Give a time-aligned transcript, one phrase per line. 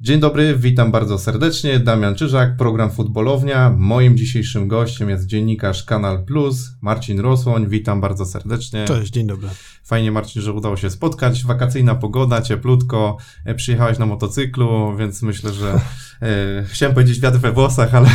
[0.00, 1.78] Dzień dobry, witam bardzo serdecznie.
[1.80, 3.74] Damian Czyżak, program Futbolownia.
[3.78, 7.68] Moim dzisiejszym gościem jest dziennikarz Kanal Plus, Marcin Rosłoń.
[7.68, 8.84] Witam bardzo serdecznie.
[8.84, 9.48] Cześć, dzień dobry.
[9.84, 11.44] Fajnie, Marcin, że udało się spotkać.
[11.44, 13.16] Wakacyjna pogoda, cieplutko.
[13.44, 15.80] E, przyjechałeś na motocyklu, więc myślę, że
[16.22, 18.08] e, chciałem powiedzieć wiatr we włosach, ale.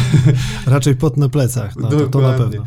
[0.65, 2.65] Raczej pot na plecach, no, to, to na pewno.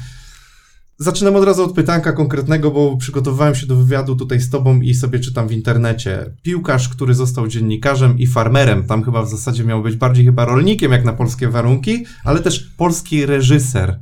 [0.99, 4.95] Zaczynam od razu od pytanka konkretnego, bo przygotowywałem się do wywiadu tutaj z tobą i
[4.95, 6.35] sobie czytam w internecie.
[6.43, 10.93] Piłkarz, który został dziennikarzem i farmerem, tam chyba w zasadzie miał być bardziej chyba rolnikiem
[10.93, 14.01] jak na polskie warunki, ale też polski reżyser.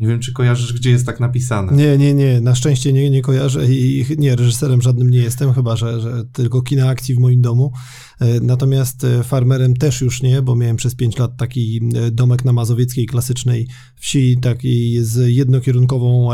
[0.00, 1.72] Nie wiem, czy kojarzysz, gdzie jest tak napisane.
[1.72, 2.40] Nie, nie, nie.
[2.40, 6.62] Na szczęście nie, nie kojarzę i nie, reżyserem żadnym nie jestem, chyba że, że tylko
[6.62, 7.72] kina akcji w moim domu.
[8.20, 12.44] E, natomiast e, farmerem też już nie, bo miałem przez 5 lat taki e, domek
[12.44, 16.28] na mazowieckiej klasycznej wsi, takiej z jednokierunkową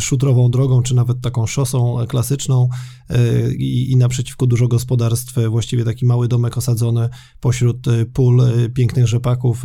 [0.00, 2.68] szutrową drogą, czy nawet taką szosą klasyczną
[3.58, 7.08] i, i naprzeciwko dużo gospodarstw, właściwie taki mały domek osadzony
[7.40, 8.42] pośród pól,
[8.74, 9.62] pięknych rzepaków,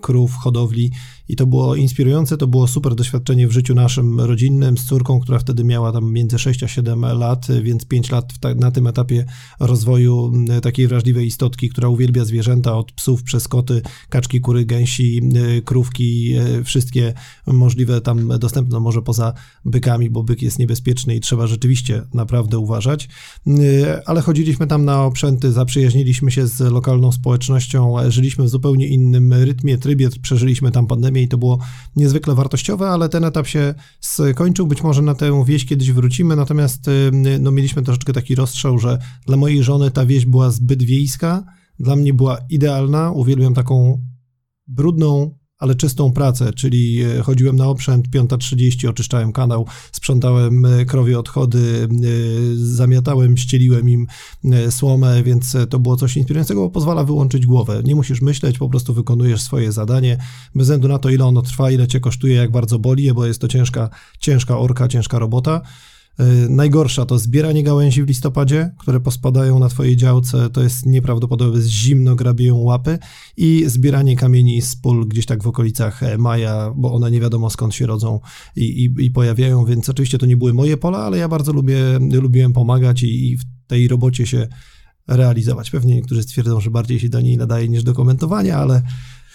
[0.00, 0.90] krów, hodowli
[1.28, 5.38] i to było inspirujące, to było super doświadczenie w życiu naszym rodzinnym z córką, która
[5.38, 9.24] wtedy miała tam między 6 a 7 lat, więc 5 lat na tym etapie
[9.60, 15.62] rozwoju takiej wrażliwej istotki, która uwielbia zwierzęta od psów przez koty, kaczki, kury, gęsi, e,
[15.62, 17.14] krówki, e, wszystkie
[17.46, 19.32] możliwe tam dostępne, może poza
[19.64, 23.08] bykami, bo byk jest niebezpieczny i trzeba rzeczywiście naprawdę uważać.
[23.46, 29.32] E, ale chodziliśmy tam na oprzęty, zaprzyjaźniliśmy się z lokalną społecznością, żyliśmy w zupełnie innym
[29.32, 31.58] rytmie, trybie, przeżyliśmy tam pandemię i to było
[31.96, 34.66] niezwykle wartościowe, ale ten etap się skończył.
[34.66, 36.90] Być może na tę wieś kiedyś wrócimy, natomiast
[37.40, 41.44] no, mieliśmy troszeczkę taki rozstrzał, że dla mojej żony ta wieś była zbyt wiejska
[41.78, 43.10] dla mnie była idealna.
[43.10, 44.04] Uwielbiam taką
[44.66, 51.18] brudną, ale czystą pracę, czyli e, chodziłem na oprzęt 5.30, oczyszczałem kanał, sprzątałem e, krowie
[51.18, 51.86] odchody, e,
[52.56, 54.06] zamiatałem, ścieliłem im
[54.70, 57.82] słomę, więc to było coś inspirującego, bo pozwala wyłączyć głowę.
[57.84, 60.18] Nie musisz myśleć, po prostu wykonujesz swoje zadanie,
[60.54, 63.40] bez względu na to, ile ono trwa, ile cię kosztuje, jak bardzo boli, bo jest
[63.40, 65.60] to ciężka, ciężka orka, ciężka robota.
[66.20, 71.62] Y, najgorsza to zbieranie gałęzi w listopadzie, które pospadają na twojej działce, to jest nieprawdopodobne,
[71.62, 72.98] zimno, grabieją łapy
[73.36, 77.50] i zbieranie kamieni z pól gdzieś tak w okolicach e, maja, bo one nie wiadomo
[77.50, 78.20] skąd się rodzą
[78.56, 81.78] i, i, i pojawiają, więc oczywiście to nie były moje pola, ale ja bardzo lubię,
[82.12, 84.48] lubiłem pomagać i, i w tej robocie się
[85.08, 85.70] realizować.
[85.70, 88.82] Pewnie niektórzy stwierdzą, że bardziej się do niej nadaje niż do komentowania, ale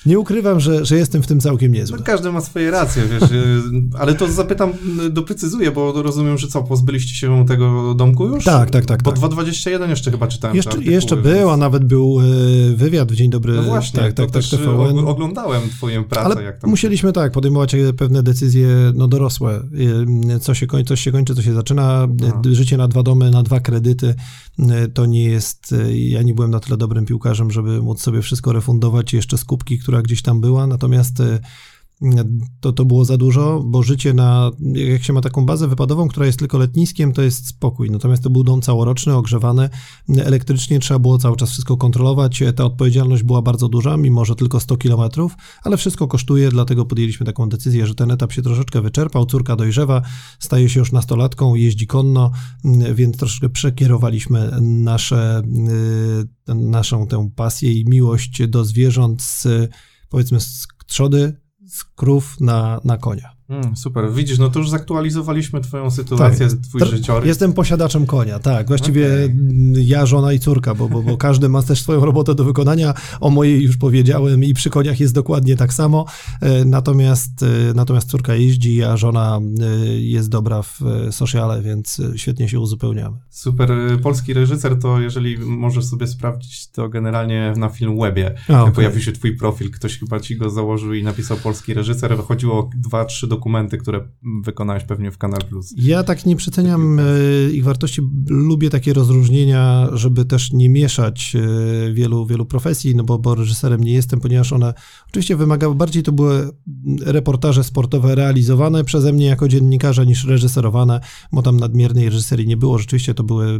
[0.05, 1.97] nie ukrywam, że, że jestem w tym całkiem niezły.
[1.97, 3.61] No, każdy ma swoje racje, wiesz, y,
[3.99, 4.73] ale to zapytam,
[5.05, 8.45] y, doprecyzuję, bo rozumiem, że co, pozbyliście się tego domku już?
[8.45, 9.03] Tak, tak, tak.
[9.03, 9.19] Bo tak.
[9.19, 10.55] 2.21 jeszcze chyba czytałem.
[10.55, 11.49] Jeszcze, artykuły, jeszcze był, więc...
[11.49, 13.53] a nawet był y, wywiad w Dzień Dobry.
[13.53, 14.99] No właśnie, tak, tak, tak, TVN.
[14.99, 16.25] oglądałem twoją pracę.
[16.25, 16.69] Ale jak tam...
[16.69, 19.61] musieliśmy tak, podejmować pewne decyzje no, dorosłe.
[20.41, 22.07] Co się kończy, coś się kończy, co się zaczyna.
[22.23, 22.41] Aha.
[22.51, 24.15] Życie na dwa domy, na dwa kredyty,
[24.93, 29.13] to nie jest, ja nie byłem na tyle dobrym piłkarzem, żeby móc sobie wszystko refundować,
[29.13, 31.39] jeszcze skupki, która gdzieś tam była, natomiast e,
[32.59, 36.25] to, to było za dużo, bo życie na, jak się ma taką bazę wypadową, która
[36.25, 37.91] jest tylko letniskiem, to jest spokój.
[37.91, 39.69] Natomiast to był dom całoroczny, ogrzewany,
[40.09, 42.43] elektrycznie trzeba było cały czas wszystko kontrolować.
[42.55, 47.25] Ta odpowiedzialność była bardzo duża, mimo że tylko 100 kilometrów, ale wszystko kosztuje, dlatego podjęliśmy
[47.25, 49.25] taką decyzję, że ten etap się troszeczkę wyczerpał.
[49.25, 50.01] Córka dojrzewa,
[50.39, 52.31] staje się już nastolatką, jeździ konno,
[52.93, 55.41] więc troszeczkę przekierowaliśmy nasze,
[56.49, 59.47] y, naszą tę pasję i miłość do zwierząt z
[60.09, 63.38] powiedzmy z trzody, z krów na, na konia.
[63.49, 64.11] Mm, super.
[64.13, 66.59] Widzisz, no to już zaktualizowaliśmy twoją sytuację, tak.
[66.59, 67.27] twój życiorys.
[67.27, 68.67] Jestem posiadaczem konia, tak.
[68.67, 69.83] Właściwie okay.
[69.83, 72.93] ja, żona i córka, bo, bo, bo każdy ma też swoją robotę do wykonania.
[73.19, 76.05] O mojej już powiedziałem i przy koniach jest dokładnie tak samo.
[76.41, 79.65] E, natomiast, e, natomiast córka jeździ, a żona e,
[79.99, 80.79] jest dobra w
[81.11, 83.17] sociale, więc świetnie się uzupełniamy.
[83.29, 83.71] Super.
[84.03, 88.71] Polski reżyser to, jeżeli możesz sobie sprawdzić, to generalnie na film Webie okay.
[88.71, 89.71] pojawił się twój profil.
[89.71, 92.17] Ktoś chyba ci go założył i napisał polski reżyser.
[92.17, 94.07] Chodziło o dwa, trzy dokumenty które
[94.43, 95.73] wykonałeś pewnie w Kanal Plus.
[95.77, 97.03] Ja tak nie przeceniam e,
[97.51, 98.01] ich wartości.
[98.29, 103.83] Lubię takie rozróżnienia, żeby też nie mieszać e, wielu, wielu profesji, no bo, bo reżyserem
[103.83, 104.73] nie jestem, ponieważ one
[105.09, 106.49] oczywiście wymagały, bardziej to były
[107.01, 110.99] reportaże sportowe realizowane przeze mnie jako dziennikarza niż reżyserowane,
[111.31, 112.77] bo tam nadmiernej reżyserii nie było.
[112.77, 113.59] Rzeczywiście to były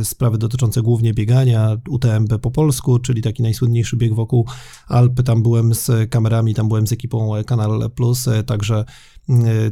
[0.00, 4.46] e, sprawy dotyczące głównie biegania, UTMB po polsku, czyli taki najsłynniejszy bieg wokół
[4.88, 5.22] Alpy.
[5.22, 8.84] Tam byłem z kamerami, tam byłem z ekipą Kanal Plus, także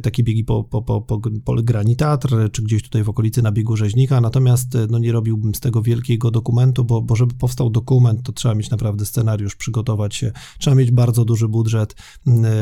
[0.01, 3.51] takie biegi po, po, po, po, po Grani Teatr, czy gdzieś tutaj w okolicy na
[3.51, 8.23] biegu Rzeźnika, natomiast no, nie robiłbym z tego wielkiego dokumentu, bo, bo żeby powstał dokument,
[8.23, 11.95] to trzeba mieć naprawdę scenariusz, przygotować się, trzeba mieć bardzo duży budżet,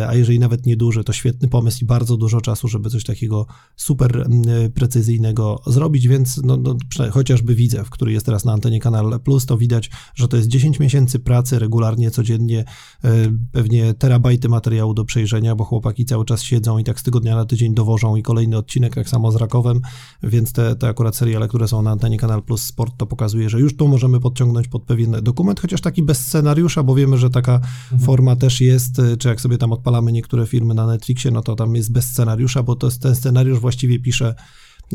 [0.07, 3.45] a jeżeli nawet nie duży, to świetny pomysł i bardzo dużo czasu, żeby coś takiego
[3.75, 4.27] super
[4.73, 6.75] precyzyjnego zrobić, więc no, no,
[7.11, 10.49] chociażby widzę, w który jest teraz na antenie Kanal Plus, to widać, że to jest
[10.49, 12.65] 10 miesięcy pracy regularnie, codziennie,
[13.03, 13.09] e,
[13.51, 17.45] pewnie terabajty materiału do przejrzenia, bo chłopaki cały czas siedzą i tak z tygodnia na
[17.45, 19.81] tydzień dowożą i kolejny odcinek, tak samo z Rakowem,
[20.23, 23.59] więc te, te akurat seriale, które są na antenie Kanal Plus Sport, to pokazuje, że
[23.59, 27.55] już tu możemy podciągnąć pod pewien dokument, chociaż taki bez scenariusza, bo wiemy, że taka
[27.55, 28.01] mhm.
[28.01, 31.55] forma też jest, e, czy jak sobie tam odpalamy niektóre filmy na Netflixie, no to
[31.55, 34.35] tam jest bez scenariusza, bo to jest, ten scenariusz właściwie pisze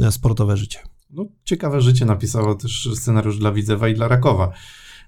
[0.01, 0.79] e, sportowe życie.
[1.11, 4.53] No, ciekawe życie napisało też scenariusz dla Widzewa i dla Rakowa.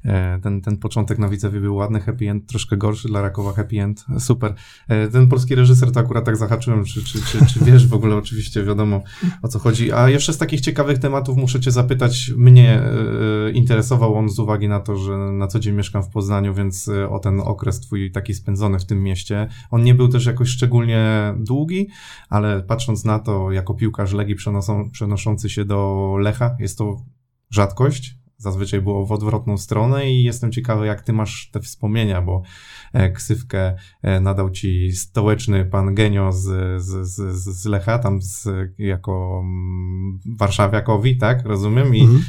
[0.04, 3.82] E, ten, ten początek na Widzewie był ładny, happy end, troszkę gorszy dla Rakowa, happy
[3.82, 4.54] end, super.
[4.88, 8.16] E, ten polski reżyser to akurat tak zahaczyłem, czy, czy, czy, czy wiesz w ogóle,
[8.16, 9.02] oczywiście wiadomo
[9.42, 9.92] o co chodzi.
[9.92, 14.68] A jeszcze z takich ciekawych tematów muszę cię zapytać, mnie e, interesował on z uwagi
[14.68, 18.34] na to, że na co dzień mieszkam w Poznaniu, więc o ten okres twój taki
[18.34, 19.48] spędzony w tym mieście.
[19.70, 21.88] On nie był też jakoś szczególnie długi,
[22.28, 24.36] ale patrząc na to, jako piłkarz Legii
[24.92, 26.96] przenoszący się do Lecha, jest to
[27.50, 32.42] rzadkość, zazwyczaj było w odwrotną stronę i jestem ciekawy, jak ty masz te wspomnienia, bo
[32.92, 38.48] e, ksywkę e, nadał ci stołeczny pan Genio z, z, z, z Lecha, tam z,
[38.78, 41.46] jako mm, warszawiakowi, tak?
[41.46, 41.94] Rozumiem?
[41.94, 42.24] I mhm.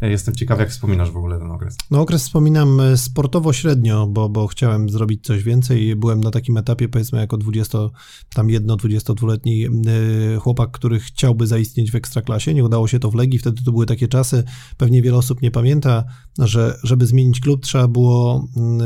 [0.00, 1.76] E, jestem ciekaw, jak wspominasz w ogóle ten okres.
[1.90, 5.96] No okres wspominam sportowo średnio, bo, bo chciałem zrobić coś więcej.
[5.96, 7.78] Byłem na takim etapie, powiedzmy, jako 20,
[8.34, 9.66] tam jedno, 22-letni
[10.40, 12.54] chłopak, który chciałby zaistnieć w Ekstraklasie.
[12.54, 14.44] Nie udało się to w Legii, wtedy to były takie czasy,
[14.76, 16.04] pewnie wiele osób nie pamięta,
[16.38, 18.78] że żeby zmienić klub trzeba było mm,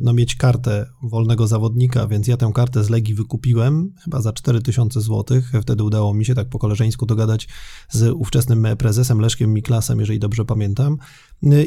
[0.00, 5.00] no, mieć kartę wolnego zawodnika, więc ja tę kartę z Legii wykupiłem chyba za 4000
[5.00, 5.42] zł.
[5.62, 7.48] Wtedy udało mi się tak po koleżeńsku dogadać
[7.90, 10.55] z ówczesnym prezesem Leszkiem Miklasem, jeżeli dobrze pamiętam.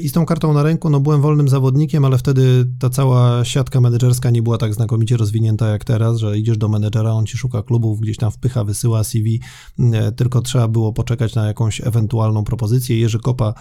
[0.01, 3.81] I z tą kartą na ręku, no byłem wolnym zawodnikiem, ale wtedy ta cała siatka
[3.81, 7.63] menedżerska nie była tak znakomicie rozwinięta jak teraz, że idziesz do menedżera, on ci szuka
[7.63, 9.41] klubów, gdzieś tam wpycha, wysyła CV,
[10.15, 12.99] tylko trzeba było poczekać na jakąś ewentualną propozycję.
[12.99, 13.53] Jerzy Kopa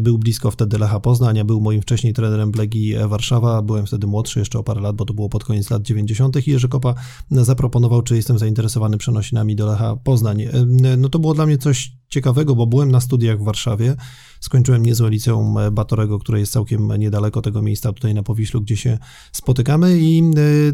[0.00, 4.58] był blisko wtedy Lecha Poznań, był moim wcześniej trenerem Legii Warszawa, byłem wtedy młodszy jeszcze
[4.58, 6.46] o parę lat, bo to było pod koniec lat 90.
[6.46, 6.94] i Jerzy Kopa
[7.30, 10.44] zaproponował, czy jestem zainteresowany przenosinami do Lecha Poznań.
[10.98, 13.96] No to było dla mnie coś ciekawego, bo byłem na studiach w Warszawie,
[14.40, 18.98] skończyłem niezłe liceum Batorego, które jest całkiem niedaleko tego miejsca tutaj na Powiślu, gdzie się
[19.32, 20.22] spotykamy i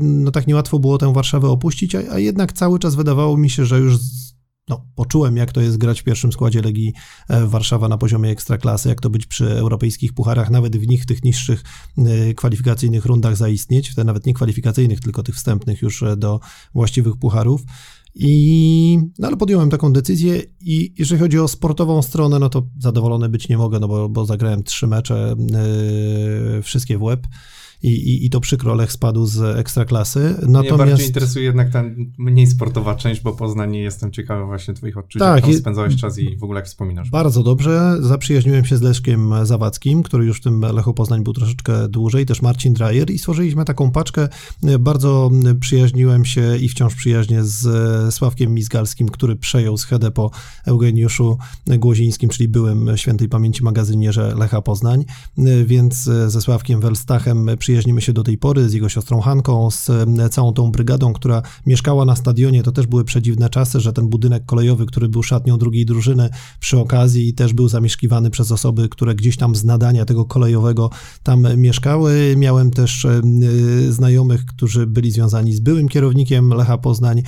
[0.01, 3.67] no tak niełatwo było tę Warszawę opuścić, a, a jednak cały czas wydawało mi się,
[3.67, 3.99] że już
[4.69, 6.93] no, poczułem, jak to jest grać w pierwszym składzie Legii
[7.29, 11.25] e, Warszawa na poziomie ekstraklasy, jak to być przy europejskich pucharach, nawet w nich, tych
[11.25, 11.63] niższych
[11.99, 16.41] e, kwalifikacyjnych rundach zaistnieć, te nawet nie kwalifikacyjnych, tylko tych wstępnych już e, do
[16.75, 17.63] właściwych pucharów.
[18.15, 23.29] I, no ale podjąłem taką decyzję i jeżeli chodzi o sportową stronę, no to zadowolony
[23.29, 25.35] być nie mogę, no bo, bo zagrałem trzy mecze,
[26.55, 27.27] yy, wszystkie w łeb
[27.83, 30.35] i, i, i to przykro, Lech spadł z ekstraklasy.
[30.43, 30.75] Natomiast...
[30.75, 31.85] Mnie bardziej interesuje jednak ta
[32.19, 36.37] mniej sportowa część, bo Poznań jestem ciekawy właśnie twoich odczuć, tak, jak spędzałeś czas i
[36.37, 37.11] w ogóle jak wspominasz.
[37.11, 41.89] Bardzo dobrze, zaprzyjaźniłem się z Leszkiem Zawadzkim, który już w tym Lechu Poznań był troszeczkę
[41.89, 44.29] dłużej, też Marcin Drajer i stworzyliśmy taką paczkę.
[44.81, 45.31] Bardzo
[45.61, 50.31] przyjaźniłem się i wciąż przyjaźnie z Sławkiem Mizgalskim, który przejął schedę po
[50.67, 55.05] Eugeniuszu Głozińskim, czyli byłym świętej pamięci magazynierze Lecha Poznań,
[55.67, 59.91] więc ze Sławkiem Welstachem przyjaźniłem przyjaźnimy się do tej pory z jego siostrą Hanką, z
[60.31, 62.63] całą tą brygadą, która mieszkała na stadionie.
[62.63, 66.31] To też były przedziwne czasy, że ten budynek kolejowy, który był szatnią drugiej drużyny
[66.61, 70.91] przy okazji też był zamieszkiwany przez osoby, które gdzieś tam z nadania tego kolejowego
[71.23, 72.35] tam mieszkały.
[72.37, 73.07] Miałem też
[73.89, 77.23] znajomych, którzy byli związani z byłym kierownikiem Lecha Poznań,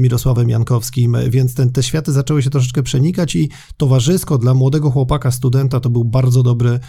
[0.00, 5.30] Mirosławem Jankowskim, więc ten, te światy zaczęły się troszeczkę przenikać i towarzysko dla młodego chłopaka,
[5.30, 6.80] studenta to był bardzo dobry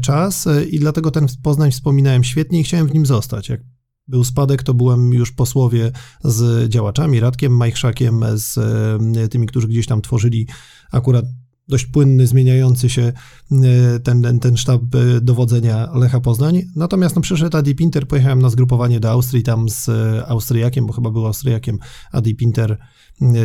[0.00, 3.48] czas i dlatego ten Poznań wspominałem świetnie i chciałem w nim zostać.
[3.48, 3.60] Jak
[4.08, 5.92] był spadek, to byłem już po słowie
[6.24, 8.58] z działaczami, Radkiem Majchrzakiem, z
[9.18, 10.46] e, tymi, którzy gdzieś tam tworzyli
[10.92, 11.24] akurat
[11.68, 16.62] dość płynny, zmieniający się e, ten, ten, ten sztab e, dowodzenia Lecha Poznań.
[16.76, 19.88] Natomiast no, przyszedł Adi Pinter, pojechałem na zgrupowanie do Austrii, tam z
[20.28, 21.78] Austriakiem, bo chyba był Austriakiem
[22.12, 22.78] Adi Pinter.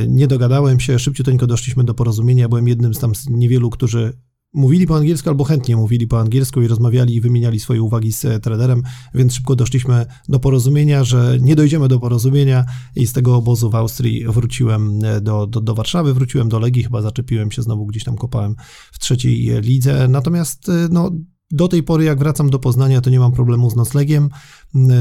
[0.08, 4.14] Nie dogadałem się, szybciuteńko doszliśmy do porozumienia, byłem jednym z tam z niewielu, którzy
[4.54, 8.26] mówili po angielsku albo chętnie mówili po angielsku i rozmawiali i wymieniali swoje uwagi z
[8.26, 8.84] e, trenerem,
[9.14, 13.76] więc szybko doszliśmy do porozumienia, że nie dojdziemy do porozumienia i z tego obozu w
[13.76, 18.04] Austrii wróciłem e, do, do, do Warszawy, wróciłem do Legii, chyba zaczepiłem się znowu gdzieś
[18.04, 18.56] tam kopałem
[18.92, 21.12] w trzeciej lidze, natomiast e, no
[21.54, 24.30] do tej pory, jak wracam do Poznania, to nie mam problemu z noclegiem.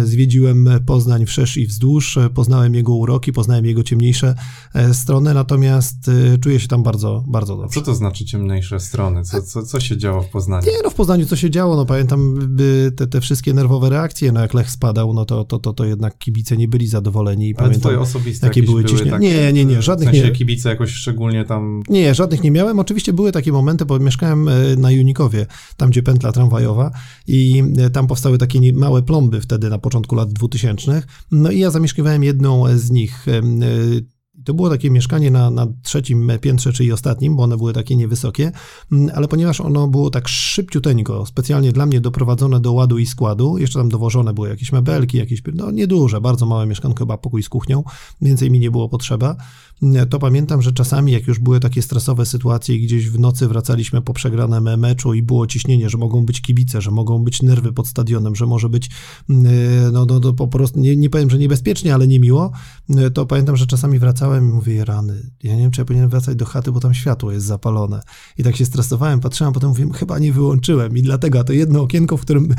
[0.04, 4.34] Zwiedziłem Poznań wszerz i wzdłuż, poznałem jego uroki, poznałem jego ciemniejsze
[4.74, 7.74] e, strony, natomiast e, czuję się tam bardzo, bardzo dobrze.
[7.74, 9.24] Co to znaczy ciemniejsze strony?
[9.24, 10.66] Co, co, co się działo w Poznaniu?
[10.66, 12.38] Nie, no w Poznaniu co się działo, no pamiętam
[12.96, 16.18] te, te wszystkie nerwowe reakcje, no jak Lech spadał, no to, to, to, to jednak
[16.18, 17.46] kibice nie byli zadowoleni.
[17.46, 19.10] Ale pamiętam, twoje osobiste jakie były ciśnie...
[19.10, 20.34] takie, Nie, nie, nie, żadnych w sensie nie.
[20.34, 21.82] kibice jakoś szczególnie tam...
[21.88, 22.78] Nie, żadnych nie miałem.
[22.78, 26.90] Oczywiście były takie momenty, bo mieszkałem e, na Junikowie, tam gdzie pętla tramwajowa
[27.26, 27.62] i
[27.92, 31.02] tam powstały takie małe plomby wtedy na początku lat 2000.
[31.30, 33.26] No i ja zamieszkiwałem jedną z nich.
[34.42, 37.96] E, to było takie mieszkanie na, na trzecim piętrze, czyli ostatnim, bo one były takie
[37.96, 38.52] niewysokie,
[39.14, 43.78] ale ponieważ ono było tak szybciuteńko, specjalnie dla mnie doprowadzone do ładu i składu, jeszcze
[43.78, 47.84] tam dowożone były jakieś mebelki, jakieś, no nieduże, bardzo małe mieszkanko, chyba pokój z kuchnią,
[48.20, 49.36] więcej mi nie było potrzeba,
[50.10, 54.02] to pamiętam, że czasami jak już były takie stresowe sytuacje i gdzieś w nocy wracaliśmy
[54.02, 57.86] po przegranym meczu i było ciśnienie, że mogą być kibice, że mogą być nerwy pod
[57.86, 58.90] stadionem, że może być
[59.28, 62.52] no, no, no po prostu, nie, nie powiem, że niebezpiecznie, ale niemiło,
[63.14, 66.36] to pamiętam, że czasami wracałem i mówię, rany, ja nie wiem, czy ja powinienem wracać
[66.36, 68.00] do chaty, bo tam światło jest zapalone.
[68.38, 71.82] I tak się stresowałem, patrzyłem, a potem mówię, chyba nie wyłączyłem i dlatego, to jedno
[71.82, 72.54] okienko, w którym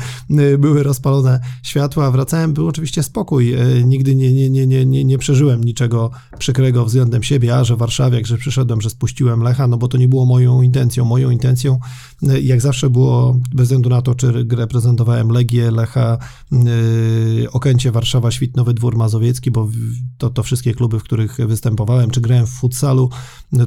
[0.58, 3.54] były rozpalone światła, wracałem, był oczywiście spokój,
[3.84, 8.26] nigdy nie, nie, nie, nie, nie, nie przeżyłem niczego przykrego względem siebie, a że Warszawiak,
[8.26, 11.04] że przyszedłem, że spuściłem Lecha, no bo to nie było moją intencją.
[11.04, 11.78] Moją intencją,
[12.22, 16.18] y, jak zawsze było, bez względu na to, czy reprezentowałem Legię, Lecha,
[17.52, 19.68] Okęcie, Warszawa, Świtnowy Dwór Mazowiecki, bo
[20.18, 21.63] to, to wszystkie kluby, w których występowałem,
[22.10, 23.10] czy grałem w futsalu,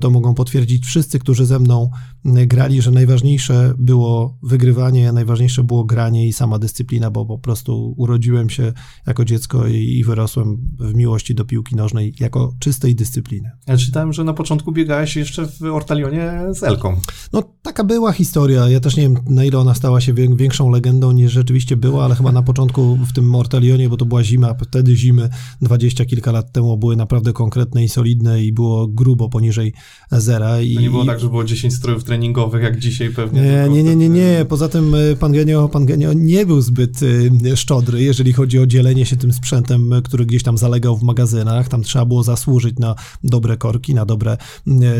[0.01, 1.89] to mogą potwierdzić wszyscy, którzy ze mną
[2.24, 8.50] grali, że najważniejsze było wygrywanie, najważniejsze było granie i sama dyscyplina, bo po prostu urodziłem
[8.50, 8.74] się
[9.08, 13.51] jako dziecko i, wyrosłem w miłości do piłki nożnej jako czystej dyscypliny.
[13.68, 17.00] Ja czytałem, że na początku biegałeś jeszcze w Ortalionie z Elką.
[17.34, 18.70] No taka była historia.
[18.70, 22.16] Ja też nie wiem, na ile ona stała się większą legendą niż rzeczywiście była, ale
[22.16, 25.30] chyba na początku w tym Ortalionie, bo to była zima, wtedy zimy
[25.62, 29.74] dwadzieścia kilka lat temu były naprawdę konkretne i solidne i było grubo poniżej
[30.12, 30.62] zera.
[30.62, 33.41] I, to nie było tak, że było 10 strojów treningowych, jak dzisiaj pewnie.
[33.41, 34.46] Nie, nie, nie, nie, nie.
[34.50, 38.67] Poza tym e, pan Genio, pan Genio nie był zbyt e, szczodry, jeżeli chodzi o
[38.67, 41.67] dzielenie się tym sprzętem, który gdzieś tam zalegał w magazynach.
[41.67, 44.38] Tam trzeba było zasłużyć na dobre korki, na dobre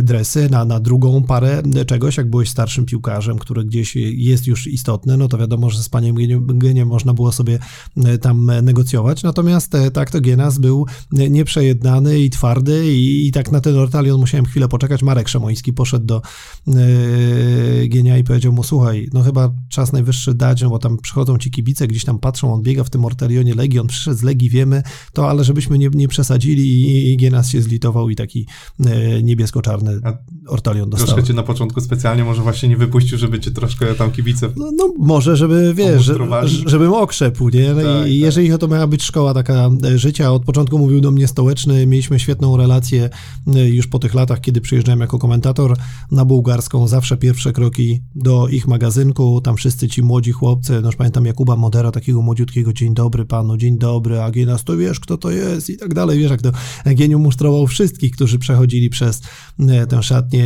[0.04, 5.18] dresy, na, na drugą parę czegoś, jak byłeś starszym piłkarzem, który gdzieś jest już istotny,
[5.18, 6.16] no to wiadomo, że z paniem
[6.60, 7.60] Geniem można było sobie
[8.22, 13.62] tam negocjować, natomiast e, tak to Gienas był nieprzejednany i twardy i, i tak na
[13.62, 15.04] ten Ortalion musiałem chwilę poczekać.
[15.04, 16.22] Marek Szemoński poszedł do
[16.68, 21.38] yy, Gienia i powiedział mu, słuchaj, no chyba czas najwyższy dać, no bo tam przychodzą
[21.38, 24.50] ci kibice, gdzieś tam patrzą, on biega w tym Ortalionie Legii, on przyszedł z Legii,
[24.50, 28.48] wiemy to, ale żebyśmy nie, nie przesadzili i, i Gienas się zlitował i taki
[28.86, 30.00] e, niebiesko-czarny
[30.48, 31.08] ortalion dostał.
[31.08, 34.72] Troszkę cię na początku specjalnie może właśnie nie wypuścił, żeby cię troszkę tam kibice No,
[34.78, 36.18] no może, żeby, wiesz, że,
[36.66, 37.74] żebym okrzepł, nie?
[37.74, 38.08] No tak, i tak.
[38.08, 42.20] jeżeli to miała być szkoła taka e, życia, od początku mówił do mnie Stołeczny, mieliśmy
[42.20, 43.10] świetną relację
[43.56, 45.78] e, już po tych latach, kiedy przyjeżdżałem jako komentator
[46.12, 51.26] na bułgarską, zawsze pierwsze kroki do ich magazynku, tam wszyscy ci młodzi chłopcy, no pamiętam
[51.26, 55.70] Jakuba Modera, takiego młodziutkiego, dzień dobry panu, dzień dobry, Agienas, to wiesz, kto to jest
[55.70, 56.52] i tak dalej, wiesz, jak to
[56.86, 59.22] Geniu musztrował wszystkich, którzy przechodzili przez
[59.60, 60.37] e, tę szatnię,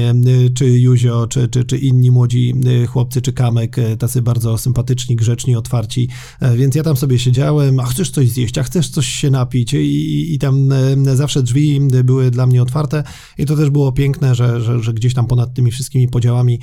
[0.56, 5.56] czy Juzio, czy, czy, czy inni młodzi e, chłopcy, czy Kamek, tacy bardzo sympatyczni, grzeczni,
[5.56, 6.10] otwarci,
[6.56, 9.74] więc ja tam sobie siedziałem, a chcesz coś zjeść, a chcesz coś się napić?
[9.74, 10.70] I, i tam
[11.14, 13.04] zawsze drzwi były dla mnie otwarte.
[13.38, 16.60] I to też było piękne, że, że, że gdzieś tam ponad tymi wszystkimi podziałami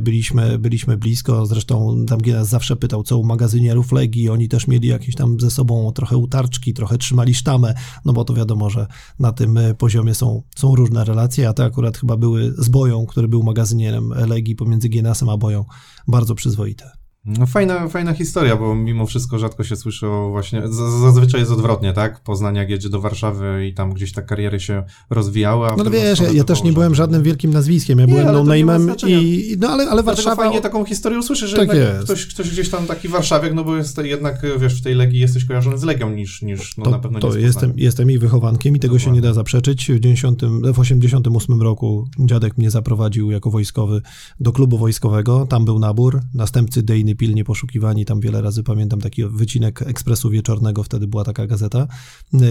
[0.00, 4.88] byliśmy, byliśmy blisko, zresztą tam nas zawsze pytał, co u magazynierów Legii, oni też mieli
[4.88, 8.86] jakieś tam ze sobą trochę utarczki, trochę trzymali sztamę, no bo to wiadomo, że
[9.18, 13.28] na tym poziomie są, są różne relacje, a te akurat chyba były z Boją, który
[13.28, 15.64] był magazynierem Legii pomiędzy Gienasem a Boją,
[16.08, 17.03] bardzo przyzwoite.
[17.26, 20.62] No fajna, fajna historia, bo mimo wszystko rzadko się słyszy o właśnie,
[21.02, 22.20] zazwyczaj jest odwrotnie, tak?
[22.20, 25.68] Poznania jak jedzie do Warszawy i tam gdzieś ta kariery się rozwijały.
[25.76, 29.56] No wiesz, ja, ja też nie byłem żadnym wielkim nazwiskiem, ja nie, byłem no-name'em i,
[29.58, 30.36] no ale, ale Warszawa...
[30.36, 31.68] fajnie taką historię usłyszy, że tak
[32.04, 35.44] ktoś, ktoś gdzieś tam taki warszawiak, no bo jest jednak, wiesz, w tej Legii jesteś
[35.44, 38.76] kojarzony z Legią niż, niż no to, na pewno to nie jestem, jestem jej wychowankiem
[38.76, 39.04] i tego Dokładnie.
[39.04, 39.90] się nie da zaprzeczyć.
[39.92, 40.42] W, 90,
[40.74, 44.02] w 88 roku dziadek mnie zaprowadził jako wojskowy
[44.40, 49.00] do klubu wojskowego, tam był nabór, następcy Dejny pilnie poszukiwani Pani tam wiele razy pamiętam
[49.00, 51.86] taki wycinek Ekspresu Wieczornego, wtedy była taka gazeta.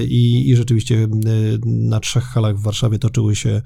[0.07, 1.07] I, i rzeczywiście y,
[1.65, 3.61] na trzech halach w Warszawie toczyły się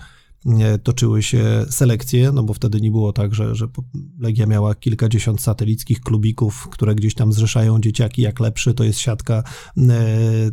[0.83, 3.67] toczyły się selekcje, no bo wtedy nie było tak, że, że
[4.19, 9.43] Legia miała kilkadziesiąt satelickich klubików, które gdzieś tam zrzeszają dzieciaki, jak lepszy, to jest siatka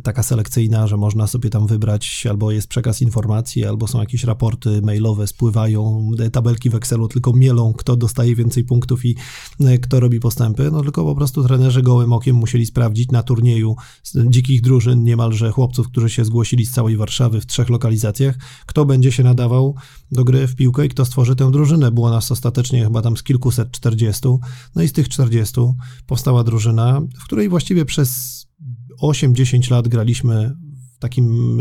[0.03, 4.81] taka selekcyjna, że można sobie tam wybrać, albo jest przekaz informacji, albo są jakieś raporty
[4.81, 9.15] mailowe, spływają, tabelki w Excelu tylko mielą, kto dostaje więcej punktów i
[9.81, 13.75] kto robi postępy, no tylko po prostu trenerzy gołym okiem musieli sprawdzić na turnieju
[14.29, 19.11] dzikich drużyn, niemalże chłopców, którzy się zgłosili z całej Warszawy w trzech lokalizacjach, kto będzie
[19.11, 19.75] się nadawał
[20.11, 21.91] do gry w piłkę i kto stworzy tę drużynę.
[21.91, 24.39] Było nas ostatecznie chyba tam z kilkuset czterdziestu,
[24.75, 25.75] no i z tych czterdziestu
[26.05, 28.45] powstała drużyna, w której właściwie przez
[29.01, 30.55] 8-10 lat graliśmy
[30.95, 31.57] w takim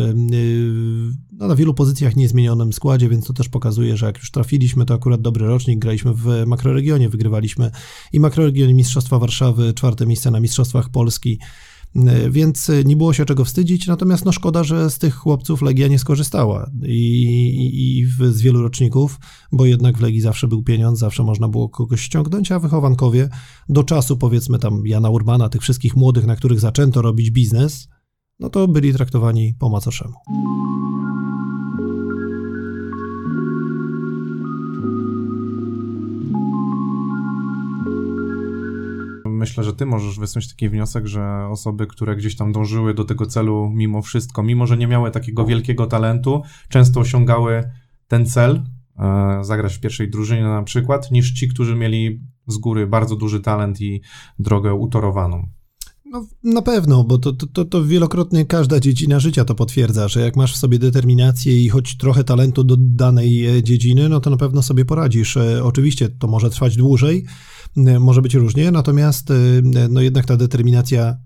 [1.33, 4.95] no, na wielu pozycjach niezmienionym składzie, więc to też pokazuje, że jak już trafiliśmy, to
[4.95, 7.71] akurat dobry rocznik, graliśmy w makroregionie, wygrywaliśmy
[8.13, 11.39] i makroregion Mistrzostwa Warszawy, czwarte miejsce na Mistrzostwach Polski,
[12.31, 15.99] więc nie było się czego wstydzić, natomiast no szkoda, że z tych chłopców Legia nie
[15.99, 19.19] skorzystała i, i, i z wielu roczników,
[19.53, 23.29] bo jednak w Legii zawsze był pieniądz, zawsze można było kogoś ściągnąć, a wychowankowie
[23.69, 27.89] do czasu powiedzmy tam Jana Urbana, tych wszystkich młodych, na których zaczęto robić biznes,
[28.41, 30.15] no to byli traktowani po macoszemu.
[39.45, 43.27] Myślę, że ty możesz wysnuć taki wniosek, że osoby, które gdzieś tam dążyły do tego
[43.27, 47.71] celu mimo wszystko, mimo że nie miały takiego wielkiego talentu, często osiągały
[48.09, 48.63] ten cel,
[48.99, 53.41] e, zagrać w pierwszej drużynie na przykład, niż ci, którzy mieli z góry bardzo duży
[53.41, 54.03] talent i
[54.39, 55.49] drogę utorowaną.
[56.05, 60.37] No, na pewno, bo to, to, to wielokrotnie każda dziedzina życia to potwierdza, że jak
[60.37, 64.37] masz w sobie determinację i choć trochę talentu do danej e, dziedziny, no to na
[64.37, 65.37] pewno sobie poradzisz.
[65.37, 67.25] E, oczywiście to może trwać dłużej,
[67.77, 69.33] może być różnie, natomiast
[69.91, 71.17] no jednak ta determinacja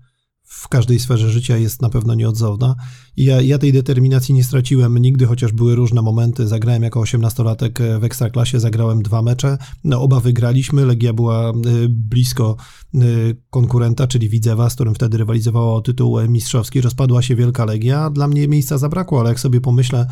[0.49, 2.75] w każdej sferze życia jest na pewno nieodzowna.
[3.17, 6.47] Ja, ja tej determinacji nie straciłem nigdy, chociaż były różne momenty.
[6.47, 9.57] Zagrałem jako 18-latek w Ekstraklasie, zagrałem dwa mecze.
[9.83, 10.85] No, oba wygraliśmy.
[10.85, 11.53] Legia była y,
[11.89, 12.55] blisko
[12.95, 16.81] y, konkurenta, czyli Widzewa, z którym wtedy rywalizowała o tytuł mistrzowski.
[16.81, 18.09] Rozpadła się Wielka Legia.
[18.09, 20.07] Dla mnie miejsca zabrakło, ale jak sobie pomyślę,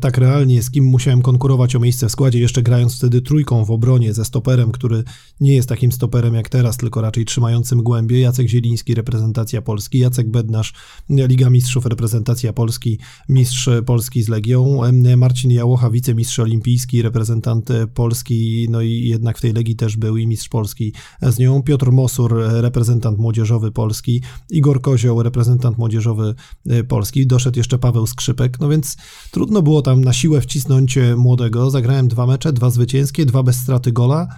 [0.00, 3.70] tak realnie, z kim musiałem konkurować o miejsce w składzie, jeszcze grając wtedy trójką w
[3.70, 5.04] obronie ze stoperem, który
[5.40, 8.20] nie jest takim stoperem jak teraz, tylko raczej trzymającym głębie.
[8.20, 10.72] Jacek Zieliński, reprezentacja Polski, Jacek Bednarz,
[11.10, 14.80] Liga Mistrzów, reprezentacja Polski, mistrz Polski z Legią,
[15.16, 20.26] Marcin Jałocha, wicemistrz olimpijski, reprezentant Polski, no i jednak w tej Legii też był i
[20.26, 20.92] mistrz Polski
[21.22, 26.34] z nią, Piotr Mosur, reprezentant młodzieżowy Polski, Igor Kozioł, reprezentant młodzieżowy
[26.88, 28.96] Polski, doszedł jeszcze Paweł Skrzypek, no więc
[29.30, 31.70] trudno Trudno było tam na siłę wcisnąć e, młodego.
[31.70, 34.28] Zagrałem dwa mecze, dwa zwycięskie, dwa bez straty gola.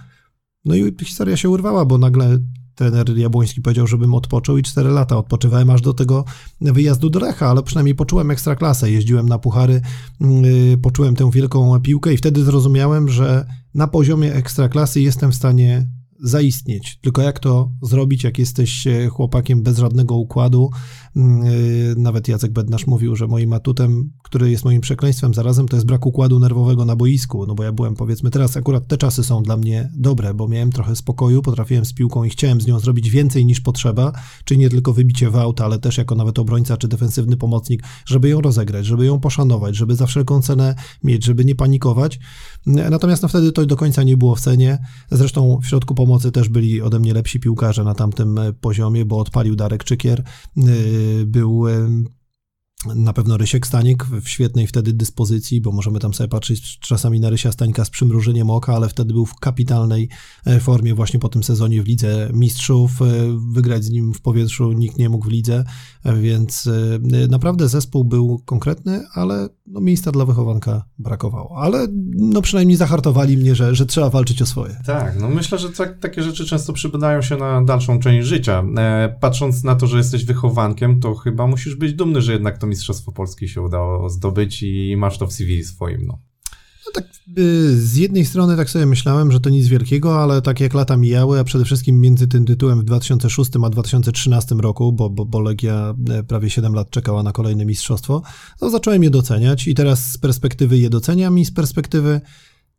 [0.65, 2.39] No i historia się urwała, bo nagle
[2.75, 6.25] trener Jabłoński powiedział, żebym odpoczął i cztery lata odpoczywałem aż do tego
[6.61, 8.91] wyjazdu do Recha, ale przynajmniej poczułem ekstraklasę.
[8.91, 9.81] Jeździłem na puchary,
[10.21, 15.87] yy, poczułem tę wielką piłkę i wtedy zrozumiałem, że na poziomie ekstraklasy jestem w stanie
[16.19, 16.99] zaistnieć.
[17.01, 20.69] Tylko jak to zrobić, jak jesteś e, chłopakiem bez żadnego układu?
[21.15, 21.49] Mm, e,
[21.97, 26.05] nawet Jacek Bednarz mówił, że moim atutem, który jest moim przekleństwem zarazem, to jest brak
[26.05, 27.45] układu nerwowego na boisku.
[27.45, 30.71] No bo ja byłem, powiedzmy, teraz akurat te czasy są dla mnie dobre, bo miałem
[30.71, 34.11] trochę spokoju, potrafiłem z piłką i chciałem z nią zrobić więcej niż potrzeba,
[34.45, 38.29] czyli nie tylko wybicie w auta, ale też jako nawet obrońca czy defensywny pomocnik, żeby
[38.29, 42.19] ją rozegrać, żeby ją poszanować, żeby za wszelką cenę mieć, żeby nie panikować.
[42.65, 44.77] Natomiast no wtedy to do końca nie było w cenie.
[45.11, 49.17] Zresztą w środku pomocy też byli ode mnie lepsi piłkarze na tamtym e, poziomie, bo
[49.17, 50.23] odpalił Darek Czykier,
[50.57, 50.61] e,
[51.25, 51.89] był e,
[52.95, 57.29] na pewno Rysiek Stanik w świetnej wtedy dyspozycji, bo możemy tam sobie patrzeć czasami na
[57.29, 60.09] Rysia Stańka z przymrużeniem oka, ale wtedy był w kapitalnej
[60.45, 63.01] e, formie właśnie po tym sezonie w Lidze Mistrzów.
[63.01, 63.05] E,
[63.51, 65.63] wygrać z nim w powietrzu nikt nie mógł w lidze,
[66.03, 66.69] e, więc
[67.29, 71.57] naprawdę zespół był konkretny, ale no, miejsca dla wychowanka brakowało.
[71.57, 74.75] Ale no przynajmniej zahartowali mnie, że, że trzeba walczyć o swoje.
[74.85, 78.63] Tak, no myślę, że tak, takie rzeczy często przypadają się na dalszą część życia.
[79.19, 83.11] patrząc na to, że jesteś wychowankiem, to chyba musisz być dumny, że jednak to Mistrzostwo
[83.11, 86.19] Polski się udało zdobyć i masz to w CV swoim, no.
[86.85, 87.05] No tak,
[87.37, 90.97] y, z jednej strony tak sobie myślałem, że to nic wielkiego, ale tak jak lata
[90.97, 95.39] mijały, a przede wszystkim między tym tytułem w 2006 a 2013 roku, bo, bo, bo
[95.39, 98.21] Legia e, prawie 7 lat czekała na kolejne mistrzostwo,
[98.59, 102.21] to zacząłem je doceniać i teraz z perspektywy je doceniam i z perspektywy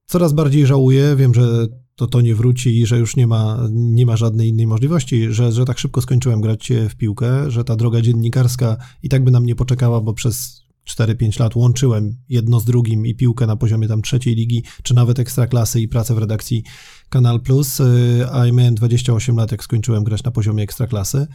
[0.05, 1.17] coraz bardziej żałuję.
[1.17, 4.67] Wiem, że to to nie wróci i że już nie ma, nie ma żadnej innej
[4.67, 9.25] możliwości, że, że tak szybko skończyłem grać w piłkę, że ta droga dziennikarska i tak
[9.25, 13.57] by nam nie poczekała, bo przez 4-5 lat łączyłem jedno z drugim i piłkę na
[13.57, 16.65] poziomie tam trzeciej ligi, czy nawet ekstraklasy i pracę w redakcji
[17.09, 21.27] Kanal Plus, y, a ja miałem 28 lat, jak skończyłem grać na poziomie ekstraklasy.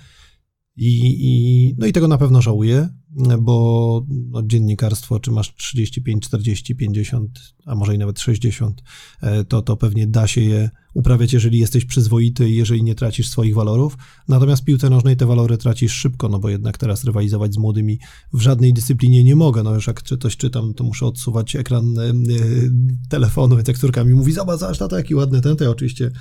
[0.77, 2.89] I, I, no i tego na pewno żałuję,
[3.39, 8.83] bo no, dziennikarstwo, czy masz 35, 40, 50, a może i nawet 60,
[9.21, 13.29] e, to, to pewnie da się je uprawiać, jeżeli jesteś przyzwoity i jeżeli nie tracisz
[13.29, 13.97] swoich walorów.
[14.27, 17.99] Natomiast w piłce nożnej te walory tracisz szybko, no bo jednak teraz rywalizować z młodymi
[18.33, 19.63] w żadnej dyscyplinie nie mogę.
[19.63, 22.13] No już jak coś czytam, to muszę odsuwać ekran e,
[23.09, 26.11] telefonu, więc jak córka mi mówi, zobacz, zobacz, to jaki ładny ten, to ja oczywiście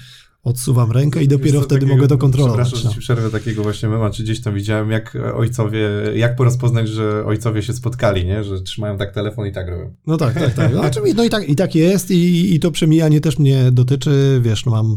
[0.42, 2.66] odsuwam rękę i dopiero co, wtedy takiego, mogę to kontrolować.
[2.66, 2.90] Przepraszam, no.
[2.90, 7.24] że ci przerwę takiego właśnie mema, czy gdzieś tam widziałem, jak ojcowie, jak porozpoznać, że
[7.26, 8.44] ojcowie się spotkali, nie?
[8.44, 9.94] Że trzymają tak telefon i tak robią.
[10.06, 10.74] No tak, tak, tak.
[10.74, 10.82] No,
[11.14, 14.72] no i, tak i tak jest i, i to przemijanie też mnie dotyczy, wiesz, no
[14.72, 14.96] mam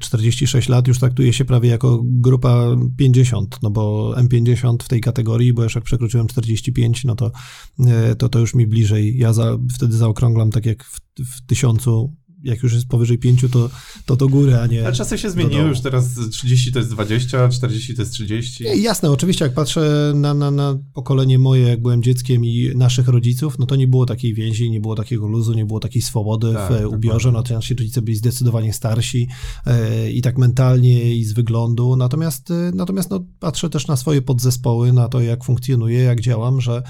[0.00, 5.00] 46 y, lat już traktuje się prawie jako grupa 50, no bo M50 w tej
[5.00, 7.32] kategorii, bo już jak przekroczyłem 45, no to,
[7.80, 9.18] y, to, to już mi bliżej.
[9.18, 12.12] Ja za, wtedy zaokrąglam tak jak w, w tysiącu
[12.44, 13.70] jak już jest powyżej 5, to
[14.06, 14.84] to, to góry, a nie.
[14.86, 18.64] Ale czasy się zmieniły, już teraz 30 to jest 20, 40 to jest 30.
[18.64, 23.08] Nie, jasne, oczywiście, jak patrzę na, na, na pokolenie moje, jak byłem dzieckiem i naszych
[23.08, 26.52] rodziców, no to nie było takiej więzi, nie było takiego luzu, nie było takiej swobody
[26.52, 27.32] tak, w ubiorze.
[27.32, 29.28] No to nasi rodzice byli zdecydowanie starsi
[29.66, 31.96] e, i tak mentalnie, i z wyglądu.
[31.96, 36.60] Natomiast, e, natomiast no, patrzę też na swoje podzespoły, na to, jak funkcjonuję, jak działam,
[36.60, 36.82] że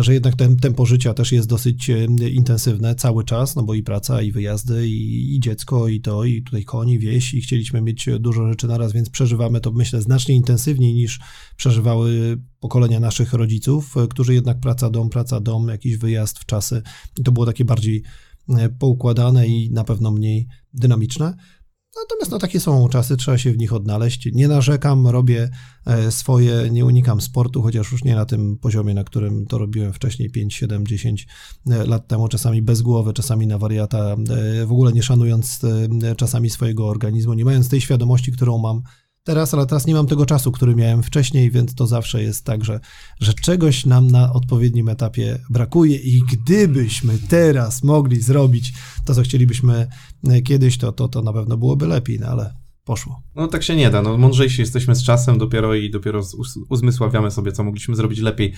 [0.00, 3.82] że jednak ten tempo życia też jest dosyć e, intensywne cały czas, no bo i
[3.82, 8.08] praca, i wyjazdy, i, i dziecko, i to, i tutaj koni, wieś, i chcieliśmy mieć
[8.20, 11.20] dużo rzeczy naraz, więc przeżywamy to, myślę, znacznie intensywniej niż
[11.56, 16.82] przeżywały pokolenia naszych rodziców, e, którzy jednak praca, dom, praca, dom, jakiś wyjazd w czasy,
[17.24, 18.02] to było takie bardziej
[18.48, 21.34] e, poukładane i na pewno mniej dynamiczne.
[21.96, 24.28] Natomiast no, takie są czasy, trzeba się w nich odnaleźć.
[24.32, 25.50] Nie narzekam, robię
[25.86, 29.92] e, swoje, nie unikam sportu, chociaż już nie na tym poziomie, na którym to robiłem
[29.92, 31.26] wcześniej 5, 7, 10
[31.66, 34.16] lat temu, czasami bez głowy, czasami na wariata,
[34.60, 35.60] e, w ogóle nie szanując
[36.02, 38.82] e, czasami swojego organizmu, nie mając tej świadomości, którą mam
[39.28, 42.64] teraz, ale teraz nie mam tego czasu, który miałem wcześniej, więc to zawsze jest tak,
[42.64, 42.80] że,
[43.20, 48.72] że czegoś nam na odpowiednim etapie brakuje i gdybyśmy teraz mogli zrobić
[49.04, 49.86] to, co chcielibyśmy
[50.44, 52.54] kiedyś, to, to, to na pewno byłoby lepiej, no ale
[52.88, 53.22] poszło.
[53.36, 54.02] No tak się nie da.
[54.02, 56.22] No, mądrzejsi jesteśmy z czasem dopiero i dopiero
[56.68, 58.54] uzmysławiamy sobie, co mogliśmy zrobić lepiej.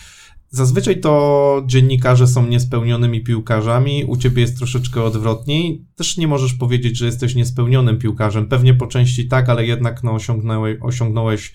[0.50, 5.84] Zazwyczaj to dziennikarze są niespełnionymi piłkarzami, u ciebie jest troszeczkę odwrotniej.
[5.96, 8.48] Też nie możesz powiedzieć, że jesteś niespełnionym piłkarzem.
[8.48, 11.54] Pewnie po części tak, ale jednak no, osiągnąłeś, osiągnąłeś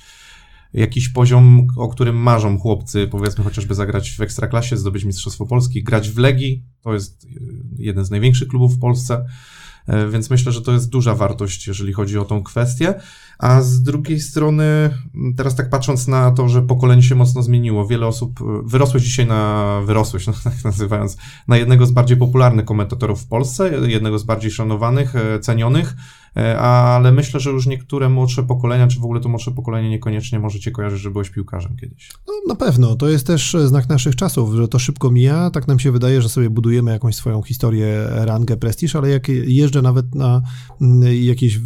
[0.74, 6.10] jakiś poziom, o którym marzą chłopcy, powiedzmy chociażby zagrać w Ekstraklasie, zdobyć Mistrzostwo Polski, grać
[6.10, 7.28] w Legii, to jest
[7.78, 9.26] jeden z największych klubów w Polsce.
[9.88, 12.94] E, więc myślę, że to jest duża wartość, jeżeli chodzi o tą kwestię.
[13.40, 14.90] A z drugiej strony,
[15.38, 19.28] teraz tak patrząc na to, że pokolenie się mocno zmieniło, wiele osób, e, wyrosłeś dzisiaj
[19.28, 21.18] na, wyrosłeś, no, tak nazywając,
[21.48, 25.96] na jednego z bardziej popularnych komentatorów w Polsce, jednego z bardziej szanowanych, e, cenionych,
[26.60, 30.72] ale myślę, że już niektóre młodsze pokolenia, czy w ogóle to młodsze pokolenie niekoniecznie możecie
[30.72, 32.12] kojarzyć, że byłeś piłkarzem kiedyś.
[32.28, 35.80] No na pewno, to jest też znak naszych czasów, że to szybko mija, tak nam
[35.80, 40.42] się wydaje, że sobie budujemy jakąś swoją historię, rangę, prestiż, ale jak jeżdżę nawet na
[40.82, 41.60] mm, jakieś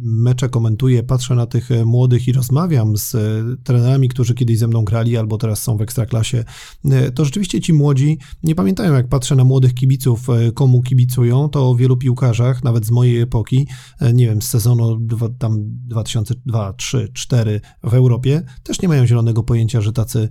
[0.00, 3.18] mecze komentuję, patrzę na tych e, młodych i rozmawiam z e,
[3.64, 6.44] trenerami, którzy kiedyś ze mną grali albo teraz są w ekstraklasie,
[6.84, 11.70] e, to rzeczywiście ci młodzi nie pamiętają, jak patrzę na młodych kibiców, komu kibicują, to
[11.70, 13.66] o wielu piłkarzach, nawet z mojej epoki,
[14.14, 19.42] nie wiem, z sezonu dwa, tam 2002, 3, 4 w Europie, też nie mają zielonego
[19.42, 20.28] pojęcia, że tacy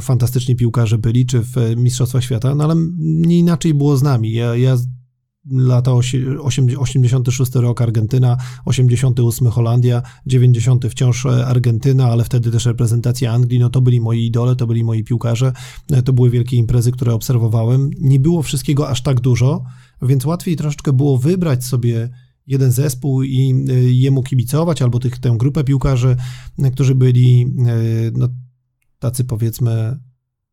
[0.00, 4.32] fantastyczni piłkarze byli, czy w Mistrzostwach Świata, no ale nie inaczej było z nami.
[4.32, 4.76] Ja, ja
[5.50, 13.70] lata 86 rok Argentyna, 88 Holandia, 90 wciąż Argentyna, ale wtedy też reprezentacja Anglii, no
[13.70, 15.52] to byli moi idole, to byli moi piłkarze,
[16.04, 17.90] to były wielkie imprezy, które obserwowałem.
[18.00, 19.64] Nie było wszystkiego aż tak dużo,
[20.02, 22.08] więc łatwiej troszeczkę było wybrać sobie
[22.46, 26.16] jeden zespół i y, jemu kibicować, albo tych, tę grupę piłkarzy,
[26.72, 27.54] którzy byli
[28.12, 28.28] no,
[28.98, 29.98] tacy powiedzmy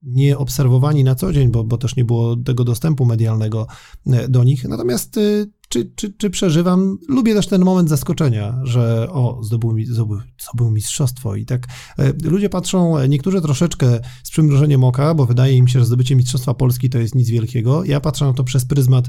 [0.02, 3.68] nie obserwowani na co dzień, bo, bo też nie było tego dostępu medialnego
[4.08, 4.64] e, do nich.
[4.64, 5.22] Natomiast e,
[5.70, 6.98] czy, czy, czy przeżywam?
[7.10, 11.68] Lubię też ten moment zaskoczenia, że o, zdobył, mi, zdobył, zdobył mistrzostwo i tak
[12.00, 16.54] e, ludzie patrzą, niektórzy troszeczkę z przymrużeniem oka, bo wydaje im się, że zdobycie mistrzostwa
[16.54, 17.84] Polski to jest nic wielkiego.
[17.84, 19.06] Ja patrzę na to przez pryzmat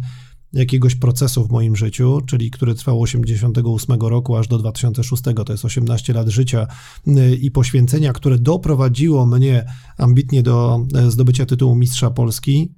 [0.52, 5.64] jakiegoś procesu w moim życiu, czyli który trwał 88 roku aż do 2006, to jest
[5.64, 6.66] 18 lat życia
[7.08, 9.64] y, i poświęcenia, które doprowadziło mnie
[9.98, 12.74] ambitnie do e, zdobycia tytułu mistrza Polski.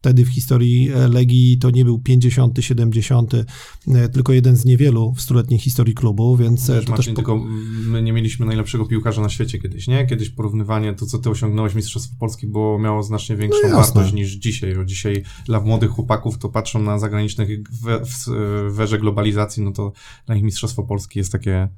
[0.00, 3.44] Wtedy w historii e, Legii to nie był 50, 70, e,
[4.08, 7.14] tylko jeden z niewielu w stuletniej historii klubu, więc Wiesz, to Marcin, też...
[7.14, 7.44] tylko
[7.86, 10.06] my nie mieliśmy najlepszego piłkarza na świecie kiedyś, nie?
[10.06, 14.30] Kiedyś porównywanie to, co ty osiągnąłeś Mistrzostwo Polski, było, miało znacznie większą no wartość niż
[14.30, 14.74] dzisiaj.
[14.74, 18.26] Bo dzisiaj dla młodych chłopaków to patrzą na zagranicznych we, w,
[18.70, 19.92] w werze globalizacji, no to
[20.26, 21.68] dla nich Mistrzostwo Polski jest takie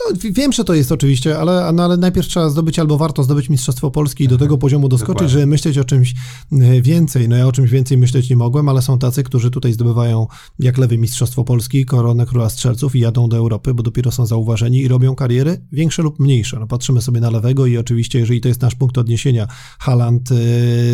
[0.00, 3.48] No, wiem, że to jest oczywiście, ale, no, ale najpierw trzeba zdobyć albo warto zdobyć
[3.48, 5.28] Mistrzostwo Polski i do tego poziomu doskoczyć, Dokładnie.
[5.28, 6.14] żeby myśleć o czymś
[6.52, 7.28] e, więcej.
[7.28, 10.26] No ja o czymś więcej myśleć nie mogłem, ale są tacy, którzy tutaj zdobywają
[10.58, 14.80] jak lewy Mistrzostwo Polski, koronę Króla Strzelców i jadą do Europy, bo dopiero są zauważeni
[14.80, 16.60] i robią kariery większe lub mniejsze.
[16.60, 20.34] No, patrzymy sobie na lewego i oczywiście, jeżeli to jest nasz punkt odniesienia, Haaland, e,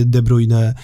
[0.04, 0.74] De Bruyne,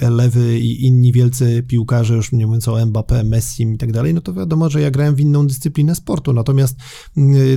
[0.00, 4.14] e, Lewy i inni wielcy piłkarze, już nie mówiąc o Mbappé, Messi i tak dalej,
[4.14, 6.32] no to wiadomo, że ja grałem w inną dyscyplinę sportu.
[6.32, 6.76] Natomiast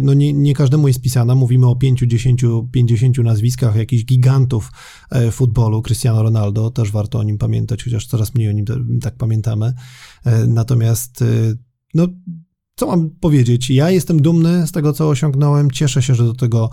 [0.02, 1.36] no nie, nie każdemu jest pisana.
[1.36, 4.72] Mówimy o 5, 10, 50 nazwiskach jakichś gigantów
[5.12, 5.82] e, futbolu.
[5.82, 8.66] Cristiano Ronaldo, też warto o nim pamiętać, chociaż coraz mniej o nim
[9.02, 9.74] tak pamiętamy.
[10.26, 11.26] E, natomiast, e,
[11.94, 12.08] no,
[12.76, 13.70] co mam powiedzieć?
[13.70, 15.72] Ja jestem dumny z tego, co osiągnąłem.
[15.72, 16.70] Cieszę się, że do tego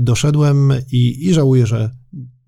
[0.00, 1.90] doszedłem i, i żałuję, że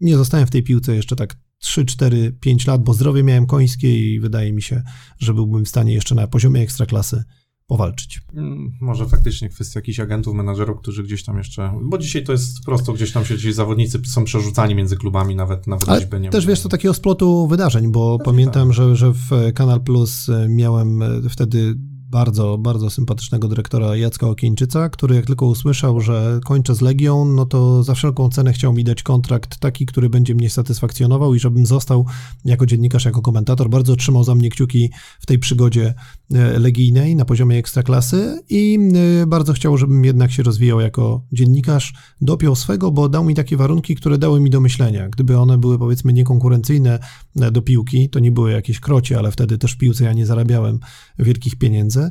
[0.01, 4.15] nie zostałem w tej piłce jeszcze tak 3, 4, 5 lat, bo zdrowie miałem końskie
[4.15, 4.83] i wydaje mi się,
[5.19, 7.25] że byłbym w stanie jeszcze na poziomie ekstraklasy
[7.73, 8.21] powalczyć.
[8.35, 12.65] Mm, może faktycznie kwestia jakichś agentów, menadżerów, którzy gdzieś tam jeszcze, bo dzisiaj to jest
[12.65, 16.47] prosto, gdzieś tam się ci zawodnicy są przerzucani między klubami, nawet nawet Ale nie też
[16.47, 18.77] wiesz, to takiego splotu wydarzeń, bo Pewnie pamiętam, tak.
[18.77, 21.75] że, że w Kanal Plus miałem wtedy
[22.13, 27.47] bardzo, bardzo sympatycznego dyrektora Jacka Okieńczyca, który jak tylko usłyszał, że kończę z Legią, no
[27.47, 31.67] to za wszelką cenę chciał mi dać kontrakt taki, który będzie mnie satysfakcjonował i żebym
[31.67, 32.07] został
[32.45, 33.71] jako dziennikarz, jako komentator.
[33.71, 35.95] Bardzo trzymał za mnie kciuki w tej przygodzie
[36.35, 38.79] e, legijnej na poziomie ekstraklasy i
[39.23, 41.95] e, bardzo chciał, żebym jednak się rozwijał jako dziennikarz.
[42.21, 45.09] Dopiął swego, bo dał mi takie warunki, które dały mi do myślenia.
[45.09, 46.99] Gdyby one były powiedzmy niekonkurencyjne
[47.37, 50.79] do piłki, to nie były jakieś krocie, ale wtedy też w piłce ja nie zarabiałem
[51.19, 52.02] wielkich pieniędzy,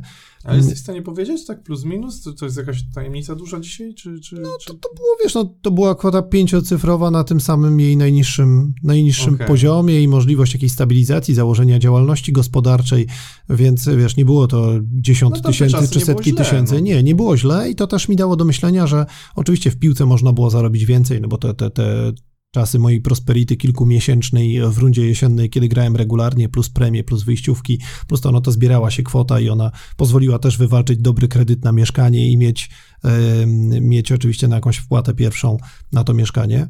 [0.44, 2.22] ale jesteś w stanie powiedzieć, tak plus minus?
[2.22, 3.94] To, to jest jakaś tajemnica duża dzisiaj?
[3.94, 4.50] Czy, czy, no.
[4.68, 9.34] To, to było, wiesz, no, to była kwota pięciocyfrowa na tym samym jej najniższym, najniższym
[9.34, 9.48] okay.
[9.48, 13.08] poziomie i możliwość jakiejś stabilizacji, założenia działalności gospodarczej,
[13.50, 16.74] więc wiesz, nie było to dziesiąt no tysięcy czy setki źle, tysięcy.
[16.74, 16.80] No.
[16.80, 20.06] Nie, nie było źle i to też mi dało do myślenia, że oczywiście w piłce
[20.06, 22.14] można było zarobić więcej, no bo te, te, te
[22.52, 28.22] czasy mojej prosperity kilkumiesięcznej w rundzie jesiennej, kiedy grałem regularnie, plus premie, plus wyjściówki, plus
[28.22, 32.32] to, no to zbierała się kwota i ona pozwoliła też wywalczyć dobry kredyt na mieszkanie
[32.32, 32.70] i mieć,
[33.04, 35.58] yy, mieć oczywiście na jakąś wpłatę pierwszą
[35.92, 36.68] na to mieszkanie.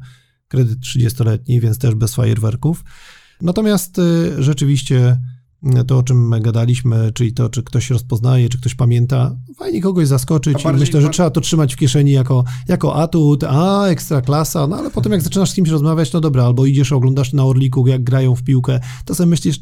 [0.47, 2.83] Kredyt 30-letni, więc też bez fajerwerków.
[3.41, 5.17] Natomiast yy, rzeczywiście
[5.87, 10.65] to, o czym gadaliśmy, czyli to, czy ktoś rozpoznaje, czy ktoś pamięta, fajnie kogoś zaskoczyć
[10.65, 14.75] i myślę, że trzeba to trzymać w kieszeni jako, jako atut, a ekstra klasa, no
[14.75, 18.03] ale potem jak zaczynasz z kimś rozmawiać, no dobra, albo idziesz, oglądasz na Orliku, jak
[18.03, 19.59] grają w piłkę, to sobie myślisz,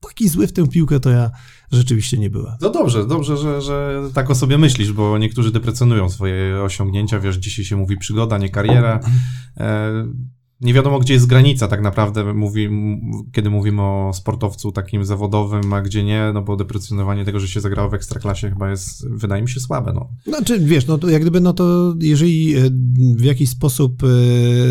[0.00, 1.30] taki zły w tę piłkę to ja
[1.72, 2.54] rzeczywiście nie byłem.
[2.60, 7.36] No dobrze, dobrze, że, że tak o sobie myślisz, bo niektórzy deprecjonują swoje osiągnięcia, wiesz,
[7.36, 9.00] dzisiaj się mówi przygoda, nie kariera.
[9.56, 10.06] E,
[10.60, 12.68] nie wiadomo, gdzie jest granica tak naprawdę, mówi,
[13.32, 17.60] kiedy mówimy o sportowcu takim zawodowym, a gdzie nie, no bo deprecjonowanie tego, że się
[17.60, 19.92] zagrało w ekstraklasie chyba jest, wydaje mi się, słabe.
[19.92, 20.08] No.
[20.26, 22.70] Znaczy, wiesz, no to jak gdyby, no to jeżeli e,
[23.16, 24.06] w jakiś sposób e,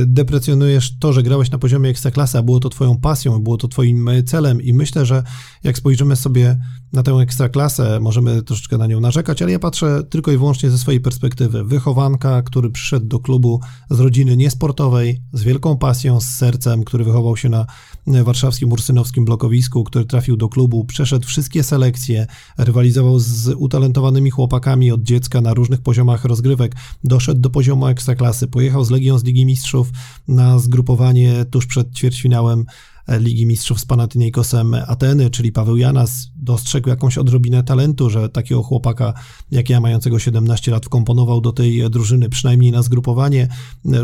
[0.06, 4.08] deprecjonujesz to, że grałeś na poziomie ekstraklasy, a było to twoją pasją, było to twoim
[4.08, 5.24] e, celem i myślę, że
[5.64, 6.58] jak spojrzymy sobie
[6.94, 10.78] na tę ekstraklasę, możemy troszeczkę na nią narzekać, ale ja patrzę tylko i wyłącznie ze
[10.78, 11.64] swojej perspektywy.
[11.64, 17.38] Wychowanka, który przyszedł do klubu z rodziny niesportowej, z wielką pasją, z sercem, który wychował
[17.38, 17.66] się na
[18.08, 22.28] warszawskim ursynowskim blokowisku, który trafił do klubu, przeszedł wszystkie selekcje,
[22.58, 28.86] rywalizował z utalentowanymi chłopakami od dziecka na różnych poziomach rozgrywek, doszedł do poziomu ekstraklasy, pojechał
[28.86, 29.90] z Legią z Ligi Mistrzów
[30.28, 32.66] na zgrupowanie tuż przed ćwierćfinałem
[33.08, 39.14] Ligi Mistrzów z Panathinaikosem Ateny, czyli Paweł Janas, dostrzegł jakąś odrobinę talentu, że takiego chłopaka
[39.52, 43.48] jak ja, mającego 17 lat, wkomponował do tej drużyny, przynajmniej na zgrupowanie,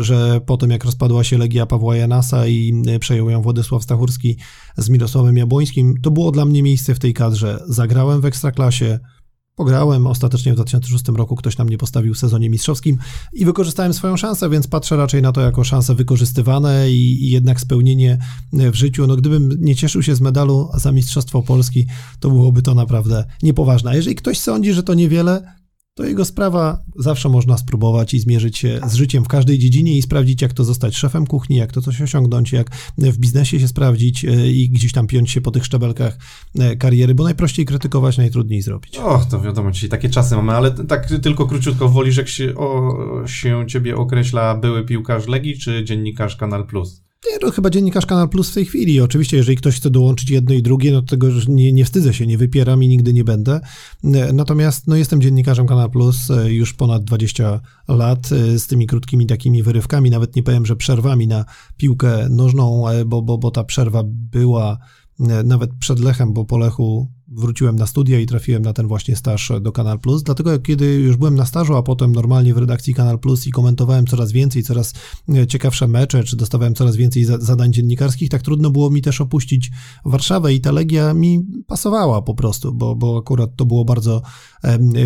[0.00, 4.36] że potem jak rozpadła się Legia Pawła Janasa i przejął ją Władysław Stachurski
[4.76, 7.60] z Mirosławem Jabłońskim, to było dla mnie miejsce w tej kadrze.
[7.68, 8.98] Zagrałem w Ekstraklasie,
[9.60, 12.98] Pograłem, ostatecznie w 2006 roku ktoś nam nie postawił w sezonie mistrzowskim
[13.32, 17.60] i wykorzystałem swoją szansę, więc patrzę raczej na to jako szanse wykorzystywane i, i, jednak
[17.60, 18.18] spełnienie
[18.52, 19.06] w życiu.
[19.06, 21.86] No gdybym nie cieszył się z medalu za Mistrzostwo Polski,
[22.20, 23.96] to byłoby to naprawdę niepoważne.
[23.96, 25.52] Jeżeli ktoś sądzi, że to niewiele,
[26.00, 30.02] to jego sprawa zawsze można spróbować i zmierzyć się z życiem w każdej dziedzinie i
[30.02, 34.24] sprawdzić, jak to zostać szefem kuchni, jak to coś osiągnąć, jak w biznesie się sprawdzić
[34.24, 36.18] e, i gdzieś tam piąć się po tych szczebelkach
[36.58, 38.98] e, kariery, bo najprościej krytykować, najtrudniej zrobić.
[38.98, 42.96] Och, to wiadomo, dzisiaj takie czasy mamy, ale tak tylko króciutko, wolisz, jak się, o,
[43.26, 47.09] się ciebie określa były piłkarz Legii czy dziennikarz Kanal Plus?
[47.26, 49.00] Nie, no chyba dziennikarz Kanal Plus w tej chwili.
[49.00, 52.26] Oczywiście, jeżeli ktoś chce dołączyć jedno i drugie, no to tego nie, nie wstydzę się,
[52.26, 53.60] nie wypieram i nigdy nie będę.
[54.32, 59.26] Natomiast no, jestem dziennikarzem Kanal Plus e, już ponad 20 lat e, z tymi krótkimi
[59.26, 61.44] takimi wyrywkami, nawet nie powiem, że przerwami na
[61.76, 64.78] piłkę nożną, e, bo, bo, bo ta przerwa była
[65.44, 69.52] nawet przed Lechem, bo po Lechu wróciłem na studia i trafiłem na ten właśnie staż
[69.60, 70.22] do Kanal Plus.
[70.22, 74.06] Dlatego kiedy już byłem na stażu, a potem normalnie w redakcji Kanal Plus i komentowałem
[74.06, 74.94] coraz więcej, coraz
[75.28, 79.70] e, ciekawsze mecze, czy dostawałem coraz więcej zadań dziennikarskich, tak trudno było mi też opuścić
[80.04, 84.22] Warszawę i ta Legia mi pasowała po prostu, bo, bo akurat to było bardzo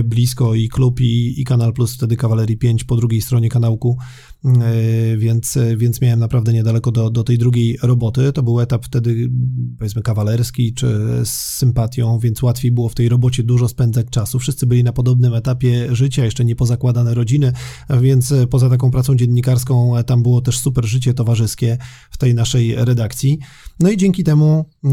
[0.05, 3.99] blisko i klub i, i Kanal Plus, wtedy Kawalerii 5 po drugiej stronie kanałku
[4.45, 8.33] E, więc, więc miałem naprawdę niedaleko do, do tej drugiej roboty.
[8.33, 9.31] To był etap wtedy,
[9.79, 10.87] powiedzmy, kawalerski czy
[11.25, 14.39] z sympatią, więc łatwiej było w tej robocie dużo spędzać czasu.
[14.39, 17.53] Wszyscy byli na podobnym etapie życia, jeszcze nie pozakładane rodziny,
[18.01, 21.79] więc poza taką pracą dziennikarską tam było też super życie towarzyskie
[22.11, 23.39] w tej naszej redakcji.
[23.81, 24.89] No i dzięki temu e,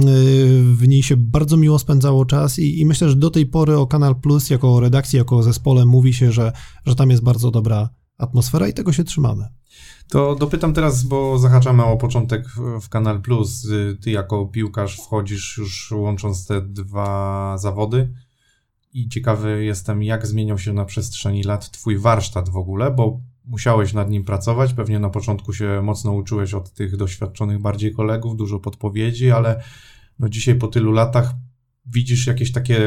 [0.73, 3.87] w niej się bardzo miło spędzało czas i, i myślę, że do tej pory o
[3.87, 6.51] Kanal Plus jako redakcji, jako zespole mówi się, że,
[6.85, 9.47] że tam jest bardzo dobra atmosfera i tego się trzymamy.
[10.11, 12.45] To dopytam teraz, bo zahaczamy o początek
[12.81, 13.67] w Kanal Plus.
[14.01, 18.13] Ty jako piłkarz wchodzisz już łącząc te dwa zawody
[18.93, 23.93] i ciekawy jestem, jak zmieniał się na przestrzeni lat twój warsztat w ogóle, bo musiałeś
[23.93, 24.73] nad nim pracować.
[24.73, 29.63] Pewnie na początku się mocno uczyłeś od tych doświadczonych bardziej kolegów, dużo podpowiedzi, ale
[30.19, 31.33] no dzisiaj po tylu latach
[31.85, 32.79] widzisz jakieś takie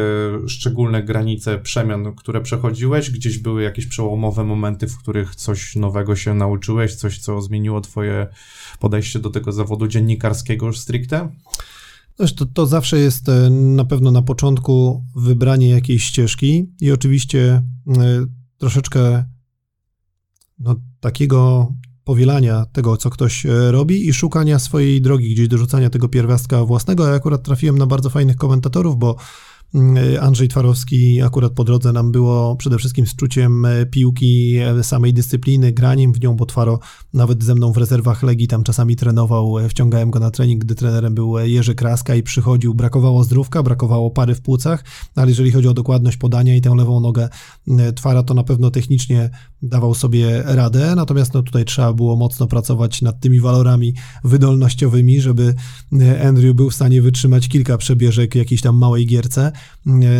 [0.46, 3.10] szczególne granice przemian, które przechodziłeś?
[3.10, 8.26] Gdzieś były jakieś przełomowe momenty, w których coś nowego się nauczyłeś, coś, co zmieniło twoje
[8.80, 11.28] podejście do tego zawodu dziennikarskiego stricte?
[12.16, 18.26] To, to zawsze jest e, na pewno na początku wybranie jakiejś ścieżki i oczywiście e,
[18.58, 19.24] troszeczkę
[20.58, 21.72] no, takiego
[22.04, 27.06] powielania tego, co ktoś e, robi i szukania swojej drogi, gdzieś dorzucania tego pierwiastka własnego.
[27.06, 29.16] Ja akurat trafiłem na bardzo fajnych komentatorów, bo
[30.20, 35.14] Andrzej Twarowski akurat po drodze nam było przede wszystkim z czuciem e, piłki, e, samej
[35.14, 36.78] dyscypliny, graniem w nią, bo Twaro
[37.12, 40.74] nawet ze mną w rezerwach Legii tam czasami trenował, e, wciągałem go na trening, gdy
[40.74, 44.84] trenerem był Jerzy Kraska i przychodził, brakowało zdrówka, brakowało pary w płucach,
[45.16, 47.28] ale jeżeli chodzi o dokładność podania i tę lewą nogę
[47.94, 49.30] Twara, to na pewno technicznie
[49.62, 55.54] dawał sobie radę, natomiast no tutaj trzeba było mocno pracować nad tymi walorami wydolnościowymi, żeby
[56.26, 59.52] Andrew był w stanie wytrzymać kilka przebieżek jakiejś tam małej gierce,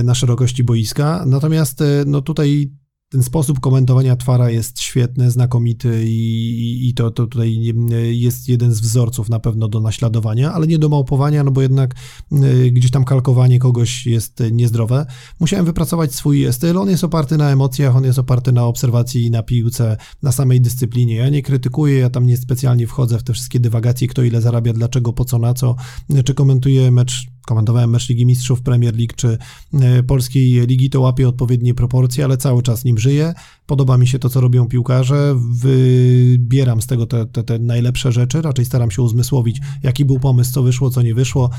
[0.05, 1.25] na szerokości boiska.
[1.27, 2.71] Natomiast e, no tutaj
[3.15, 7.75] ten sposób komentowania Twara jest świetny, znakomity i, i to, to tutaj
[8.11, 11.95] jest jeden z wzorców na pewno do naśladowania, ale nie do małpowania, no bo jednak
[12.33, 15.07] e, gdzieś tam kalkowanie kogoś jest niezdrowe.
[15.41, 19.43] Musiałem wypracować swój styl, on jest oparty na emocjach, on jest oparty na obserwacji, na
[19.43, 21.17] piłce, na samej dyscyplinie.
[21.17, 24.73] Ja nie krytykuję, ja tam nie specjalnie wchodzę w te wszystkie dywagacje, kto ile zarabia,
[24.73, 25.77] dlaczego, po co, na co,
[26.25, 29.39] czy komentuję mecz komentowałem mecz Ligi Mistrzów Premier League czy
[29.73, 33.35] e, Polskiej Ligi, to łapie odpowiednie proporcje, ale cały czas nim żyję.
[33.67, 35.35] Podoba mi się to, co robią piłkarze.
[35.53, 40.53] Wybieram z tego te, te, te najlepsze rzeczy, raczej staram się uzmysłowić, jaki był pomysł,
[40.53, 41.51] co wyszło, co nie wyszło.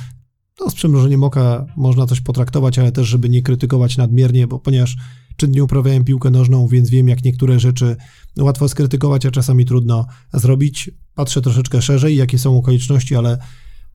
[0.60, 4.98] No, z przymrużeniem oka można coś potraktować, ale też, żeby nie krytykować nadmiernie, bo ponieważ
[5.36, 7.96] czynnie uprawiałem piłkę nożną, więc wiem, jak niektóre rzeczy
[8.40, 10.92] łatwo skrytykować, a czasami trudno zrobić.
[11.16, 13.38] Patrzę troszeczkę szerzej, jakie są okoliczności, ale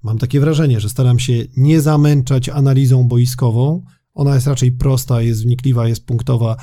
[0.02, 3.82] Mam takie wrażenie, że staram się nie zamęczać analizą boiskową,
[4.14, 6.56] ona jest raczej prosta, jest wnikliwa, jest punktowa,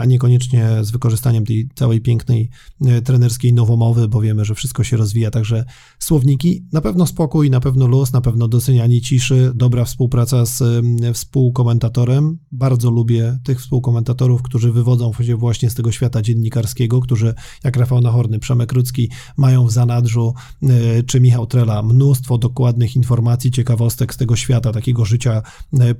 [0.00, 2.50] a niekoniecznie z wykorzystaniem tej całej pięknej
[2.86, 5.30] e, trenerskiej nowomowy, bo wiemy, że wszystko się rozwija.
[5.30, 5.64] Także
[5.98, 10.62] słowniki, na pewno spokój, na pewno luz, na pewno docenianie ciszy, dobra współpraca z
[11.14, 12.38] współkomentatorem.
[12.52, 18.00] Bardzo lubię tych współkomentatorów, którzy wywodzą się właśnie z tego świata dziennikarskiego, którzy jak Rafał
[18.00, 24.16] Nachorny, Przemek Rudzki mają w zanadrzu, e, czy Michał Trela, mnóstwo dokładnych informacji, ciekawostek z
[24.16, 25.42] tego świata, takiego życia
[25.80, 25.94] e,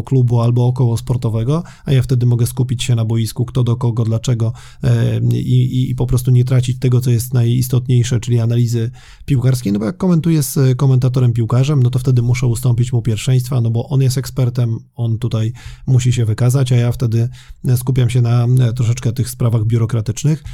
[0.00, 3.76] pozasportowego klubu albo około sportowego, a ja wtedy mogę skupić się na boisku, kto do
[3.76, 8.90] kogo, dlaczego e, i, i po prostu nie tracić tego, co jest najistotniejsze, czyli analizy
[9.26, 13.60] piłkarskiej, no bo jak komentuję z komentatorem piłkarzem, no to wtedy muszę ustąpić mu pierwszeństwa,
[13.60, 15.52] no bo on jest ekspertem, on tutaj
[15.86, 17.28] musi się wykazać, a ja wtedy
[17.76, 20.44] skupiam się na e, troszeczkę tych sprawach biurokratycznych.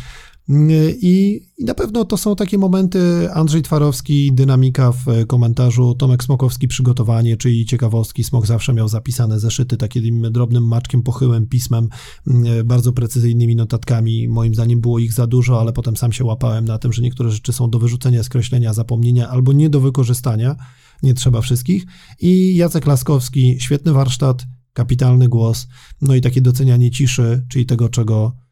[0.49, 6.69] I, I, na pewno to są takie momenty Andrzej Twarowski, dynamika w komentarzu, Tomek Smokowski,
[6.69, 8.25] przygotowanie, czyli ciekawostki.
[8.25, 11.89] Smok zawsze miał zapisane zeszyty takim drobnym maczkiem, pochyłym pismem,
[12.27, 14.29] mm, bardzo precyzyjnymi notatkami.
[14.29, 17.31] Moim zdaniem było ich za dużo, ale potem sam się łapałem na tym, że niektóre
[17.31, 20.57] rzeczy są do wyrzucenia, skreślenia, zapomnienia albo nie do wykorzystania.
[21.03, 21.87] Nie trzeba wszystkich.
[22.21, 25.67] I Jacek Laskowski, świetny warsztat, kapitalny głos,
[26.01, 28.46] no i takie docenianie ciszy, czyli tego, czego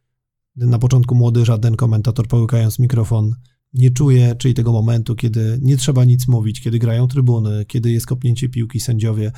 [0.57, 3.35] na początku młody żaden komentator połykając mikrofon
[3.75, 8.07] nie czuje, czyli tego momentu, kiedy nie trzeba nic mówić, kiedy grają trybuny, kiedy jest
[8.07, 9.33] kopnięcie piłki sędziowie,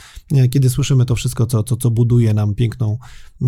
[0.50, 2.98] kiedy słyszymy to wszystko, co, co, co buduje nam piękną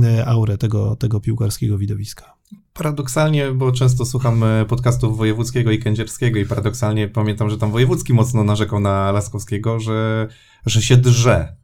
[0.03, 2.39] e, aurę tego, tego piłkarskiego widowiska.
[2.73, 8.13] Paradoksalnie, bo często słucham e, podcastów wojewódzkiego i kędzierskiego i paradoksalnie pamiętam, że tam wojewódzki
[8.13, 10.29] mocno narzekał na Laskowskiego, że,
[10.67, 11.57] że się drze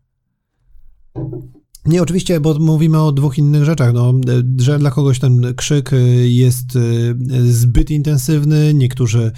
[1.87, 3.95] Nie, oczywiście, bo mówimy o dwóch innych rzeczach.
[3.95, 4.15] No,
[4.61, 5.91] że dla kogoś ten krzyk
[6.25, 6.79] jest
[7.49, 9.33] zbyt intensywny, niektórzy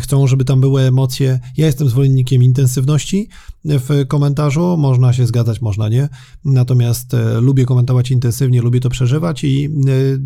[0.00, 1.40] chcą, żeby tam były emocje.
[1.56, 3.28] Ja jestem zwolennikiem intensywności
[3.64, 6.08] w komentarzu, można się zgadzać, można nie.
[6.44, 9.68] Natomiast lubię komentować intensywnie, lubię to przeżywać i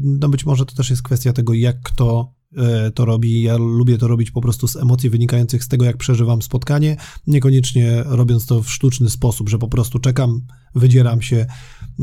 [0.03, 2.33] no być może to też jest kwestia tego, jak kto
[2.95, 3.43] to robi.
[3.43, 6.97] Ja lubię to robić po prostu z emocji wynikających z tego, jak przeżywam spotkanie,
[7.27, 10.41] niekoniecznie robiąc to w sztuczny sposób, że po prostu czekam,
[10.75, 11.47] wydzieram się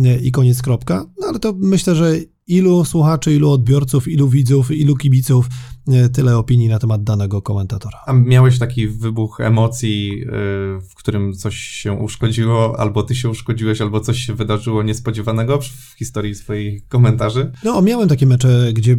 [0.05, 1.05] e, i koniec kropka.
[1.19, 2.15] No ale to myślę, że
[2.47, 5.47] ilu słuchaczy, ilu odbiorców, ilu widzów, ilu kibiców,
[5.87, 7.99] e, tyle opinii na temat danego komentatora.
[8.05, 10.23] A miałeś taki wybuch emocji,
[10.89, 15.95] w którym coś się uszkodziło, albo ty się uszkodziłeś, albo coś się wydarzyło niespodziewanego w
[15.97, 17.51] historii swoich komentarzy?
[17.63, 18.97] No, miałem takie mecze, gdzie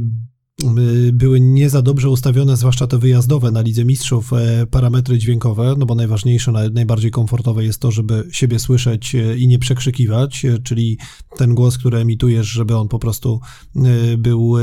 [1.13, 5.87] były nie za dobrze ustawione, zwłaszcza te wyjazdowe na Lidze Mistrzów, e, parametry dźwiękowe, no
[5.87, 10.99] bo najważniejsze, najbardziej komfortowe jest to, żeby siebie słyszeć e, i nie przekrzykiwać, e, czyli
[11.37, 13.41] ten głos, który emitujesz, żeby on po prostu
[14.19, 14.55] był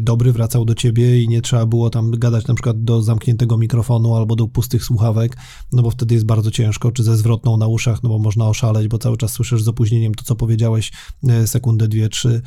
[0.00, 4.16] dobry, wracał do ciebie i nie trzeba było tam gadać na przykład do zamkniętego mikrofonu
[4.16, 5.36] albo do pustych słuchawek,
[5.72, 8.88] no bo wtedy jest bardzo ciężko, czy ze zwrotną na uszach, no bo można oszaleć,
[8.88, 10.92] bo cały czas słyszysz z opóźnieniem to, co powiedziałeś
[11.46, 12.42] sekundę, dwie, trzy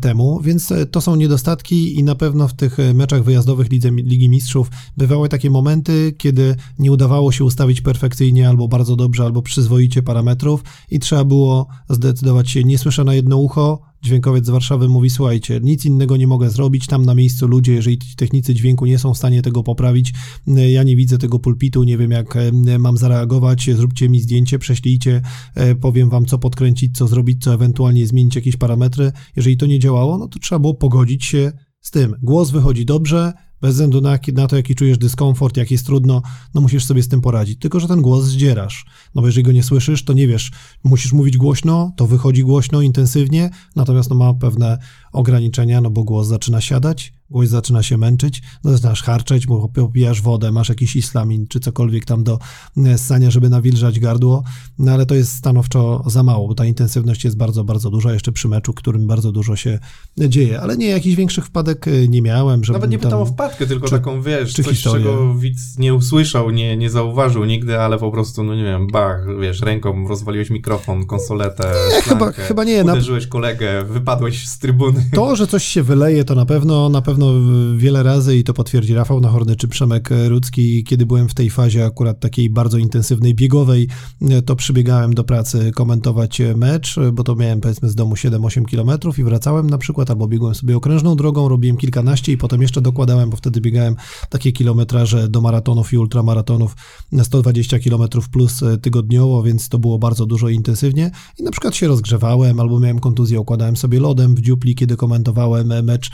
[0.00, 3.90] temu, więc to są niedostatki i na pewno pewno w tych e, meczach wyjazdowych Lidze,
[3.90, 9.42] Ligi Mistrzów bywały takie momenty, kiedy nie udawało się ustawić perfekcyjnie albo bardzo dobrze, albo
[9.42, 14.88] przyzwoicie parametrów i trzeba było zdecydować się, nie słyszę na jedno ucho, dźwiękowiec z Warszawy
[14.88, 18.98] mówi, słuchajcie, nic innego nie mogę zrobić, tam na miejscu ludzie, jeżeli technicy dźwięku nie
[18.98, 20.12] są w stanie tego poprawić,
[20.48, 24.58] e, ja nie widzę tego pulpitu, nie wiem jak e, mam zareagować, zróbcie mi zdjęcie,
[24.58, 25.22] prześlijcie,
[25.80, 29.12] powiem wam co podkręcić, co zrobić, co ewentualnie zmienić jakieś parametry.
[29.36, 31.52] Jeżeli to nie działało, no to trzeba było pogodzić się
[31.84, 32.16] z tym.
[32.22, 36.22] Głos wychodzi dobrze, bez względu na, na, to, jaki czujesz dyskomfort, jak jest trudno,
[36.54, 37.60] no musisz sobie z tym poradzić.
[37.60, 38.86] Tylko, że ten głos zdzierasz.
[39.14, 40.52] No bo jeżeli go nie słyszysz, to nie wiesz,
[40.84, 44.78] musisz mówić głośno, to wychodzi głośno, intensywnie, natomiast no ma pewne
[45.12, 50.22] ograniczenia, no bo głos zaczyna siadać, głos zaczyna się męczyć, no zaczynasz harczeć, bo popijasz
[50.22, 52.38] wodę, masz jakiś islamin czy cokolwiek tam do
[52.76, 54.42] e, ssania, żeby nawilżać gardło,
[54.78, 58.32] no ale to jest stanowczo za mało, bo ta intensywność jest bardzo, bardzo duża, jeszcze
[58.32, 59.78] przy meczu, którym bardzo dużo się
[60.18, 62.64] dzieje, ale nie, jakichś większych wpadek e, nie miałem.
[62.64, 65.04] Żeby Nawet nie pytam o wpadkę, tylko czy, taką, wiesz, czy coś, historię.
[65.04, 69.26] czego widz nie usłyszał, nie, nie zauważył nigdy, ale po prostu, no nie wiem, bach,
[69.40, 72.82] wiesz, ręką rozwaliłeś mikrofon, konsoletę, nie, chyba, chyba nie.
[72.82, 75.10] Uderzyłeś kolegę, wypadłeś z trybuny.
[75.14, 77.13] To, że coś się wyleje, to na pewno, na pewno
[77.76, 81.84] wiele razy i to potwierdzi Rafał Nachorny czy Przemek Rudzki, kiedy byłem w tej fazie
[81.84, 83.88] akurat takiej bardzo intensywnej, biegowej,
[84.46, 89.24] to przybiegałem do pracy komentować mecz, bo to miałem powiedzmy z domu 7-8 kilometrów i
[89.24, 93.36] wracałem na przykład, albo biegłem sobie okrężną drogą, robiłem kilkanaście i potem jeszcze dokładałem, bo
[93.36, 93.96] wtedy biegałem
[94.28, 96.76] takie kilometraże do maratonów i ultramaratonów
[97.12, 101.10] na 120 kilometrów plus tygodniowo, więc to było bardzo dużo intensywnie.
[101.38, 105.84] I na przykład się rozgrzewałem, albo miałem kontuzję, układałem sobie lodem w dziupli, kiedy komentowałem
[105.84, 106.10] mecz,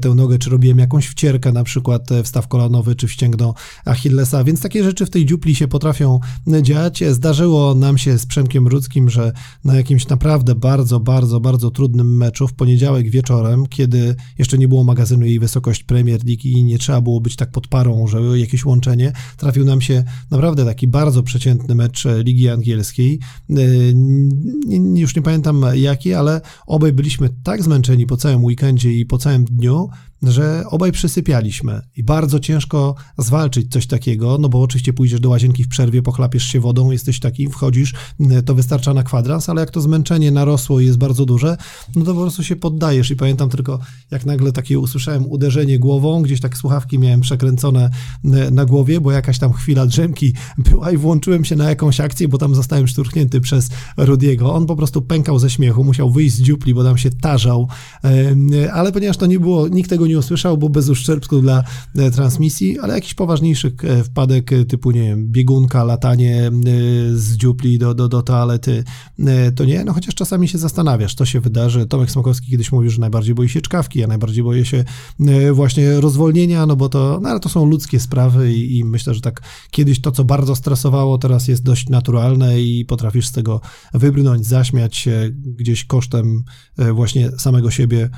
[0.00, 3.54] tę nogę, czy robiłem jakąś wcierkę, na przykład e, wstaw kolanowy, czy wścięgno
[3.84, 6.20] Achillesa, więc takie rzeczy w tej dziupli się potrafią
[6.52, 7.04] e, dziać.
[7.10, 9.32] Zdarzyło nam się z Przemkiem Rudzkim, że
[9.64, 14.84] na jakimś naprawdę bardzo, bardzo, bardzo trudnym meczu w poniedziałek wieczorem, kiedy jeszcze nie było
[14.84, 18.64] magazynu jej wysokość Premier League i nie trzeba było być tak pod parą, że jakieś
[18.64, 23.18] łączenie, trafił nam się naprawdę taki bardzo przeciętny mecz e, Ligi Angielskiej.
[24.94, 29.44] Już nie pamiętam jaki, ale obaj byliśmy tak zmęczeni po całym weekendzie i po całym
[29.44, 29.88] dniu,
[30.26, 35.64] że obaj przysypialiśmy i bardzo ciężko zwalczyć coś takiego, no bo oczywiście pójdziesz do łazienki
[35.64, 37.94] w przerwie, pochlapiesz się wodą, jesteś taki, wchodzisz,
[38.44, 41.56] to wystarcza na kwadrans, ale jak to zmęczenie narosło i jest bardzo duże,
[41.96, 43.78] no to po prostu się poddajesz i pamiętam tylko,
[44.10, 47.90] jak nagle takie usłyszałem uderzenie głową, gdzieś tak słuchawki miałem przekręcone
[48.52, 52.38] na głowie, bo jakaś tam chwila drzemki była i włączyłem się na jakąś akcję, bo
[52.38, 54.54] tam zostałem szturchnięty przez Rudiego.
[54.54, 57.68] On po prostu pękał ze śmiechu, musiał wyjść z dziupli, bo tam się tarzał,
[58.72, 61.64] ale ponieważ to nie było, nikt tego nie nie usłyszał, bo bez uszczerbku dla
[61.96, 66.50] e, transmisji, ale jakiś poważniejszy e, wpadek e, typu, nie wiem, biegunka, latanie
[67.14, 68.84] z dziupli do, do, do toalety,
[69.56, 71.86] to nie, no chociaż czasami się zastanawiasz, co się wydarzy.
[71.86, 74.84] Tomek Smokowski kiedyś mówił, że najbardziej boi się czkawki, ja najbardziej boję się
[75.52, 79.20] właśnie rozwolnienia, no bo to, no ale to są ludzkie sprawy i, i myślę, że
[79.20, 83.60] tak kiedyś to, co bardzo stresowało, teraz jest dość naturalne i potrafisz z tego
[83.94, 86.44] wybrnąć, zaśmiać się gdzieś kosztem
[86.92, 88.10] właśnie samego siebie,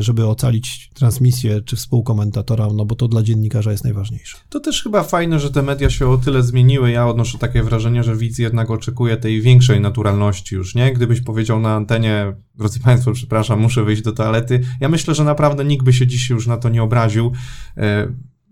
[0.00, 4.38] żeby ocalić transmisję czy współkomentatora, no bo to dla dziennikarza jest najważniejsze.
[4.48, 6.90] To też chyba fajne, że te media się o tyle zmieniły.
[6.90, 10.92] Ja odnoszę takie wrażenie, że widz jednak oczekuje tej większej naturalności już, nie?
[10.92, 14.60] Gdybyś powiedział na antenie, drodzy Państwo, przepraszam, muszę wyjść do toalety.
[14.80, 17.32] Ja myślę, że naprawdę nikt by się dziś już na to nie obraził.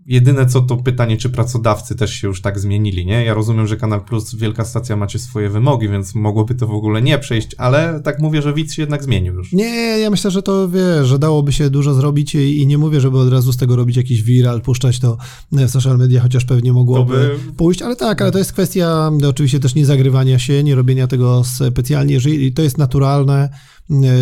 [0.07, 3.25] E, Jedyne co to pytanie, czy pracodawcy też się już tak zmienili, nie?
[3.25, 7.01] Ja rozumiem, że Kanal Plus, wielka stacja macie swoje wymogi, więc mogłoby to w ogóle
[7.01, 9.53] nie przejść, ale tak mówię, że widz się jednak zmienił już.
[9.53, 13.19] Nie, ja myślę, że to wie, że dałoby się dużo zrobić i nie mówię, żeby
[13.19, 15.17] od razu z tego robić jakiś viral, puszczać to
[15.51, 17.53] w social media, chociaż pewnie mogłoby by...
[17.53, 21.43] pójść, ale tak, ale to jest kwestia oczywiście też nie zagrywania się, nie robienia tego
[21.43, 23.49] specjalnie, jeżeli to jest naturalne,
[23.80, 23.80] E,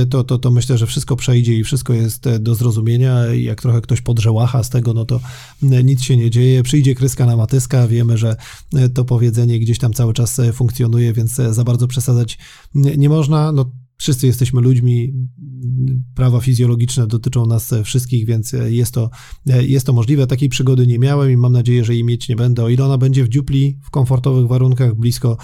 [0.10, 3.34] to, to, to myślę, że wszystko przejdzie i wszystko jest e, do zrozumienia.
[3.34, 5.20] I jak trochę ktoś podrzełacha z tego, no to
[5.64, 6.64] e, nic się nie dzieje.
[6.64, 8.36] Przyjdzie kryska na matyska, wiemy, że
[8.94, 12.38] to powiedzenie gdzieś tam cały czas funkcjonuje, więc za bardzo przesadzać
[12.76, 13.52] nie można.
[13.52, 15.14] No, Wszyscy jesteśmy ludźmi,
[16.16, 19.10] prawa fizjologiczne dotyczą nas wszystkich, więc jest to,
[19.46, 20.28] jest to możliwe.
[20.28, 22.64] Takiej przygody nie miałem i mam nadzieję, że jej mieć nie będę.
[22.64, 25.38] O ile ona będzie w dziupli, w komfortowych warunkach, blisko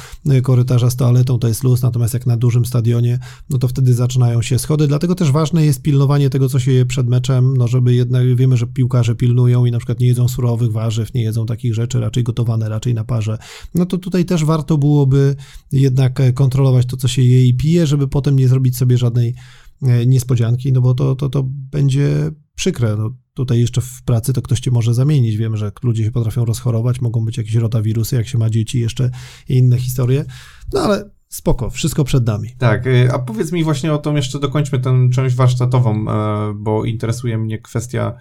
[0.43, 4.41] korytarza z toaletą, to jest luz, natomiast jak na dużym stadionie, no to wtedy zaczynają
[4.41, 4.87] się schody.
[4.87, 8.57] Dlatego też ważne jest pilnowanie tego, co się je przed meczem, no żeby jednak, wiemy,
[8.57, 12.23] że piłkarze pilnują i na przykład nie jedzą surowych warzyw, nie jedzą takich rzeczy, raczej
[12.23, 13.37] gotowane, raczej na parze.
[13.75, 15.35] No to tutaj też warto byłoby
[15.71, 19.35] jednak kontrolować to, co się je i pije, żeby potem nie nie zrobić sobie żadnej
[19.81, 22.95] e, niespodzianki, no bo to, to, to będzie przykre.
[22.95, 25.37] No, tutaj jeszcze w pracy to ktoś cię może zamienić.
[25.37, 29.09] Wiemy, że ludzie się potrafią rozchorować, mogą być jakieś rotawirusy, jak się ma dzieci, jeszcze
[29.49, 30.25] inne historie.
[30.73, 32.49] No ale spoko, wszystko przed nami.
[32.57, 36.85] Tak, e, a powiedz mi właśnie o tym, jeszcze dokończmy tę część warsztatową, e, bo
[36.85, 38.13] interesuje mnie kwestia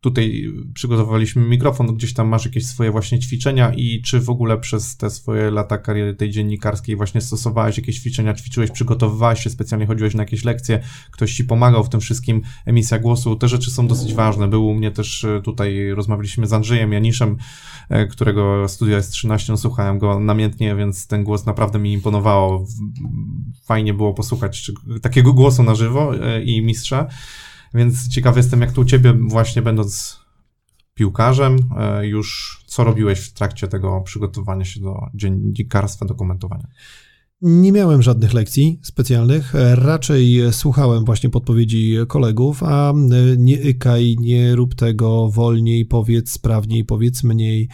[0.00, 4.96] Tutaj przygotowaliśmy mikrofon, gdzieś tam masz jakieś swoje właśnie ćwiczenia i czy w ogóle przez
[4.96, 10.14] te swoje lata kariery tej dziennikarskiej właśnie stosowałeś jakieś ćwiczenia, ćwiczyłeś, przygotowywałeś się specjalnie, chodziłeś
[10.14, 14.14] na jakieś lekcje, ktoś ci pomagał w tym wszystkim, emisja głosu, te rzeczy są dosyć
[14.14, 14.48] ważne.
[14.48, 17.36] Był u mnie też e, tutaj, rozmawialiśmy z Andrzejem Janiszem,
[17.88, 22.66] e, którego studia jest 13, no, słuchałem go namiętnie, więc ten głos naprawdę mi imponowało.
[23.64, 24.72] Fajnie było posłuchać
[25.02, 27.06] takiego głosu na żywo e, i mistrza.
[27.74, 30.20] Więc ciekawy jestem, jak tu u ciebie właśnie będąc
[30.94, 36.66] piłkarzem, e, już co robiłeś w trakcie tego przygotowania się do dziennikarstwa, dokumentowania?
[37.42, 42.92] Nie miałem żadnych lekcji specjalnych, raczej słuchałem właśnie podpowiedzi kolegów, a
[43.38, 47.68] nie ykaj, nie rób tego wolniej, powiedz sprawniej, powiedz mniej,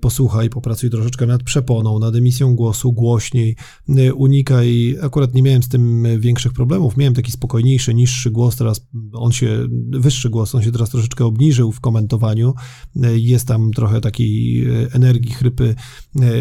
[0.00, 3.56] posłuchaj, popracuj troszeczkę nad przeponą, nad emisją głosu, głośniej,
[4.14, 9.32] unikaj, akurat nie miałem z tym większych problemów, miałem taki spokojniejszy, niższy głos, teraz on
[9.32, 12.54] się, wyższy głos, on się teraz troszeczkę obniżył w komentowaniu,
[13.14, 15.74] jest tam trochę takiej energii, chrypy,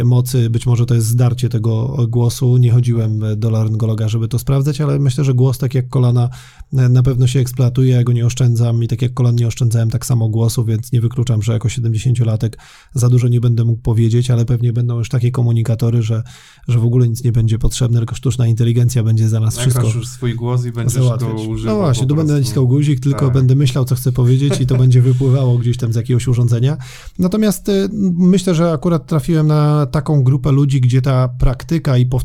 [0.06, 2.58] mocy, być może to jest zdarcie tego głosu, głosu.
[2.58, 6.30] Nie chodziłem do laryngologa, żeby to sprawdzać, ale myślę, że głos, tak jak kolana,
[6.72, 7.94] na pewno się eksploatuje.
[7.94, 11.02] Ja go nie oszczędzam i tak jak kolan nie oszczędzałem, tak samo głosu, więc nie
[11.02, 12.50] wykluczam, że jako 70-latek
[12.94, 16.24] za dużo nie będę mógł powiedzieć, ale pewnie będą już takie komunikatory, że,
[16.68, 19.88] że w ogóle nic nie będzie potrzebne, tylko sztuczna inteligencja będzie za nas wszystko.
[19.88, 21.34] już swój głos i będziesz załatwiać.
[21.34, 21.76] go używał.
[21.76, 23.34] No właśnie, tu będę naciskał guzik, tylko tak.
[23.34, 26.78] będę myślał, co chcę powiedzieć i to będzie wypływało gdzieś tam z jakiegoś urządzenia.
[27.20, 32.23] Natomiast y, myślę, że akurat trafiłem na taką grupę ludzi, gdzie ta praktyka i powtarzalność,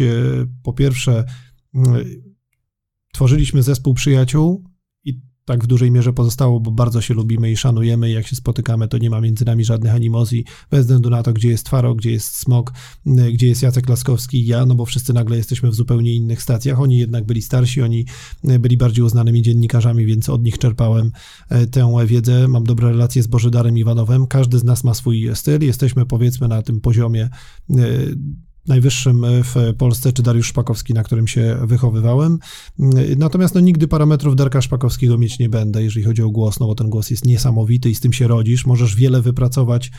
[0.00, 0.06] e,
[0.62, 1.24] po pierwsze,
[3.12, 4.64] tworzyliśmy zespół przyjaciół
[5.04, 8.10] i tak w dużej mierze pozostało, bo bardzo się lubimy i szanujemy.
[8.10, 11.48] Jak się spotykamy, to nie ma między nami żadnych animozji, bez względu na to, gdzie
[11.48, 12.72] jest Twaro, gdzie jest Smok,
[13.06, 16.80] gdzie jest Jacek Laskowski i ja, no bo wszyscy nagle jesteśmy w zupełnie innych stacjach.
[16.80, 18.06] Oni jednak byli starsi, oni
[18.44, 21.12] byli bardziej uznanymi dziennikarzami, więc od nich czerpałem
[21.48, 22.48] e, tę wiedzę.
[22.48, 24.26] Mam dobre relacje z Bożydarem Iwanowem.
[24.26, 25.62] Każdy z nas ma swój styl.
[25.62, 27.28] Jesteśmy powiedzmy na tym poziomie
[28.68, 32.38] najwyższym w Polsce, czy Dariusz Szpakowski, na którym się wychowywałem.
[33.16, 36.74] Natomiast no, nigdy parametrów Darka Szpakowskiego mieć nie będę, jeżeli chodzi o głos, no bo
[36.74, 38.66] ten głos jest niesamowity i z tym się rodzisz.
[38.66, 39.90] Możesz wiele wypracować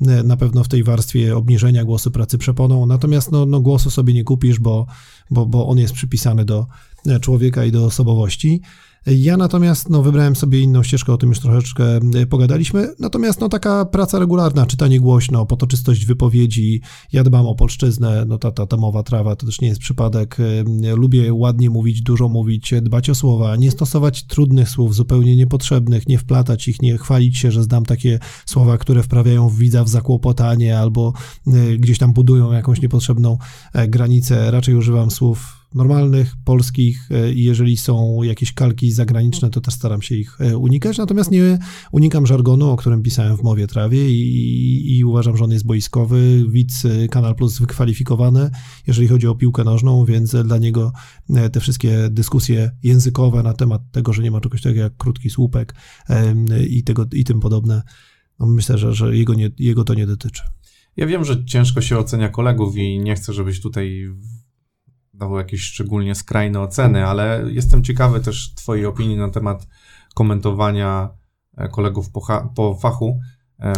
[0.00, 4.14] e, na pewno w tej warstwie obniżenia głosu, pracy przeponą, natomiast no, no głosu sobie
[4.14, 4.86] nie kupisz, bo,
[5.30, 6.66] bo, bo on jest przypisany do
[7.06, 8.60] e, człowieka i do osobowości.
[9.06, 12.94] Ja natomiast no, wybrałem sobie inną ścieżkę, o tym już troszeczkę e, pogadaliśmy.
[12.98, 16.80] Natomiast no, taka praca regularna, czytanie głośno, potoczystość wypowiedzi,
[17.12, 20.36] ja dbam o polszczyznę, no ta, ta tomowa trawa to też nie jest przypadek.
[20.40, 26.08] E, lubię ładnie mówić, dużo mówić, dbać o słowa, nie stosować trudnych słów, zupełnie niepotrzebnych,
[26.08, 30.78] nie wplatać ich, nie chwalić się, że znam takie słowa, które wprawiają widza w zakłopotanie
[30.78, 31.12] albo
[31.46, 33.38] e, gdzieś tam budują jakąś niepotrzebną
[33.88, 34.50] granicę.
[34.50, 40.02] Raczej używam słów normalnych, polskich e, i jeżeli są jakieś kalki zagraniczne, to też staram
[40.02, 41.58] się ich e, unikać, natomiast nie
[41.92, 46.44] unikam żargonu, o którym pisałem w Mowie Trawie i, i uważam, że on jest boiskowy,
[46.48, 48.50] widz e, Kanal Plus wykwalifikowany,
[48.86, 50.92] jeżeli chodzi o piłkę nożną, więc dla niego
[51.52, 55.74] te wszystkie dyskusje językowe na temat tego, że nie ma czegoś takiego jak krótki słupek
[56.68, 57.82] i, tego, i tym podobne,
[58.40, 60.42] no myślę, że, że jego, nie, jego to nie dotyczy.
[60.96, 64.08] Ja wiem, że ciężko się ocenia kolegów i nie chcę, żebyś tutaj
[65.14, 69.68] dawał jakieś szczególnie skrajne oceny, ale jestem ciekawy też Twojej opinii na temat
[70.14, 71.10] komentowania
[71.70, 73.20] kolegów po, po fachu.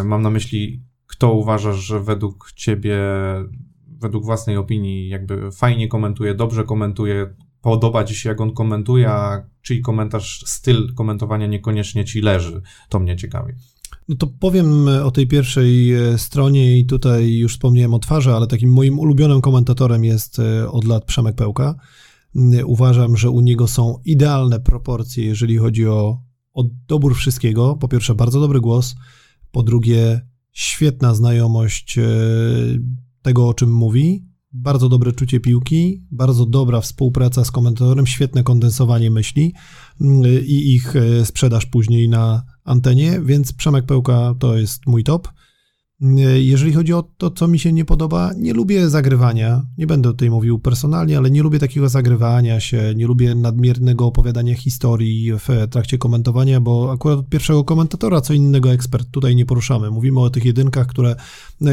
[0.05, 2.99] Mam na myśli, kto uważasz, że według ciebie,
[3.87, 9.43] według własnej opinii, jakby fajnie komentuje, dobrze komentuje, podoba ci się, jak on komentuje, a
[9.63, 12.63] czyj komentarz, styl komentowania niekoniecznie ci leży.
[12.89, 13.53] To mnie ciekawi.
[14.09, 18.47] No to powiem o tej pierwszej e, stronie i tutaj już wspomniałem o twarzy, ale
[18.47, 21.75] takim moim ulubionym komentatorem jest e, od lat Przemek Pełka.
[22.65, 27.77] Uważam, że u niego są idealne proporcje, jeżeli chodzi o, o dobór wszystkiego.
[27.77, 28.95] Po pierwsze, bardzo dobry głos.
[29.51, 30.21] Po drugie,
[30.53, 32.09] świetna znajomość e,
[33.23, 39.11] tego, o czym mówi bardzo dobre czucie piłki, bardzo dobra współpraca z komentatorem, świetne kondensowanie
[39.11, 39.55] myśli
[40.47, 45.29] i ich e, sprzedaż później na antenie, więc Przemek Pełka to jest mój top.
[46.37, 49.63] Jeżeli chodzi o to, co mi się nie podoba, nie lubię zagrywania.
[49.79, 54.55] Nie będę tutaj mówił personalnie, ale nie lubię takiego zagrywania się, nie lubię nadmiernego opowiadania
[54.55, 59.91] historii w trakcie komentowania, bo akurat od pierwszego komentatora co innego ekspert tutaj nie poruszamy.
[59.91, 61.17] Mówimy o tych jedynkach, które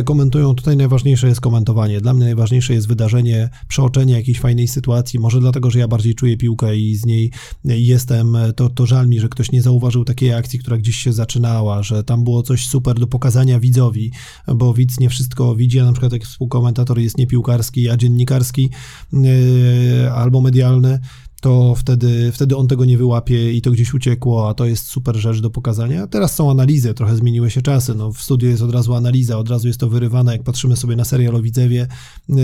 [0.05, 0.55] komentują.
[0.55, 2.01] Tutaj najważniejsze jest komentowanie.
[2.01, 5.19] Dla mnie najważniejsze jest wydarzenie, przeoczenie jakiejś fajnej sytuacji.
[5.19, 7.31] Może dlatego, że ja bardziej czuję piłkę i z niej
[7.65, 8.37] jestem.
[8.55, 12.03] To, to żal mi, że ktoś nie zauważył takiej akcji, która gdzieś się zaczynała, że
[12.03, 14.12] tam było coś super do pokazania widzowi
[14.55, 18.69] bo widz nie wszystko widzi, a na przykład jak współkomentator jest nie piłkarski, a dziennikarski
[19.13, 20.99] yy, albo medialny,
[21.43, 25.15] to wtedy, wtedy on tego nie wyłapie i to gdzieś uciekło, a to jest super
[25.15, 26.07] rzecz do pokazania.
[26.07, 27.95] Teraz są analizy, trochę zmieniły się czasy.
[27.95, 30.31] No, w studiu jest od razu analiza, od razu jest to wyrywane.
[30.31, 31.87] Jak patrzymy sobie na serial o Widzewie,
[32.29, 32.35] yy,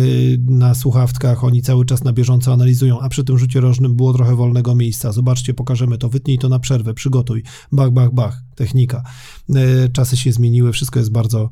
[0.47, 4.35] na słuchawkach, oni cały czas na bieżąco analizują, a przy tym rzucie rożnym było trochę
[4.35, 5.11] wolnego miejsca.
[5.11, 9.03] Zobaczcie, pokażemy to, wytnij to na przerwę, przygotuj, bach, bach, bach, technika.
[9.49, 11.49] Yy, czasy się zmieniły, wszystko jest bardzo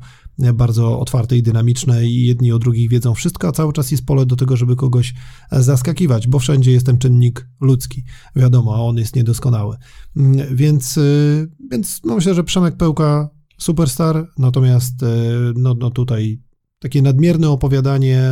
[0.54, 4.26] bardzo otwarte i dynamiczne i jedni o drugich wiedzą wszystko, a cały czas jest pole
[4.26, 5.14] do tego, żeby kogoś
[5.52, 8.04] zaskakiwać, bo wszędzie jest ten czynnik ludzki.
[8.36, 9.76] Wiadomo, a on jest niedoskonały.
[10.16, 15.06] Mm, więc, y, więc no myślę, że Przemek Pełka superstar, natomiast y,
[15.56, 16.42] no, no tutaj
[16.78, 18.22] takie nadmierne opowiadanie,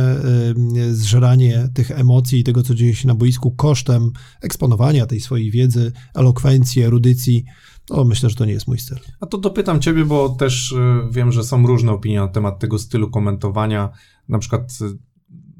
[0.77, 5.51] y, zżeranie tych emocji i tego, co dzieje się na boisku kosztem eksponowania tej swojej
[5.51, 7.45] wiedzy, elokwencji, erudycji,
[7.87, 8.97] to myślę, że to nie jest mój styl.
[9.19, 10.75] A to dopytam ciebie, bo też y,
[11.11, 13.89] wiem, że są różne opinie na temat tego stylu komentowania.
[14.29, 14.97] Na przykład y,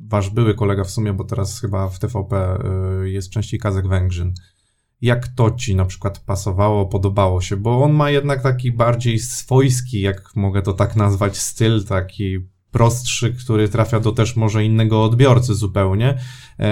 [0.08, 2.60] wasz były kolega w sumie, bo teraz chyba w TVP
[3.04, 4.34] y, jest częściej Kazek Węgrzyn.
[5.02, 7.58] Jak to ci na przykład pasowało, podobało się?
[7.58, 12.40] Bo on ma jednak taki bardziej swojski, jak mogę to tak nazwać, styl, taki
[12.72, 16.18] prostszy, który trafia do też może innego odbiorcy zupełnie,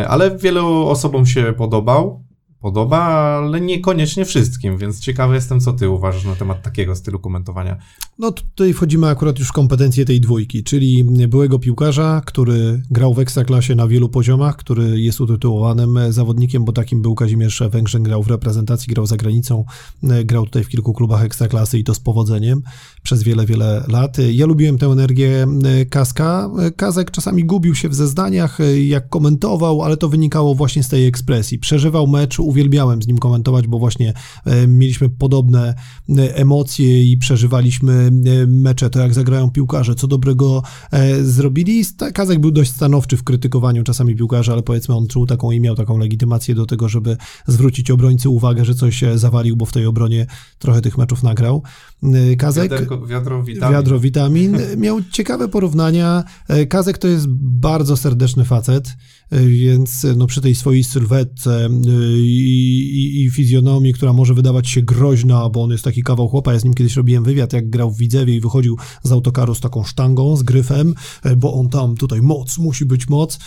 [0.08, 2.25] ale wielu osobom się podobał
[2.60, 7.78] podoba, ale niekoniecznie wszystkim, więc ciekawy jestem, co ty uważasz na temat takiego stylu komentowania.
[8.20, 13.20] No tutaj wchodzimy akurat już w kompetencje tej dwójki, czyli byłego piłkarza, który grał w
[13.20, 18.28] Ekstraklasie na wielu poziomach, który jest utytułowanym zawodnikiem, bo takim był Kazimierz Węgrzyn, grał w
[18.28, 19.66] reprezentacji, grał za granicą,
[20.04, 22.62] grał tutaj w kilku klubach Ekstraklasy i to z powodzeniem
[23.04, 24.18] przez wiele, wiele lat.
[24.32, 25.48] Ja lubiłem tę energię
[25.90, 26.50] Kaska.
[26.76, 31.60] Kazek czasami gubił się w zeznaniach, jak komentował, ale to wynikało właśnie z tej ekspresji.
[31.60, 34.14] Przeżywał mecz, uwielbiałem z nim komentować, bo właśnie
[34.46, 35.76] e, mieliśmy podobne
[36.18, 38.05] e, emocje i przeżywaliśmy e,
[38.48, 40.64] mecze, to jak zagrają piłkarze, co dobrego
[41.24, 41.86] zrobili.
[42.14, 45.76] Kazek był dość stanowczy w krytykowaniu czasami piłkarzy, ale powiedzmy on czuł taką i miał
[45.76, 50.28] taką legitymację do tego, żeby zwrócić obrońcy uwagę, że coś zawalił, bo w tej obronie
[50.60, 51.64] trochę tych meczów nagrał.
[52.38, 53.74] Kazek, Wiaderko, wiadro witamin.
[53.74, 54.58] Wiadro witamin.
[54.78, 56.24] Miał ciekawe porównania.
[56.70, 58.96] Kazek to jest bardzo serdeczny facet.
[59.32, 61.70] E, więc e, no, przy tej swojej sylwetce e,
[62.18, 66.54] i, i, i, fizjonomii, która może wydawać się groźna, bo on jest taki kawał chłopa,
[66.54, 69.60] ja z nim kiedyś robiłem wywiad, jak grał w Widzewie i wychodził z autokaru z
[69.60, 70.94] taką sztangą, z gryfem,
[71.38, 73.40] bo on tam tutaj moc, musi być moc,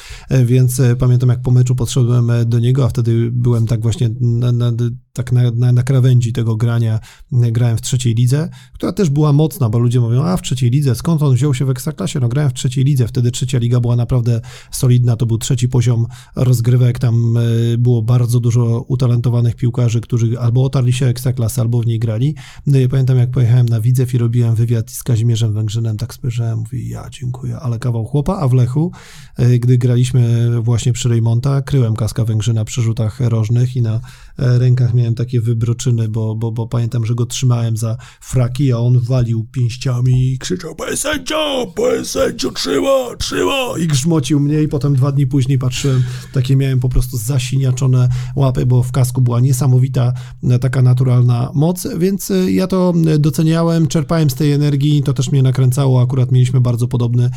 [0.44, 4.72] więc pamiętam jak po meczu podszedłem do niego, a wtedy byłem tak właśnie na, na,
[5.12, 7.00] tak na, na, na krawędzi tego grania,
[7.32, 10.94] grałem w trzeciej lidze, która też była mocna, bo ludzie mówią, a w trzeciej lidze,
[10.94, 12.20] skąd on wziął się w Ekstraklasie?
[12.20, 14.40] No grałem w trzeciej lidze, wtedy trzecia liga była naprawdę
[14.70, 20.64] solidna, to był trzeci poziom rozgrywek, tam e, było bardzo dużo utalentowanych piłkarzy, którzy albo
[20.64, 22.34] otarli się ekstraklasy, albo w niej grali.
[22.66, 26.88] No pamiętam, jak pojechałem na Widzew i robiłem wywiad z Kazimierzem Węgrzynem, tak spojrzałem, mówię,
[26.88, 28.92] ja dziękuję, ale kawał chłopa, a w Lechu,
[29.36, 34.00] e, gdy graliśmy właśnie przy Rejmonta, kryłem kaska Węgrzyna przy rzutach rożnych i na
[34.38, 37.96] e, rękach miałem takie wybroczyny, bo, bo, bo pamiętam, że go trzymałem za
[38.28, 43.78] fraki, a on walił pięściami i krzyczał, panie sędzio, panie sędzio, trzyma, trzyma!
[43.80, 46.02] I grzmocił mnie i potem dwa dni później patrzyłem,
[46.32, 50.12] takie miałem po prostu zasiniaczone łapy, bo w kasku była niesamowita
[50.42, 55.12] e, taka naturalna moc, więc e, ja to e, doceniałem, czerpałem z tej energii, to
[55.12, 57.30] też mnie nakręcało, akurat mieliśmy bardzo podobny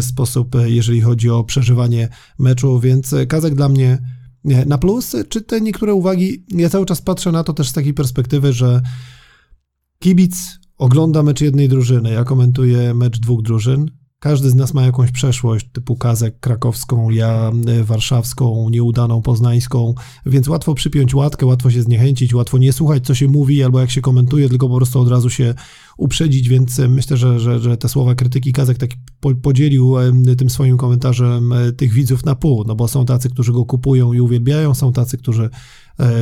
[0.00, 3.98] sposób, jeżeli chodzi o przeżywanie meczu, więc Kazek dla mnie
[4.66, 7.94] na plus, czy te niektóre uwagi, ja cały czas patrzę na to też z takiej
[7.94, 8.82] perspektywy, że
[10.02, 15.12] kibic ogląda mecz jednej drużyny, ja komentuję mecz dwóch drużyn, każdy z nas ma jakąś
[15.12, 19.94] przeszłość, typu Kazek krakowską, ja e, warszawską, nieudaną poznańską,
[20.26, 23.90] więc łatwo przypiąć łatkę, łatwo się zniechęcić, łatwo nie słuchać, co się mówi, albo jak
[23.90, 25.54] się komentuje, tylko po prostu od razu się
[25.98, 28.90] uprzedzić, więc e, myślę, że, że, że te słowa krytyki Kazek tak
[29.42, 33.64] podzielił e, tym swoim komentarzem tych widzów na pół, no bo są tacy, którzy go
[33.64, 35.50] kupują i uwielbiają, są tacy, którzy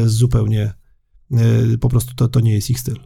[0.07, 0.73] zupełnie
[1.81, 2.99] po prostu to, to nie jest ich styl.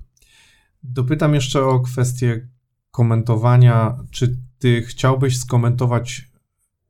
[0.82, 2.48] Dopytam jeszcze o kwestię
[2.90, 3.98] komentowania.
[4.10, 6.32] Czy ty chciałbyś skomentować,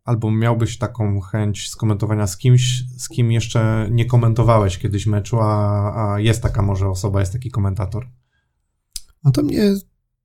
[0.05, 6.14] albo miałbyś taką chęć skomentowania z kimś, z kim jeszcze nie komentowałeś kiedyś meczu, a,
[6.14, 8.09] a jest taka może osoba, jest taki komentator?
[9.24, 9.74] No to mnie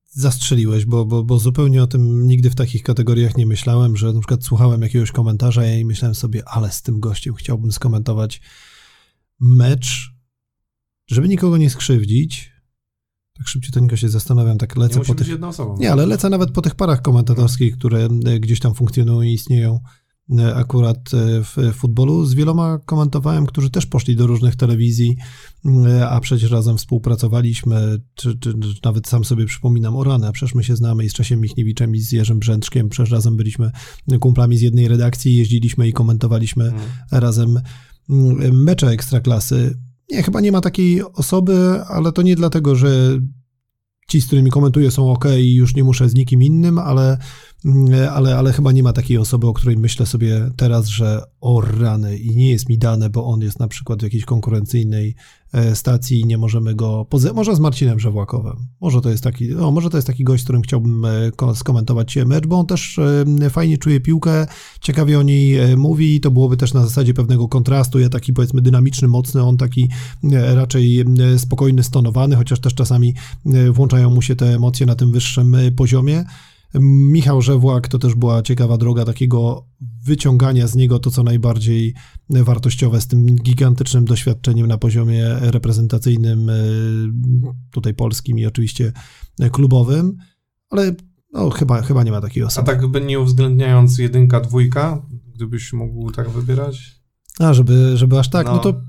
[0.09, 4.19] zastrzeliłeś, bo, bo, bo zupełnie o tym nigdy w takich kategoriach nie myślałem, że na
[4.19, 8.41] przykład słuchałem jakiegoś komentarza i myślałem sobie, ale z tym gościem chciałbym skomentować
[9.39, 10.13] mecz,
[11.07, 12.56] żeby nikogo nie skrzywdzić,
[13.37, 15.27] tak szybciej to się zastanawiam, tak lecę nie po tych...
[15.79, 19.79] Nie, ale lecę nawet po tych parach komentatorskich, które e, gdzieś tam funkcjonują i istnieją
[20.39, 22.25] e, akurat e, w futbolu.
[22.25, 25.17] Z wieloma komentowałem, którzy też poszli do różnych telewizji,
[26.09, 30.55] a przecież razem współpracowaliśmy, czy, czy, czy nawet sam sobie przypominam o rany, a przecież
[30.55, 33.71] my się znamy i z Czesiem Michniewiczem i z Jerzym Brzęczkiem, przecież razem byliśmy
[34.19, 36.89] kumplami z jednej redakcji, jeździliśmy i komentowaliśmy hmm.
[37.11, 37.59] razem
[38.51, 39.77] mecze Ekstraklasy.
[40.09, 43.19] Nie, chyba nie ma takiej osoby, ale to nie dlatego, że
[44.07, 47.17] ci, z którymi komentuję, są ok i już nie muszę z nikim innym, ale,
[48.11, 52.17] ale, ale chyba nie ma takiej osoby, o której myślę sobie teraz, że o rany
[52.17, 55.15] i nie jest mi dane, bo on jest na przykład w jakiejś konkurencyjnej
[55.53, 59.49] E, stacji i nie możemy go, poza, może z Marcinem Żewłakowem, może to jest taki,
[59.49, 62.99] no, może to jest taki gość, z którym chciałbym e, skomentować mecz, bo on też
[62.99, 64.47] e, fajnie czuje piłkę,
[64.81, 69.07] ciekawie o niej mówi, to byłoby też na zasadzie pewnego kontrastu, ja taki powiedzmy dynamiczny,
[69.07, 69.89] mocny, on taki
[70.31, 71.05] raczej
[71.37, 73.13] spokojny, stonowany, chociaż też czasami
[73.71, 76.25] włączają mu się te emocje na tym wyższym poziomie.
[76.73, 79.67] Michał Żewłak to też była ciekawa droga takiego
[80.05, 81.93] wyciągania z niego to, co najbardziej
[82.29, 86.53] wartościowe z tym gigantycznym doświadczeniem na poziomie reprezentacyjnym, e,
[87.71, 88.91] tutaj polskim i oczywiście
[89.51, 90.17] klubowym,
[90.69, 90.95] ale
[91.33, 92.71] no, chyba, chyba nie ma takiej osoby.
[92.71, 95.05] A tak by nie uwzględniając jedynka, dwójka,
[95.35, 97.01] gdybyś mógł tak wybierać?
[97.39, 98.81] A, żeby, żeby aż tak, no, no to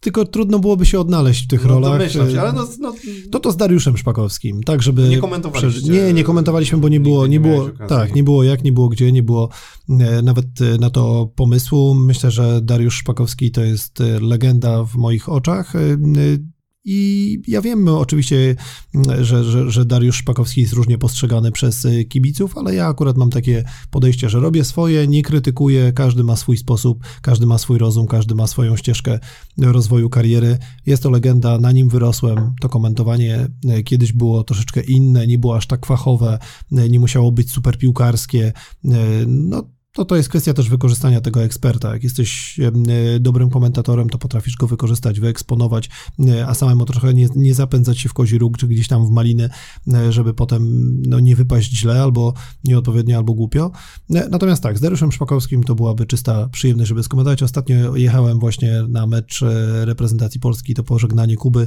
[0.00, 1.92] tylko trudno byłoby się odnaleźć w tych no, rolach.
[1.92, 2.94] Domyślam się, ale no, no,
[3.30, 5.08] To to z Dariuszem Szpakowskim, tak żeby...
[5.08, 5.92] Nie komentowaliście.
[5.92, 9.12] Nie, nie komentowaliśmy, bo nie było, nie było, tak, nie było jak, nie było gdzie,
[9.12, 9.48] nie było
[9.88, 11.94] e, nawet e, na to pomysłu.
[11.94, 15.72] Myślę, że Dariusz Szpakowski to jest e, legenda w moich oczach.
[16.88, 18.56] I ja wiem oczywiście,
[19.20, 23.30] że, że, że, Dariusz Szpakowski jest różnie postrzegany przez y, kibiców, ale ja akurat mam
[23.30, 28.06] takie podejście, że robię swoje, nie krytykuję, każdy ma swój sposób, każdy ma swój rozum,
[28.06, 29.18] każdy ma swoją ścieżkę
[29.58, 30.58] rozwoju kariery.
[30.86, 32.54] Jest to legenda, na nim wyrosłem.
[32.60, 36.38] To komentowanie y, kiedyś było troszeczkę inne, nie było aż tak fachowe,
[36.72, 38.52] y, nie musiało być super piłkarskie.
[39.26, 41.92] No, to to jest kwestia też wykorzystania tego eksperta.
[41.92, 45.90] Jak jesteś e, dobrym komentatorem, to potrafisz go wykorzystać, wyeksponować,
[46.28, 49.10] e, a samemu trochę nie, nie zapędzać się w kozi róg, czy gdzieś tam w
[49.10, 49.48] maliny,
[49.94, 52.34] e, żeby potem no, nie wypaść źle, albo
[52.64, 53.70] nieodpowiednio, albo głupio.
[54.08, 57.42] Natomiast tak, z Dariuszem Szpakowskim to byłaby czysta przyjemność, żeby skomentować.
[57.42, 59.44] Ostatnio jechałem właśnie na mecz
[59.84, 61.66] reprezentacji Polski, to pożegnanie Kuby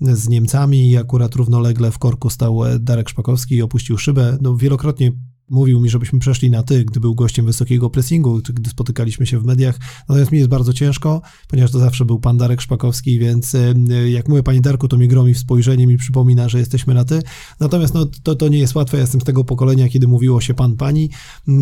[0.00, 4.38] z Niemcami i akurat równolegle w korku stał Darek Szpakowski i opuścił szybę.
[4.40, 5.12] No, wielokrotnie
[5.50, 9.44] mówił mi, żebyśmy przeszli na ty, gdy był gościem wysokiego pressingu, gdy spotykaliśmy się w
[9.44, 9.78] mediach.
[10.08, 13.74] Natomiast mi jest bardzo ciężko, ponieważ to zawsze był pan Darek Szpakowski, więc e,
[14.10, 17.22] jak mówię pani Darku, to mi gromi w spojrzeniu, mi przypomina, że jesteśmy na ty.
[17.60, 18.96] Natomiast no, to, to nie jest łatwe.
[18.96, 21.10] Ja jestem z tego pokolenia, kiedy mówiło się pan, pani.
[21.48, 21.52] E,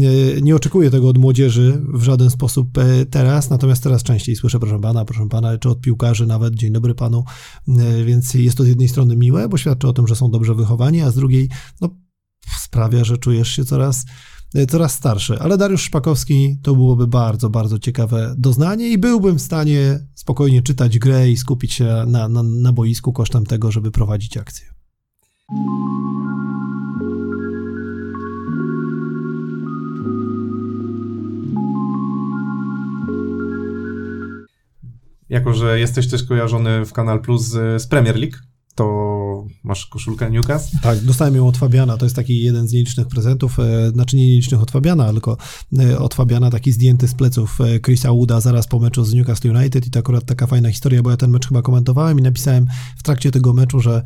[0.41, 4.81] nie oczekuję tego od młodzieży w żaden sposób e, teraz, natomiast teraz częściej słyszę proszę
[4.81, 7.25] pana, proszę pana, czy od piłkarzy nawet dzień dobry panu,
[8.07, 11.01] więc jest to z jednej strony miłe, bo świadczy o tym, że są dobrze wychowani,
[11.01, 11.49] a z drugiej,
[11.81, 12.06] no
[12.61, 14.05] sprawia, że czujesz się coraz,
[14.55, 15.39] e, coraz starszy.
[15.41, 20.99] Ale Dariusz Szpakowski to byłoby bardzo, bardzo ciekawe doznanie i byłbym w stanie spokojnie czytać
[20.99, 24.67] grę i skupić się na, na, na boisku kosztem tego, żeby prowadzić akcję.
[35.29, 37.43] Jako, że jesteś też kojarzony w Kanal Plus
[37.77, 38.37] z Premier League,
[38.77, 40.77] to masz koszulkę Newcastle?
[40.83, 44.27] Tak, dostałem ją od Fabiana, to jest taki jeden z nielicznych prezentów, e, znaczy nie
[44.27, 45.37] nielicznych od Fabiana, tylko
[45.79, 49.51] e, od Fabiana taki zdjęty z pleców e, Chrisa Wooda zaraz po meczu z Newcastle
[49.51, 52.67] United i to akurat taka fajna historia, bo ja ten mecz chyba komentowałem i napisałem
[52.97, 54.03] w trakcie tego meczu, że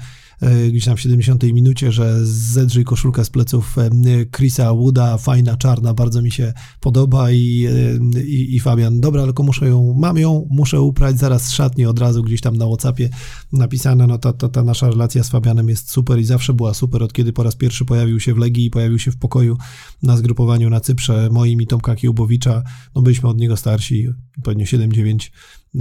[0.69, 3.77] gdzieś tam w 70 minucie, że zedrzyj koszulkę z pleców
[4.37, 7.67] Chrisa Wooda, fajna, czarna, bardzo mi się podoba i,
[8.27, 11.99] i, i Fabian, dobra, tylko muszę ją, mam ją, muszę uprać zaraz z szatni od
[11.99, 13.09] razu gdzieś tam na Whatsappie
[13.53, 17.03] napisane, no ta, ta, ta nasza relacja z Fabianem jest super i zawsze była super,
[17.03, 19.57] od kiedy po raz pierwszy pojawił się w Legii i pojawił się w pokoju
[20.03, 21.29] na zgrupowaniu na Cyprze.
[21.33, 22.63] Moim i Tomka Kiełbowicza,
[22.95, 24.09] no byliśmy od niego starsi,
[24.43, 25.31] pewnie 7-9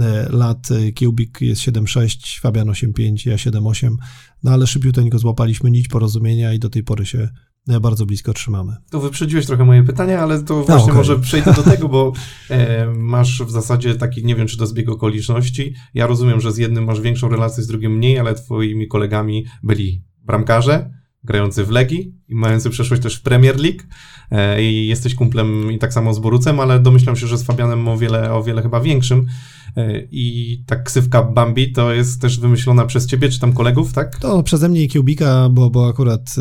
[0.00, 3.96] e, lat, Kiełbik jest 7-6, Fabian 8-5, ja 7-8,
[4.42, 7.28] no ale szybciuteńko złapaliśmy nić porozumienia i do tej pory się
[7.80, 8.76] bardzo blisko trzymamy.
[8.90, 10.94] To wyprzedziłeś trochę moje pytania, ale to właśnie okay.
[10.94, 12.12] może przejdę do tego, bo
[12.50, 15.74] e, masz w zasadzie taki, nie wiem czy to zbieg okoliczności.
[15.94, 20.04] Ja rozumiem, że z jednym masz większą relację, z drugim mniej, ale twoimi kolegami byli
[20.24, 20.90] bramkarze,
[21.24, 23.82] grający w Legii i mający przeszłość też w Premier League
[24.30, 27.88] e, i jesteś kumplem i tak samo z Borucem, ale domyślam się, że z Fabianem
[27.88, 29.26] o wiele, o wiele chyba większym.
[29.76, 34.18] E, I ta ksywka Bambi to jest też wymyślona przez ciebie, czy tam kolegów, tak?
[34.18, 36.34] To przeze mnie i Kiełbika, bo, bo akurat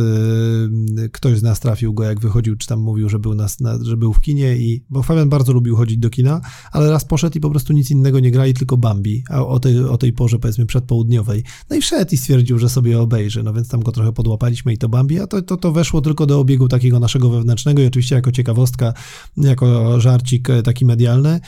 [1.06, 3.84] y, ktoś z nas trafił go, jak wychodził, czy tam mówił, że był, nas, na,
[3.84, 7.38] że był w kinie i, bo Fabian bardzo lubił chodzić do kina, ale raz poszedł
[7.38, 10.40] i po prostu nic innego nie grali, tylko Bambi, a o tej, o tej porze
[10.40, 11.44] powiedzmy przedpołudniowej.
[11.70, 14.78] No i wszedł i stwierdził, że sobie obejrzy, no więc tam go trochę podłapaliśmy i
[14.78, 18.16] to Bambi, a to, to, to weszło tylko do obiegu takiego naszego wewnętrznego i oczywiście
[18.16, 18.94] jako ciekawostka,
[19.38, 21.40] jako żarcik e, taki medialny.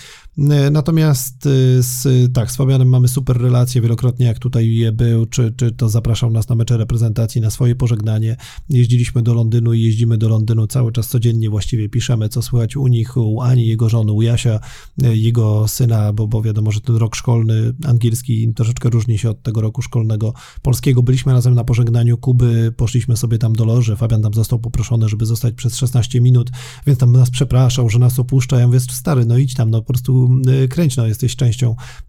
[0.71, 1.49] Natomiast e,
[1.80, 6.32] z, tak, z Fabianem mamy super relacje, wielokrotnie jak tutaj był, czy, czy to zapraszał
[6.32, 8.38] nas na mecze reprezentacji, na swoje pożegnanie.
[8.69, 12.88] Jeździliśmy do Londynu i jeździmy do Londynu cały czas codziennie właściwie piszemy, co słychać u
[12.88, 14.59] nich, u Ani, jego żony, u Jasia,
[14.97, 19.61] jego syna, bo, bo wiadomo, że ten rok szkolny angielski troszeczkę różni się od tego
[19.61, 21.03] roku szkolnego polskiego.
[21.03, 25.26] Byliśmy razem na pożegnaniu Kuby, poszliśmy sobie tam do loży, Fabian tam został poproszony, żeby
[25.26, 26.51] zostać przez 16 minut,
[26.88, 28.59] więc tam nas przepraszał, że nas opuszcza.
[28.59, 30.30] Ja mówię, stary, no idź tam, no po prostu
[30.63, 31.61] y, kręć, no jesteś częścią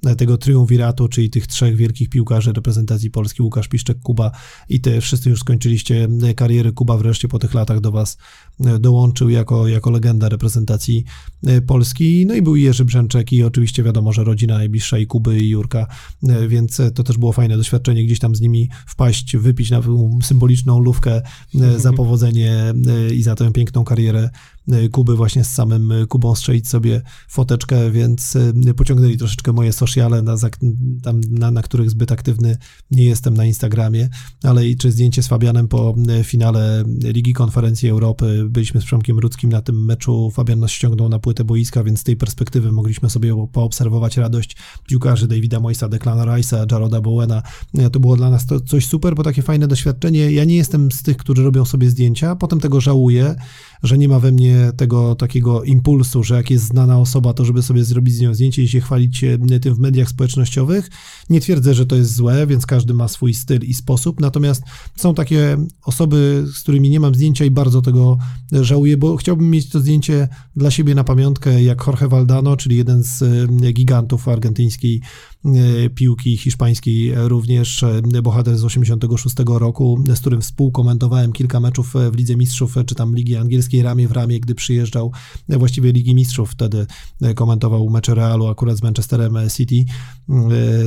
[0.06, 4.30] y, tego triumviratu, czyli tych trzech wielkich piłkarzy reprezentacji Polski, Łukasz Piszczek, Kuba
[4.68, 6.72] i ty wszyscy już skończyliście kariery.
[6.72, 8.18] Kuba wreszcie po tych latach do was
[8.80, 11.04] dołączył jako, jako legenda reprezentacji
[11.66, 12.26] Polski.
[12.26, 15.86] No i był Jerzy Brzęczek i oczywiście wiadomo, że rodzina najbliższa i Kuby i Jurka,
[16.48, 19.80] więc to też było fajne doświadczenie gdzieś tam z nimi wpaść, wypić na
[20.22, 21.22] symboliczną lówkę
[21.76, 22.74] za powodzenie
[23.14, 24.30] i za tę piękną karierę
[24.61, 24.61] E,
[24.92, 30.22] Kuby właśnie z samym e, Kubą strzelić sobie foteczkę, więc e, pociągnęli troszeczkę moje sociale,
[30.22, 30.36] na,
[31.02, 32.56] tam, na, na których zbyt aktywny
[32.90, 34.08] nie jestem na Instagramie,
[34.42, 35.94] ale i czy zdjęcie z Fabianem po
[36.24, 41.18] finale Ligi Konferencji Europy, byliśmy z Przemkiem Rudzkim na tym meczu, Fabian nas ściągnął na
[41.18, 44.56] płytę boiska, więc z tej perspektywy mogliśmy sobie poobserwować radość
[44.88, 47.42] piłkarzy Davida Moisa, Declana Rice'a, Jaroda Bowena.
[47.92, 50.32] To było dla nas to coś super, bo takie fajne doświadczenie.
[50.32, 53.34] Ja nie jestem z tych, którzy robią sobie zdjęcia, potem tego żałuję,
[53.82, 57.62] że nie ma we mnie tego takiego impulsu, że jak jest znana osoba, to żeby
[57.62, 59.24] sobie zrobić z nią zdjęcie i się chwalić
[59.62, 60.90] tym w mediach społecznościowych.
[61.30, 64.62] Nie twierdzę, że to jest złe, więc każdy ma swój styl i sposób, natomiast
[64.96, 68.18] są takie osoby, z którymi nie mam zdjęcia i bardzo tego
[68.52, 73.02] żałuję, bo chciałbym mieć to zdjęcie dla siebie na pamiątkę, jak Jorge Valdano, czyli jeden
[73.02, 75.00] z gigantów argentyńskiej
[75.31, 75.31] E,
[75.94, 82.36] piłki hiszpańskiej, również e, bohater z 86 roku, z którym współkomentowałem kilka meczów w Lidze
[82.36, 85.12] Mistrzów, czy tam Ligi Angielskiej ramię w ramię, gdy przyjeżdżał
[85.48, 86.86] e, właściwie Ligi Mistrzów, wtedy
[87.34, 89.84] komentował mecze Realu akurat z Manchesterem City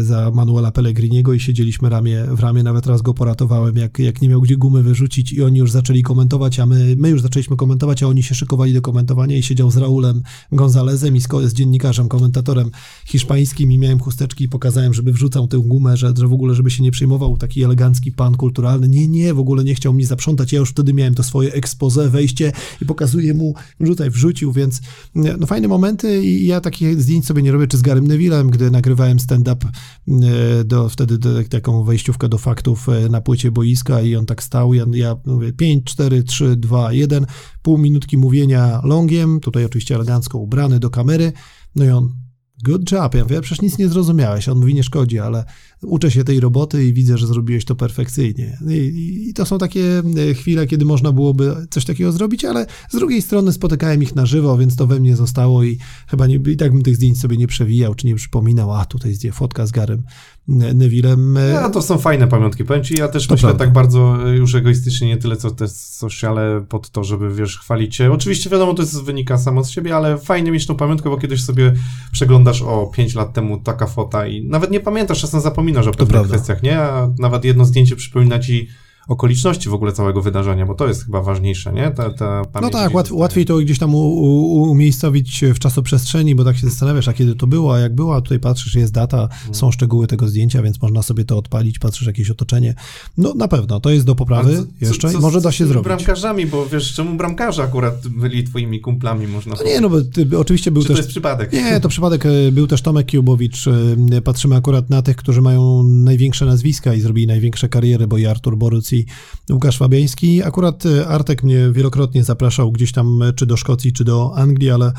[0.02, 4.30] za Manuela Pellegriniego i siedzieliśmy ramię w ramię, nawet raz go poratowałem, jak, jak nie
[4.30, 8.04] miał gdzie gumy wyrzucić i oni już zaczęli komentować, a my, my już zaczęliśmy komentować,
[8.04, 12.08] a oni się szykowali do komentowania i siedział z Raulem Gonzalezem i z, z dziennikarzem,
[12.08, 12.72] komentatorem
[13.06, 16.72] hiszpańskim i miałem chusteczki i pokazałem, żeby wrzucał tę gumę, że, że w ogóle, żeby
[16.72, 18.88] się nie przejmował taki elegancki pan kulturalny.
[18.88, 20.54] Nie, nie, w ogóle nie chciał mnie zaprzątać.
[20.54, 24.82] Ja już wtedy miałem to swoje expose, wejście i pokazuję mu, wrzucaj, wrzucił, więc
[25.16, 28.72] no fajne momenty i ja takich zdjęć sobie nie robię, czy z Garym Nevillem, gdy
[28.72, 34.16] nagrywałem stand-up e, do, wtedy do, taką wejściówkę do faktów e, na płycie boiska i
[34.16, 37.26] on tak stał, ja, ja mówię 5, 4, 3, 2, 1,
[37.62, 41.32] pół minutki mówienia longiem, tutaj oczywiście elegancko ubrany do kamery,
[41.76, 42.25] no i on
[42.64, 43.16] Good job.
[43.16, 44.50] Ja mówię, przecież nic nie zrozumiałeś.
[44.50, 45.46] On mówi, nie szkodzi, ale
[45.86, 48.58] uczę się tej roboty i widzę, że zrobiłeś to perfekcyjnie.
[48.70, 52.96] I, I, to są takie e, chwile, kiedy można byłoby coś takiego zrobić, ale z
[52.96, 55.78] drugiej strony spotykałem ich na żywo, więc to we mnie zostało i
[56.08, 59.14] chyba nie, i tak bym tych zdjęć sobie nie przewijał, czy nie przypominał, a tutaj
[59.14, 60.04] zdję fotka z Garym
[60.48, 61.38] Nevillem.
[61.54, 63.66] Ja, to są fajne pamiątki, powiem ci, ja też to myślę prawda.
[63.66, 67.96] tak bardzo e, już egoistycznie, nie tyle co te sociale pod to, żeby, wiesz, chwalić
[67.96, 68.12] się.
[68.12, 71.44] Oczywiście wiadomo, to jest, wynika samo z siebie, ale fajnie mieć tą pamiątkę, bo kiedyś
[71.44, 71.74] sobie
[72.12, 76.22] przeglądasz, o, 5 lat temu taka fota i nawet nie pamiętasz, czasem zapominasz o pewnych
[76.28, 76.80] kwestiach, nie?
[76.80, 78.68] A nawet jedno zdjęcie przypomina ci
[79.08, 81.92] okoliczności w ogóle całego wydarzenia, bo to jest chyba ważniejsze, nie?
[81.92, 86.44] Ta, ta no tak, łat, łatwiej to gdzieś tam u, u, umiejscowić w czasoprzestrzeni, bo
[86.44, 89.28] tak się zastanawiasz, a kiedy to było, a jak było, a tutaj patrzysz, jest data,
[89.28, 89.56] hmm.
[89.56, 92.76] są szczegóły tego zdjęcia, więc można sobie to odpalić, patrzysz jakieś otoczenie.
[93.18, 95.84] No na pewno, to jest do poprawy co, jeszcze co, i może da się zrobić.
[95.84, 100.38] bramkarzami, bo wiesz, czemu bramkarze akurat byli twoimi kumplami, można no Nie, no bo ty,
[100.38, 100.98] oczywiście był Czy też...
[100.98, 101.54] to jest przypadek?
[101.54, 102.26] Nie, to przypadek.
[102.26, 103.68] E, był też Tomek Kiubowicz.
[104.12, 108.26] E, patrzymy akurat na tych, którzy mają największe nazwiska i zrobili największe kariery, bo i
[108.26, 109.06] Artur Boruc i
[109.52, 110.44] Łukasz Fabiański.
[110.44, 114.94] Akurat e, Artek mnie wielokrotnie zapraszał gdzieś tam czy do Szkocji, czy do Anglii, ale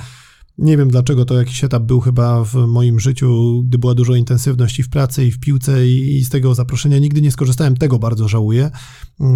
[0.59, 4.83] nie wiem dlaczego to jakiś etap był chyba w moim życiu, gdy była dużo intensywności
[4.83, 7.77] w pracy i w piłce i, i, z tego zaproszenia nigdy nie skorzystałem.
[7.77, 8.71] Tego bardzo żałuję,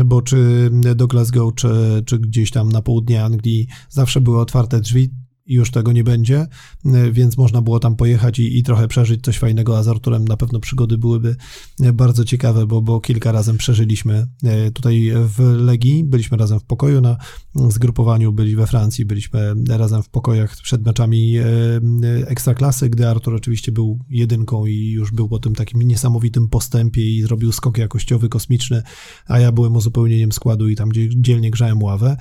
[0.04, 5.10] bo czy do Glasgow, czy, czy gdzieś tam na południe Anglii zawsze były otwarte drzwi
[5.50, 6.46] już tego nie będzie,
[6.84, 10.28] e, więc można było tam pojechać i, i, trochę przeżyć coś fajnego, a z Arturem
[10.28, 11.36] na pewno przygody byłyby
[11.80, 16.64] e, bardzo ciekawe, bo, bo kilka razem przeżyliśmy e, tutaj w Legii, byliśmy razem w
[16.64, 17.16] pokoju na
[17.68, 21.34] zgrupowaniu, byli we Francji, byliśmy razem w pokojach przed meczami
[22.26, 27.22] Ekstraklasy, gdy Artur oczywiście był jedynką i już był po tym takim niesamowitym postępie i
[27.22, 28.82] zrobił skok jakościowy, kosmiczny,
[29.26, 32.16] a ja byłem uzupełnieniem składu i tam dzielnie grzałem ławę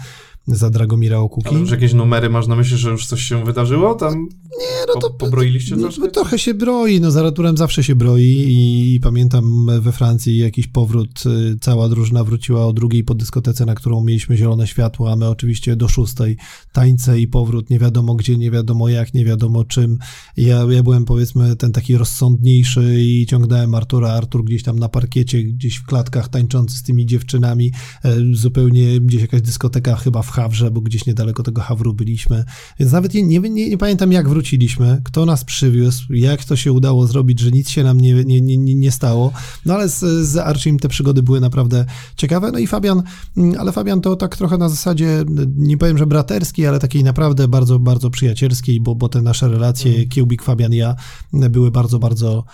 [0.48, 1.50] za Dragomira Okuki.
[1.50, 3.96] Ale już jakieś numery masz na myśli, że już coś się wydarzyło?
[3.96, 4.28] Tam
[4.60, 5.10] nie, no to...
[5.10, 6.12] Po, pobroiliście no, troszkę?
[6.12, 10.68] Trochę się broi, no za Raturem zawsze się broi i, i pamiętam we Francji jakiś
[10.68, 15.16] powrót, y, cała drużyna wróciła o drugiej po dyskotece, na którą mieliśmy zielone światło, a
[15.16, 16.38] my oczywiście do szóstej
[16.72, 19.98] tańce i powrót, nie wiadomo gdzie, nie wiadomo jak, nie wiadomo czym.
[20.38, 25.44] Ja, ja byłem powiedzmy ten taki rozsądniejszy i ciągnąłem Artura, Artur gdzieś tam na parkiecie,
[25.44, 27.72] gdzieś w klatkach tańczący z tymi dziewczynami,
[28.04, 32.46] e, zupełnie gdzieś jakaś dyskoteka chyba w Hawrze, bo gdzieś niedaleko tego Hawru byliśmy,
[32.80, 36.74] więc nawet nie, nie, nie, nie pamiętam jak wróciliśmy, kto nas przywiózł, jak to się
[36.74, 39.32] udało zrobić, że nic się nam nie, nie, nie, nie stało,
[39.66, 41.86] no ale z, z Archim te przygody były naprawdę
[42.16, 43.04] ciekawe, no i Fabian,
[43.38, 45.26] mm, ale Fabian to tak trochę na zasadzie,
[45.56, 49.96] nie powiem, że braterskiej, ale takiej naprawdę bardzo, bardzo przyjacielskiej, bo, bo te nasze relacje,
[49.96, 50.10] mm.
[50.10, 50.96] Kiełbik, Fabian i ja,
[51.34, 52.46] były bardzo, bardzo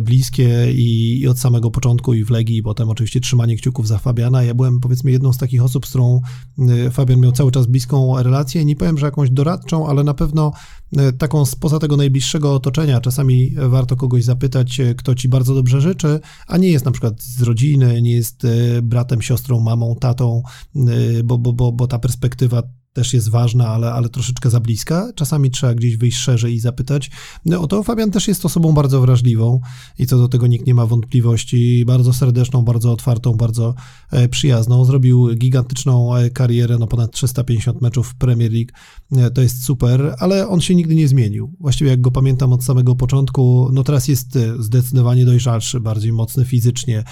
[0.00, 3.98] bliskie i, i, od samego początku i w Legii, i potem oczywiście trzymanie kciuków za
[3.98, 4.42] Fabiana.
[4.42, 6.20] Ja byłem powiedzmy jedną z takich osób, z którą
[6.58, 8.64] y, Miał cały czas bliską relację.
[8.64, 10.52] Nie powiem, że jakąś doradczą, ale na pewno
[10.98, 13.00] y, taką spoza tego najbliższego otoczenia.
[13.00, 17.22] Czasami warto kogoś zapytać, y, kto ci bardzo dobrze życzy, a nie jest na przykład
[17.22, 18.46] z rodziny, nie jest
[18.82, 20.42] bratem, siostrą, mamą, tatą,
[21.24, 22.62] bo, bo, bo, bo ta perspektywa
[22.92, 25.12] też jest ważna, ale, ale troszeczkę za bliska.
[25.14, 27.10] Czasami trzeba gdzieś wyjść szerzej i zapytać.
[27.44, 29.60] No, o to Fabian też jest osobą bardzo wrażliwą
[29.98, 31.84] i co do tego nikt nie ma wątpliwości.
[31.86, 33.74] Bardzo serdeczną, bardzo otwartą, bardzo
[34.10, 34.84] e, przyjazną.
[34.84, 38.72] Zrobił gigantyczną e, karierę, no ponad 350 meczów w Premier League.
[39.16, 41.56] E, to jest super, ale on się nigdy nie zmienił.
[41.60, 47.04] Właściwie jak go pamiętam od samego początku, no teraz jest zdecydowanie dojrzalszy, bardziej mocny fizycznie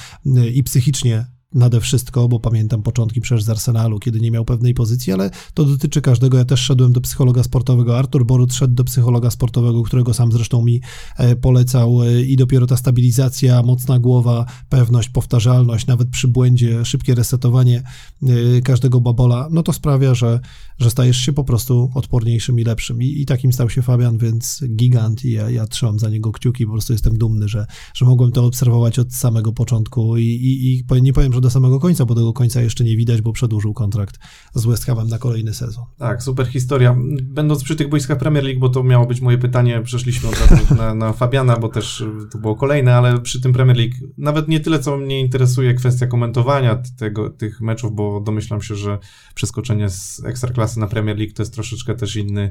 [0.55, 5.13] i psychicznie nade wszystko, bo pamiętam początki przecież z Arsenalu, kiedy nie miał pewnej pozycji,
[5.13, 6.39] ale to dotyczy każdego.
[6.39, 7.99] Ja też szedłem do psychologa sportowego.
[7.99, 10.81] Artur Borut szedł do psychologa sportowego, którego sam zresztą mi
[11.17, 17.15] e, polecał e, i dopiero ta stabilizacja, mocna głowa, pewność, powtarzalność, nawet przy błędzie, szybkie
[17.15, 17.83] resetowanie
[18.23, 20.41] e, każdego babola, no to sprawia, że,
[20.79, 23.03] że stajesz się po prostu odporniejszym i lepszym.
[23.03, 26.67] I, i takim stał się Fabian, więc gigant i ja, ja trzymam za niego kciuki,
[26.67, 31.03] po prostu jestem dumny, że, że mogłem to obserwować od samego początku i, i, i
[31.03, 34.19] nie powiem, że do samego końca, bo tego końca jeszcze nie widać, bo przedłużył kontrakt
[34.55, 35.85] z West Hamem na kolejny sezon.
[35.99, 36.97] Tak, super historia.
[37.23, 40.75] Będąc przy tych boiskach Premier League, bo to miało być moje pytanie, przeszliśmy od razu
[40.75, 44.61] na, na Fabiana, bo też to było kolejne, ale przy tym Premier League nawet nie
[44.61, 48.99] tyle, co mnie interesuje kwestia komentowania tego, tych meczów, bo domyślam się, że
[49.35, 52.51] przeskoczenie z Ekstraklasy na Premier League to jest troszeczkę też inny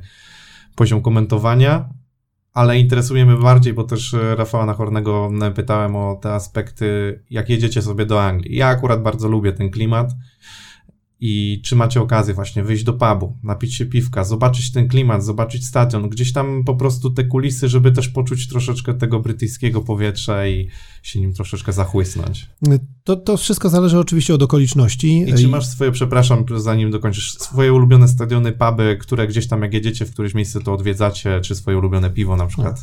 [0.75, 1.89] poziom komentowania,
[2.57, 7.81] ale interesuje mnie bardziej, bo też e, Rafała Nachornego pytałem o te aspekty, jak jedziecie
[7.81, 8.55] sobie do Anglii.
[8.55, 10.11] Ja akurat bardzo lubię ten klimat
[11.19, 15.65] i czy macie okazję właśnie wyjść do pubu, napić się piwka, zobaczyć ten klimat, zobaczyć
[15.65, 20.67] stadion, gdzieś tam po prostu te kulisy, żeby też poczuć troszeczkę tego brytyjskiego powietrza i
[21.03, 22.49] się nim troszeczkę zachłysnąć.
[23.03, 25.25] To, to wszystko zależy oczywiście od okoliczności.
[25.27, 29.73] I czy masz swoje, przepraszam, zanim dokończysz, swoje ulubione stadiony, puby, które gdzieś tam jak
[29.73, 32.81] jedziecie w któreś miejsce to odwiedzacie, czy swoje ulubione piwo na przykład?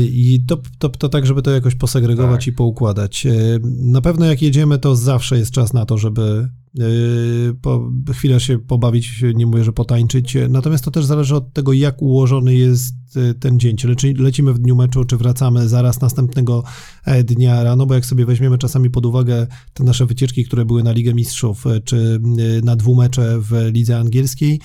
[0.00, 2.46] I to, to, to tak, żeby to jakoś posegregować tak.
[2.46, 3.26] i poukładać.
[3.62, 8.58] Na pewno jak jedziemy, to zawsze jest czas na to, żeby Yy, po, chwilę się
[8.58, 10.36] pobawić, nie mówię, że potańczyć.
[10.48, 12.94] Natomiast to też zależy od tego, jak ułożony jest
[13.40, 13.76] ten dzień.
[13.76, 16.64] Czy lecimy w dniu meczu, czy wracamy zaraz następnego
[17.04, 20.82] e, dnia rano, bo jak sobie weźmiemy czasami pod uwagę te nasze wycieczki, które były
[20.82, 22.20] na Ligę Mistrzów, e, czy
[22.58, 24.60] e, na dwumecze w lidze angielskiej,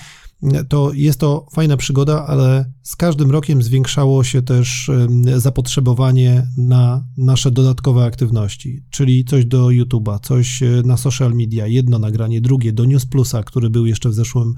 [0.68, 4.90] to jest to fajna przygoda, ale z każdym rokiem zwiększało się też
[5.36, 11.98] zapotrzebowanie na nasze dodatkowe aktywności, czyli coś do YouTube'a, coś e, na social media, jedno
[11.98, 14.54] nagranie, drugie do News Plusa, który był jeszcze w zeszłym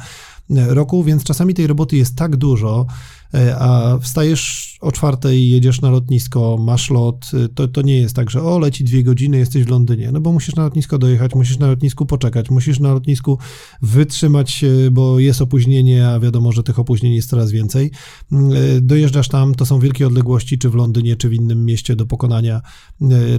[0.51, 2.87] e, roku, więc czasami tej roboty jest tak dużo,
[3.59, 8.31] a wstajesz o czwartej, jedziesz na lotnisko, masz lot, e, to, to nie jest tak,
[8.31, 11.59] że o, leci dwie godziny, jesteś w Londynie, no bo musisz na lotnisko dojechać, musisz
[11.59, 13.39] na lotnisku poczekać, musisz na lotnisku
[13.83, 17.91] wytrzymać bo jest opóźnienie, a wiadomo, że tych opóźnień jest coraz więcej.
[18.33, 21.97] Mm, e, dojeżdżasz tam, to są wielkie odległości, czy w Londynie, czy w innym mieście
[21.97, 22.61] do pokonania,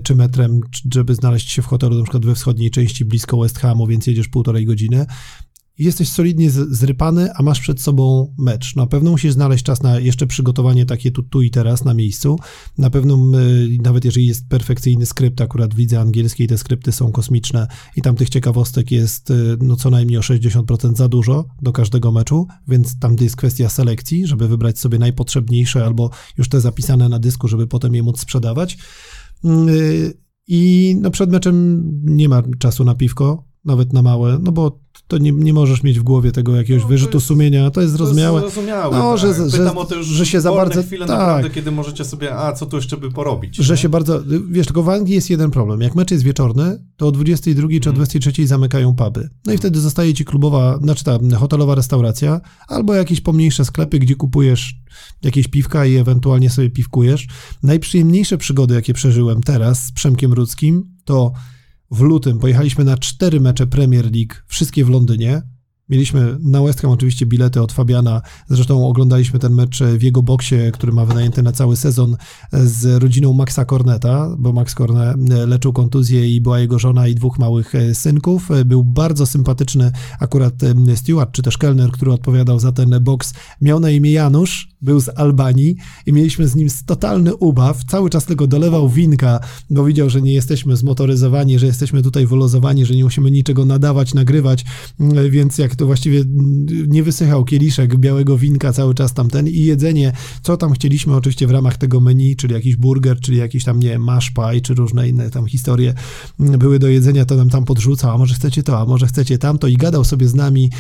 [0.04, 0.60] czy metrem,
[0.94, 4.28] żeby znaleźć się w hotelu, na przykład we wschodniej części, blisko West Hamu, więc jedziesz
[4.28, 5.06] półtorej godziny
[5.80, 8.76] jesteś solidnie zrypany, a masz przed sobą mecz.
[8.76, 12.40] Na pewno musisz znaleźć czas na jeszcze przygotowanie takie tu, tu i teraz na miejscu.
[12.78, 13.18] Na pewno,
[13.84, 18.16] nawet jeżeli jest perfekcyjny skrypt, akurat w lidze angielskiej te skrypty są kosmiczne i tam
[18.16, 23.00] tych ciekawostek jest y, no, co najmniej o 60% za dużo do każdego meczu, więc
[23.00, 27.68] tam jest kwestia selekcji, żeby wybrać sobie najpotrzebniejsze albo już te zapisane na dysku, żeby
[27.68, 28.78] potem je móc sprzedawać.
[29.46, 30.18] Y,
[30.48, 35.18] I no, przed meczem nie ma czasu na piwko, nawet na małe, no bo to
[35.18, 38.40] nie, nie możesz mieć w głowie tego jakiegoś no, wyrzutu jest, sumienia, to jest zrozumiałe.
[38.40, 39.20] To jest zrozumiałe, no, tak.
[39.20, 41.18] że, że, że się za bardzo chwile tak.
[41.18, 43.56] naprawdę, kiedy możecie sobie, a co tu jeszcze by porobić.
[43.56, 43.78] Że nie?
[43.78, 45.82] się bardzo, wiesz, tylko w Anglii jest jeden problem.
[45.82, 48.48] Jak mecz jest wieczorny, to o 22 czy o 23 hmm.
[48.48, 49.30] zamykają puby.
[49.46, 54.16] No i wtedy zostaje ci klubowa, znaczy ta hotelowa restauracja, albo jakieś pomniejsze sklepy, gdzie
[54.16, 54.76] kupujesz
[55.24, 57.28] jakieś piwka i ewentualnie sobie piwkujesz.
[57.64, 61.34] Najprzyjemniejsze przygody, jakie przeżyłem teraz z Przemkiem Rudzkim, to
[61.94, 65.42] w lutym pojechaliśmy na cztery mecze Premier League, wszystkie w Londynie.
[65.94, 70.56] Mieliśmy na West Ham oczywiście bilety od Fabiana, zresztą oglądaliśmy ten mecz w jego boksie,
[70.74, 72.18] który ma wynajęty na cały sezon
[72.54, 75.18] z rodziną Maxa Corneta, bo Max Cornet
[75.48, 78.50] leczył kontuzję i była jego żona i dwóch małych synków.
[78.66, 80.54] Był bardzo sympatyczny akurat
[80.96, 83.34] steward, czy też kelner, który odpowiadał za ten boks.
[83.62, 85.76] Miał na imię Janusz, był z Albanii
[86.06, 87.84] i mieliśmy z nim totalny ubaw.
[87.84, 89.40] Cały czas tylko dolewał winka,
[89.70, 94.14] bo widział, że nie jesteśmy zmotoryzowani, że jesteśmy tutaj wylozowani, że nie musimy niczego nadawać,
[94.14, 94.66] nagrywać,
[95.30, 96.24] więc jak to właściwie
[96.88, 101.52] nie wysychał kieliszek białego winka cały czas tamten i jedzenie, co tam chcieliśmy oczywiście w
[101.52, 105.30] ramach tego menu, czyli jakiś burger, czyli jakiś tam, nie mash pie, czy różne inne
[105.30, 105.94] tam historie
[106.40, 109.68] były do jedzenia, to nam tam podrzucał, a może chcecie to, a może chcecie tamto
[109.68, 110.72] i gadał sobie z nami.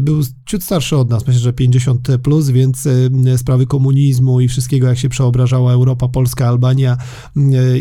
[0.00, 2.88] Był ciut starszy od nas, myślę, że 50 plus, więc
[3.36, 6.96] sprawy komunizmu i wszystkiego, jak się przeobrażała Europa, Polska, Albania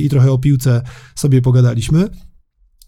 [0.01, 0.81] i trochę o piłce
[1.15, 2.09] sobie pogadaliśmy.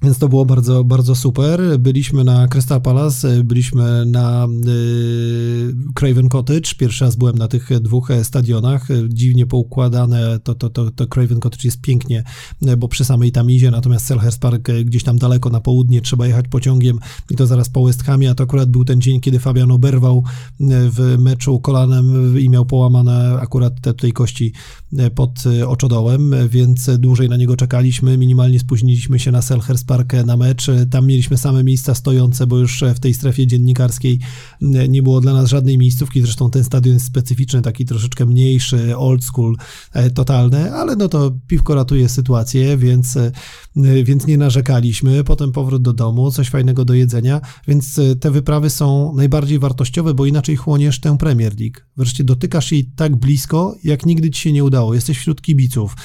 [0.04, 1.80] Więc to było bardzo, bardzo super.
[1.80, 6.76] Byliśmy na Crystal Palace, byliśmy na y, Craven Cottage.
[6.78, 8.88] Pierwszy raz byłem na tych dwóch stadionach.
[9.10, 10.40] Dziwnie poukładane.
[10.40, 12.24] To, to, to, to Craven Cottage jest pięknie,
[12.78, 17.00] bo przy samej Tamizie, natomiast Selhurst Park gdzieś tam daleko na południe trzeba jechać pociągiem
[17.30, 20.24] i to zaraz po West Hamie, a to akurat był ten dzień, kiedy Fabian oberwał
[20.60, 24.54] w meczu kolanem i miał połamane akurat te tutaj kości
[25.16, 28.18] pod oczodołem, więc dłużej na niego czekaliśmy.
[28.18, 30.68] Minimalnie spóźniliśmy się na Selhurst Park parkę na mecz.
[30.92, 34.20] Tam mieliśmy same miejsca stojące, bo już w tej strefie dziennikarskiej
[34.90, 36.22] nie było dla nas żadnej miejscówki.
[36.22, 39.56] Zresztą ten stadion jest specyficzny, taki troszeczkę mniejszy, old school,
[39.94, 43.32] e, totalny, ale no to piwko ratuje sytuację, więc, e,
[44.04, 45.24] więc nie narzekaliśmy.
[45.24, 50.14] Potem powrót do domu, coś fajnego do jedzenia, więc e, te wyprawy są najbardziej wartościowe,
[50.14, 51.80] bo inaczej chłoniesz tę Premier League.
[51.98, 54.94] Wreszcie dotykasz jej tak blisko, jak nigdy ci się nie udało.
[54.94, 55.96] Jesteś wśród kibiców.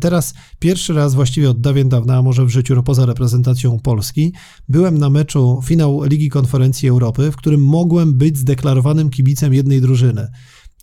[0.00, 3.78] Teraz pierwszy raz właściwie od dawien dawna, a może w życiu, no poza reprezentacją reprezentacją
[3.78, 4.32] Polski,
[4.68, 10.28] byłem na meczu finał Ligi Konferencji Europy, w którym mogłem być zdeklarowanym kibicem jednej drużyny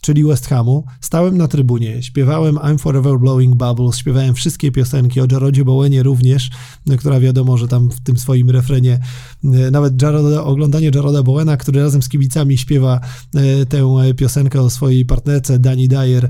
[0.06, 5.28] czyli West Hamu, stałem na trybunie, śpiewałem I'm Forever Blowing Bubbles, śpiewałem wszystkie piosenki, o
[5.32, 6.50] Jarodzie Bowenie również,
[6.98, 9.00] która wiadomo, że tam w tym swoim refrenie,
[9.44, 13.00] e, nawet Jaroda, oglądanie Jaroda Bowena, który razem z kibicami śpiewa
[13.36, 16.30] e, tę piosenkę o swojej partnerce Dani Dyer, e,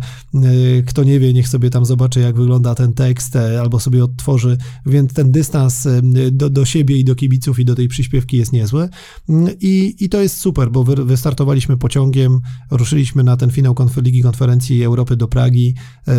[0.86, 5.14] kto nie wie, niech sobie tam zobaczy, jak wygląda ten tekst, albo sobie odtworzy, więc
[5.14, 5.88] ten dystans
[6.32, 8.90] do, do siebie i do kibiców i do tej przyśpiewki jest niezły.
[9.62, 12.40] I, i to jest super, bo wy, wystartowaliśmy pociągiem,
[12.72, 15.76] ruszyliśmy na ten finał finał Ligi Konferencji Europy do Pragi.
[16.08, 16.14] E,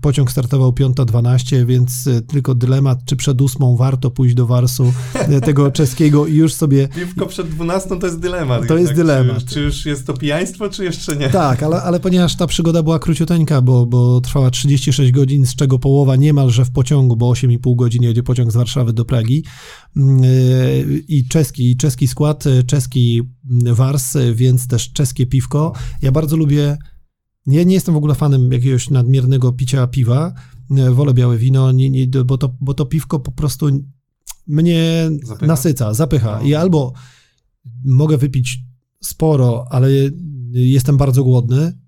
[0.00, 5.40] pociąg startował 5.12, więc e, tylko dylemat, czy przed ósmą warto pójść do Warsu e,
[5.40, 6.88] tego czeskiego i już sobie...
[6.88, 8.66] Piwko przed 12 to jest dylemat.
[8.68, 9.44] To jest dylemat.
[9.44, 11.28] Czy, czy, już jest to pijaństwo, czy jeszcze nie?
[11.28, 15.78] Tak, ale, ale ponieważ ta przygoda była króciuteńka, bo, bo trwała 36 godzin, z czego
[15.78, 19.44] połowa niemalże w pociągu, bo 8,5 godzin jedzie pociąg z Warszawy do Pragi
[19.96, 20.20] mm,
[21.08, 23.22] i czeski, czeski skład, czeski
[23.74, 25.72] Wars, więc też czeskie piwko.
[26.02, 26.76] Ja bardzo lubię
[27.46, 30.34] nie, nie jestem w ogóle fanem jakiegoś nadmiernego picia piwa.
[30.92, 33.66] Wolę białe wino, nie, nie, bo, to, bo to piwko po prostu
[34.46, 35.46] mnie zapycha.
[35.46, 36.38] nasyca, zapycha.
[36.38, 36.46] No.
[36.46, 36.92] I albo
[37.84, 38.58] mogę wypić
[39.00, 39.88] sporo, ale
[40.52, 41.78] jestem bardzo głodny,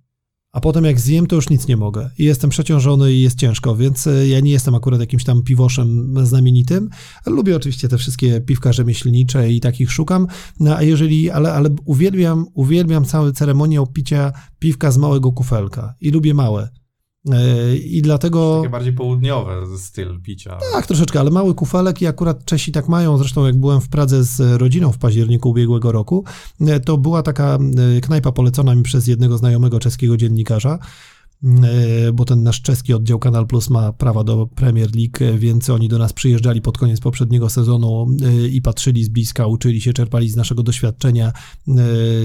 [0.54, 2.10] a potem jak zjem, to już nic nie mogę.
[2.18, 6.14] I jestem przeciążony i jest ciężko, więc e, ja nie jestem akurat jakimś tam piwoszem
[6.26, 6.88] znamienitym.
[7.26, 10.26] Lubię oczywiście te wszystkie piwka rzemieślnicze i takich szukam,
[10.60, 16.10] no, a jeżeli, ale, ale uwielbiam, uwielbiam całe ceremonię picia piwka z małego kufelka i
[16.10, 16.68] lubię małe.
[17.32, 18.56] E, I dlatego.
[18.56, 20.58] Takie bardziej południowe styl picia.
[20.72, 23.18] Tak, troszeczkę, ale mały kufelek i akurat Czesi tak mają.
[23.18, 26.24] Zresztą, jak byłem w Pradze z rodziną w październiku ubiegłego roku,
[26.60, 27.58] e, to była taka
[27.96, 30.78] e, knajpa polecona mi przez jednego znajomego czeskiego dziennikarza.
[31.44, 35.88] E, bo ten nasz czeski oddział Kanal Plus ma prawa do Premier League, więc oni
[35.88, 40.28] do nas przyjeżdżali pod koniec poprzedniego sezonu e, i patrzyli z bliska, uczyli się, czerpali
[40.28, 41.32] z naszego doświadczenia,
[41.68, 41.72] e,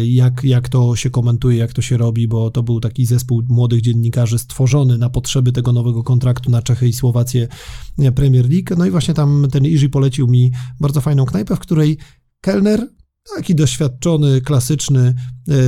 [0.06, 3.82] jak, jak to się komentuje, jak to się robi, bo to był taki zespół młodych
[3.82, 7.48] dziennikarzy stworzony na potrzeby tego nowego kontraktu na Czechy i Słowację
[8.16, 8.76] Premier League.
[8.78, 11.98] No i właśnie tam ten Iży polecił mi bardzo fajną knajpę, w której
[12.42, 12.88] kelner
[13.36, 15.14] taki doświadczony, klasyczny, e,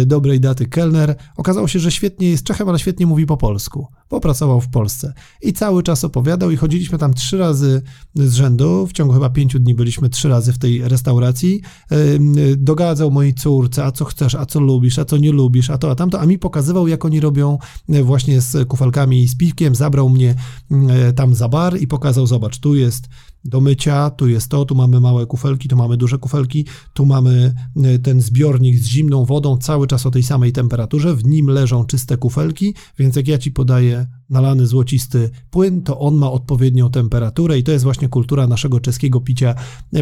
[0.05, 1.15] dobrej daty kelner.
[1.37, 5.13] Okazało się, że świetnie jest Czechem, ale świetnie mówi po polsku, bo pracował w Polsce.
[5.41, 7.81] I cały czas opowiadał i chodziliśmy tam trzy razy
[8.15, 11.61] z rzędu, w ciągu chyba pięciu dni byliśmy trzy razy w tej restauracji.
[11.91, 11.95] E,
[12.57, 15.91] dogadzał mojej córce, a co chcesz, a co lubisz, a co nie lubisz, a to,
[15.91, 17.57] a tamto, a mi pokazywał, jak oni robią
[18.03, 19.75] właśnie z kufelkami i z piwkiem.
[19.75, 20.35] Zabrał mnie
[21.15, 23.07] tam za bar i pokazał, zobacz, tu jest
[23.45, 27.53] do mycia, tu jest to, tu mamy małe kufelki, tu mamy duże kufelki, tu mamy
[27.83, 31.85] e, ten zbiornik z zimną wodą cały czas o tej samej temperaturze, w nim leżą
[31.85, 37.59] czyste kufelki, więc jak ja ci podaję nalany złocisty płyn, to on ma odpowiednią temperaturę
[37.59, 39.55] i to jest właśnie kultura naszego czeskiego picia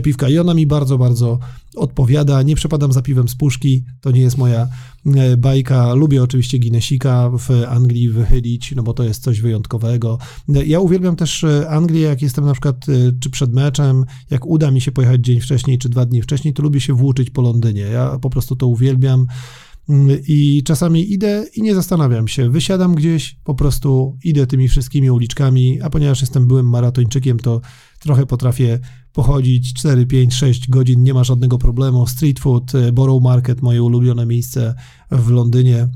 [0.03, 1.39] piwka i ona mi bardzo, bardzo
[1.75, 2.41] odpowiada.
[2.41, 4.67] Nie przepadam za piwem z puszki, to nie jest moja
[5.05, 5.93] e, bajka.
[5.93, 10.17] Lubię oczywiście Guinnessika w Anglii wychylić, no bo to jest coś wyjątkowego.
[10.47, 14.71] Ja uwielbiam też e, Anglię, jak jestem na przykład e, czy przed meczem, jak uda
[14.71, 17.81] mi się pojechać dzień wcześniej czy dwa dni wcześniej, to lubię się włóczyć po Londynie.
[17.81, 19.27] Ja po prostu to uwielbiam.
[20.27, 22.49] I czasami idę i nie zastanawiam się.
[22.49, 27.61] Wysiadam gdzieś, po prostu idę tymi wszystkimi uliczkami, a ponieważ jestem byłym maratończykiem, to
[27.99, 28.79] trochę potrafię
[29.13, 32.07] pochodzić 4, 5, 6 godzin, nie ma żadnego problemu.
[32.07, 34.75] Street food, e, Borough Market, moje ulubione miejsce
[35.11, 35.87] w Londynie.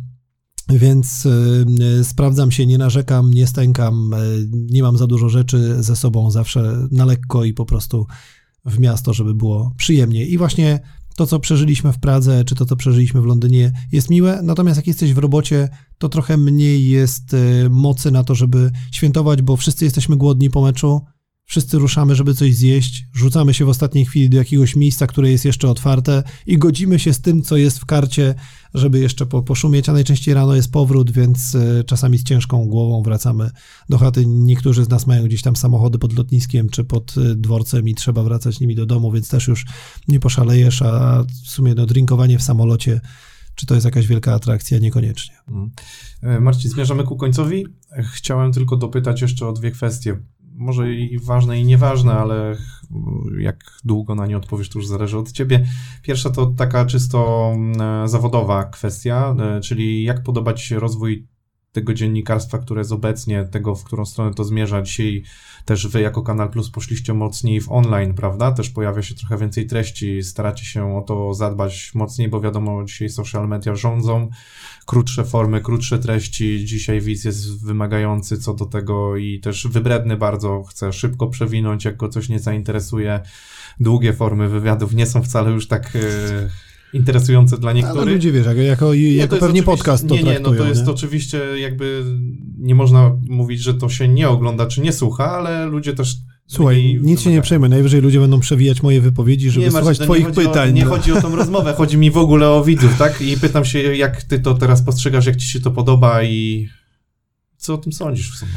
[0.69, 5.95] Więc y, sprawdzam się, nie narzekam, nie stękam, y, nie mam za dużo rzeczy ze
[5.95, 8.05] sobą, zawsze na lekko i po prostu
[8.65, 10.25] w miasto, żeby było przyjemnie.
[10.25, 10.79] I właśnie
[11.15, 14.39] to, co przeżyliśmy w Pradze, czy to, co przeżyliśmy w Londynie, jest miłe.
[14.43, 19.41] Natomiast jak jesteś w robocie, to trochę mniej jest e, mocy na to, żeby świętować,
[19.41, 21.01] bo wszyscy jesteśmy głodni po meczu.
[21.45, 25.45] Wszyscy ruszamy, żeby coś zjeść, rzucamy się w ostatniej chwili do jakiegoś miejsca, które jest
[25.45, 28.35] jeszcze otwarte i godzimy się z tym, co jest w karcie,
[28.73, 33.03] żeby jeszcze po, poszumieć, a najczęściej rano jest powrót, więc e, czasami z ciężką głową
[33.03, 33.49] wracamy
[33.89, 34.25] do chaty.
[34.25, 38.23] Niektórzy z nas mają gdzieś tam samochody pod lotniskiem czy pod e, dworcem i trzeba
[38.23, 39.65] wracać nimi do domu, więc też już
[40.07, 43.01] nie poszalejesz, a w sumie no, drinkowanie w samolocie
[43.55, 44.79] czy to jest jakaś wielka atrakcja?
[44.79, 45.35] Niekoniecznie.
[45.47, 45.71] Mhm.
[46.21, 47.65] E, Marcin, zmierzamy ku końcowi.
[48.13, 50.17] Chciałem tylko dopytać jeszcze o dwie kwestie
[50.63, 52.55] może i ważne i nieważne, ale
[53.39, 55.65] jak długo na nie odpowiesz, to już zależy od ciebie.
[56.01, 61.27] Pierwsza to taka czysto mm, zawodowa kwestia, e, czyli jak podoba ci się rozwój
[61.73, 64.81] tego dziennikarstwa, które jest obecnie, tego, w którą stronę to zmierza.
[64.81, 65.23] Dzisiaj
[65.65, 68.51] też wy jako Kanal Plus poszliście mocniej w online, prawda?
[68.51, 73.09] Też pojawia się trochę więcej treści, staracie się o to zadbać mocniej, bo wiadomo, dzisiaj
[73.09, 74.29] social media rządzą,
[74.85, 76.65] krótsze formy, krótsze treści.
[76.65, 81.97] Dzisiaj widz jest wymagający co do tego i też wybredny bardzo, chce szybko przewinąć, jak
[81.97, 83.19] go coś nie zainteresuje.
[83.79, 85.93] Długie formy wywiadów nie są wcale już tak...
[85.93, 86.49] Yy,
[86.93, 88.01] interesujące dla niektórych.
[88.01, 90.85] Ale ludzie, wiesz, jako, jako, nie, jako pewnie podcast to Nie, nie, no to jest
[90.85, 90.91] nie?
[90.91, 92.03] oczywiście jakby,
[92.57, 96.17] nie można mówić, że to się nie ogląda, czy nie słucha, ale ludzie też
[96.47, 97.69] Słuchaj, nic się nie przejmę.
[97.69, 100.69] Najwyżej ludzie będą przewijać moje wypowiedzi, żeby nie, słuchać twoich pytań.
[100.69, 100.89] O, nie no.
[100.89, 103.21] chodzi o tą rozmowę, chodzi mi w ogóle o widzów, tak?
[103.21, 106.67] I pytam się, jak ty to teraz postrzegasz, jak ci się to podoba i
[107.57, 108.51] co o tym sądzisz w sumie?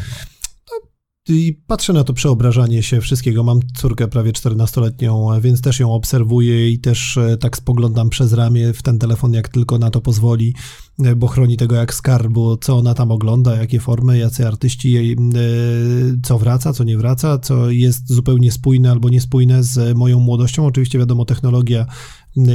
[1.29, 3.45] I patrzę na to przeobrażanie się wszystkiego.
[3.45, 8.73] Mam córkę prawie 14-letnią, więc też ją obserwuję i też e, tak spoglądam przez ramię
[8.73, 10.55] w ten telefon, jak tylko na to pozwoli,
[11.05, 15.13] e, bo chroni tego jak skarbu, co ona tam ogląda, jakie formy, jacy artyści jej,
[15.13, 15.17] e,
[16.23, 20.67] co wraca, co nie wraca, co jest zupełnie spójne albo niespójne z moją młodością.
[20.67, 21.87] Oczywiście wiadomo, technologia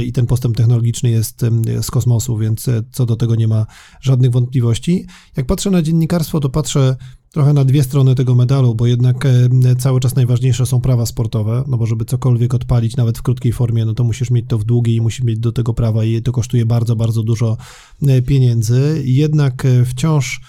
[0.04, 1.40] i ten postęp technologiczny jest
[1.82, 3.66] z kosmosu, więc co do tego nie ma
[4.00, 5.06] żadnych wątpliwości.
[5.36, 6.96] Jak patrzę na dziennikarstwo, to patrzę
[7.32, 9.30] trochę na dwie strony tego medalu, bo jednak e,
[9.78, 13.84] cały czas najważniejsze są prawa sportowe, no bo żeby cokolwiek odpalić, nawet w krótkiej formie,
[13.84, 16.32] no to musisz mieć to w długiej i musisz mieć do tego prawa i to
[16.32, 17.56] kosztuje bardzo, bardzo dużo
[18.02, 19.02] e, pieniędzy.
[19.04, 20.40] Jednak e, wciąż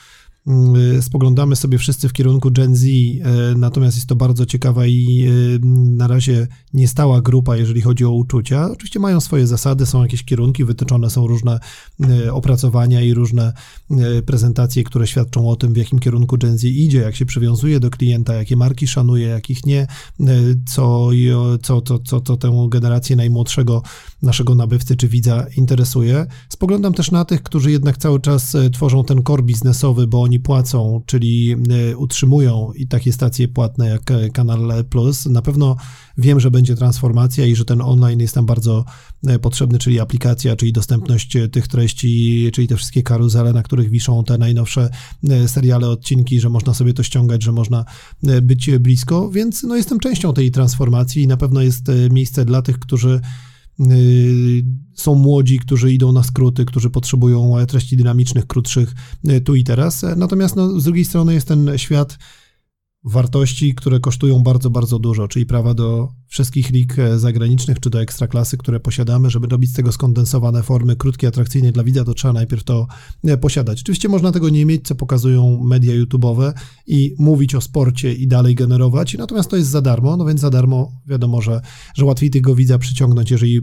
[1.01, 2.85] spoglądamy sobie wszyscy w kierunku Gen Z,
[3.55, 5.27] natomiast jest to bardzo ciekawa i
[5.85, 8.71] na razie niestała grupa, jeżeli chodzi o uczucia.
[8.71, 11.59] Oczywiście mają swoje zasady, są jakieś kierunki, wytyczone są różne
[12.31, 13.53] opracowania i różne
[14.25, 17.89] prezentacje, które świadczą o tym, w jakim kierunku Gen Z idzie, jak się przywiązuje do
[17.89, 19.87] klienta, jakie marki szanuje, jakich nie,
[20.67, 21.09] co,
[21.61, 23.81] co, co, co, co tę generację najmłodszego
[24.21, 26.25] naszego nabywcy czy widza interesuje.
[26.49, 31.01] Spoglądam też na tych, którzy jednak cały czas tworzą ten core biznesowy, bo oni płacą,
[31.05, 31.55] czyli
[31.91, 35.25] e, utrzymują i takie stacje płatne jak e, Kanal Plus.
[35.25, 35.75] Na pewno
[36.17, 38.85] wiem, że będzie transformacja i że ten online jest tam bardzo
[39.41, 44.37] potrzebny, czyli aplikacja, czyli dostępność tych treści, czyli te wszystkie karuzele, na których wiszą te
[44.37, 44.89] najnowsze
[45.47, 47.85] seriale, odcinki, że można sobie to ściągać, że można
[48.41, 52.79] być blisko, więc no jestem częścią tej transformacji i na pewno jest miejsce dla tych,
[52.79, 53.52] którzy Y,
[54.95, 58.93] są młodzi, którzy idą na skróty, którzy potrzebują treści dynamicznych, krótszych
[59.27, 60.05] e, tu i teraz.
[60.15, 62.17] Natomiast no, z drugiej strony jest ten świat
[63.03, 68.01] wartości, które kosztują bardzo, bardzo dużo, czyli prawa do wszystkich lig e, zagranicznych czy do
[68.01, 72.33] ekstraklasy, które posiadamy, żeby robić z tego skondensowane formy, krótkie, atrakcyjne dla widza, to trzeba
[72.33, 72.87] najpierw to
[73.23, 73.81] e, posiadać.
[73.81, 76.53] Oczywiście można tego nie mieć, co pokazują media YouTube'owe
[76.87, 80.49] i mówić o sporcie i dalej generować, natomiast to jest za darmo, no więc za
[80.49, 81.61] darmo wiadomo, że,
[81.95, 83.61] że łatwiej tego widza przyciągnąć, jeżeli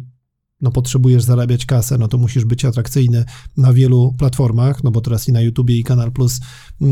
[0.62, 3.24] no potrzebujesz zarabiać kasę, no to musisz być atrakcyjny
[3.56, 6.40] na wielu platformach, no bo teraz i na YouTubie i Kanal Plus
[6.80, 6.88] yy,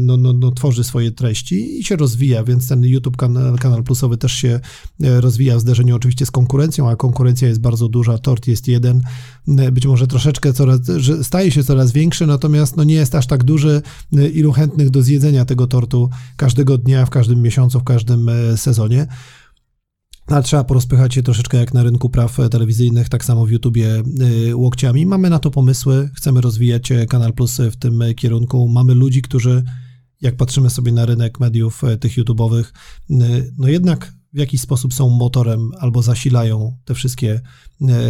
[0.00, 4.16] no, no, no, tworzy swoje treści i się rozwija, więc ten YouTube Kanal, kanal Plusowy
[4.16, 4.60] też się
[5.02, 9.02] e, rozwija w zderzeniu oczywiście z konkurencją, a konkurencja jest bardzo duża, tort jest jeden,
[9.48, 10.80] e, być może troszeczkę coraz,
[11.22, 13.82] staje się coraz większy, natomiast no nie jest aż tak duży,
[14.16, 19.06] e, ilu chętnych do zjedzenia tego tortu każdego dnia, w każdym miesiącu, w każdym sezonie.
[20.26, 24.02] Ale trzeba porozpychać się troszeczkę jak na rynku praw telewizyjnych, tak samo w YouTubie
[24.48, 25.06] y, łokciami.
[25.06, 28.68] Mamy na to pomysły, chcemy rozwijać e, Kanal Plus w tym e, kierunku.
[28.68, 29.64] Mamy ludzi, którzy,
[30.20, 32.72] jak patrzymy sobie na rynek mediów e, tych YouTubeowych,
[33.58, 37.40] no jednak w jakiś sposób są motorem albo zasilają te wszystkie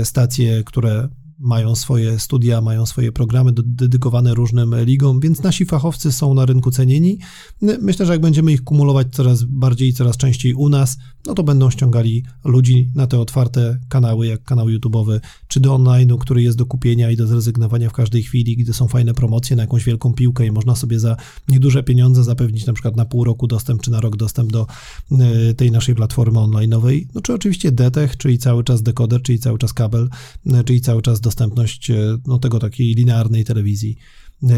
[0.05, 1.09] stacje, które
[1.39, 6.71] mają swoje studia, mają swoje programy dedykowane różnym ligom, więc nasi fachowcy są na rynku
[6.71, 7.19] cenieni.
[7.61, 11.71] Myślę, że jak będziemy ich kumulować coraz bardziej coraz częściej u nas, no to będą
[11.71, 16.67] ściągali ludzi na te otwarte kanały, jak kanał YouTube'owy, czy do online'u, który jest do
[16.67, 20.47] kupienia i do zrezygnowania w każdej chwili, gdy są fajne promocje na jakąś wielką piłkę
[20.47, 21.17] i można sobie za
[21.49, 24.67] nieduże pieniądze zapewnić na przykład na pół roku dostęp, czy na rok dostęp do
[25.13, 27.07] e, tej naszej platformy online'owej.
[27.15, 30.09] No czy oczywiście DTech, czyli cały czas dekoder, czyli cały czas kabel,
[30.47, 33.97] e, czyli cały czas dostępność e, no, tego takiej linearnej telewizji.
[34.43, 34.55] E,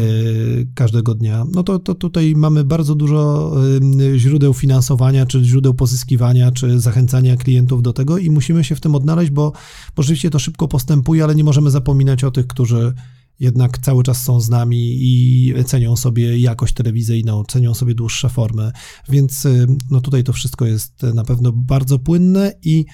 [0.75, 3.51] każdego dnia, no to, to tutaj mamy bardzo dużo
[4.15, 8.81] e, źródeł finansowania, czy źródeł pozyskiwania, czy zachęcania klientów do tego i musimy się w
[8.81, 9.51] tym odnaleźć, bo,
[9.95, 12.93] bo rzeczywiście to szybko postępuje, ale nie możemy zapominać o tych, którzy
[13.39, 18.71] jednak cały czas są z nami i cenią sobie jakość telewizyjną, cenią sobie dłuższe formy,
[19.09, 22.85] więc e, no tutaj to wszystko jest na pewno bardzo płynne i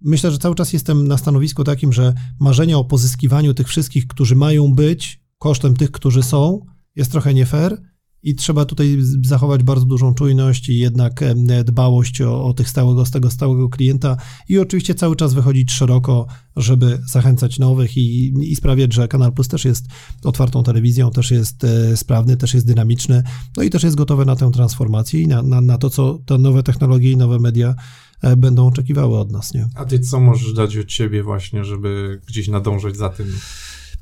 [0.00, 4.36] myślę, że cały czas jestem na stanowisku takim, że marzenia o pozyskiwaniu tych wszystkich, którzy
[4.36, 6.60] mają być, kosztem tych, którzy są,
[6.96, 7.82] jest trochę nie fair
[8.22, 11.24] i trzeba tutaj zachować bardzo dużą czujność i jednak
[11.64, 14.16] dbałość o, o tych stałego, z tego stałego klienta
[14.48, 19.48] i oczywiście cały czas wychodzić szeroko, żeby zachęcać nowych i, i sprawiać, że Kanal Plus
[19.48, 19.86] też jest
[20.24, 23.22] otwartą telewizją, też jest e, sprawny, też jest dynamiczny,
[23.56, 26.38] no i też jest gotowy na tę transformację i na, na, na to, co te
[26.38, 27.74] nowe technologie i nowe media
[28.22, 29.68] e, będą oczekiwały od nas, nie?
[29.74, 33.26] A ty co możesz dać od siebie właśnie, żeby gdzieś nadążać za tym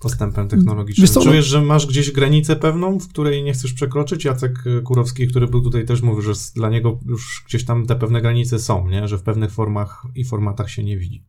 [0.01, 1.07] postępem technologicznym.
[1.07, 4.25] Co, Czujesz, że masz gdzieś granicę pewną, w której nie chcesz przekroczyć?
[4.25, 8.21] Jacek Kurowski, który był tutaj też mówił, że dla niego już gdzieś tam te pewne
[8.21, 9.09] granice są, nie?
[9.09, 11.25] że w pewnych formach i formatach się nie widzi.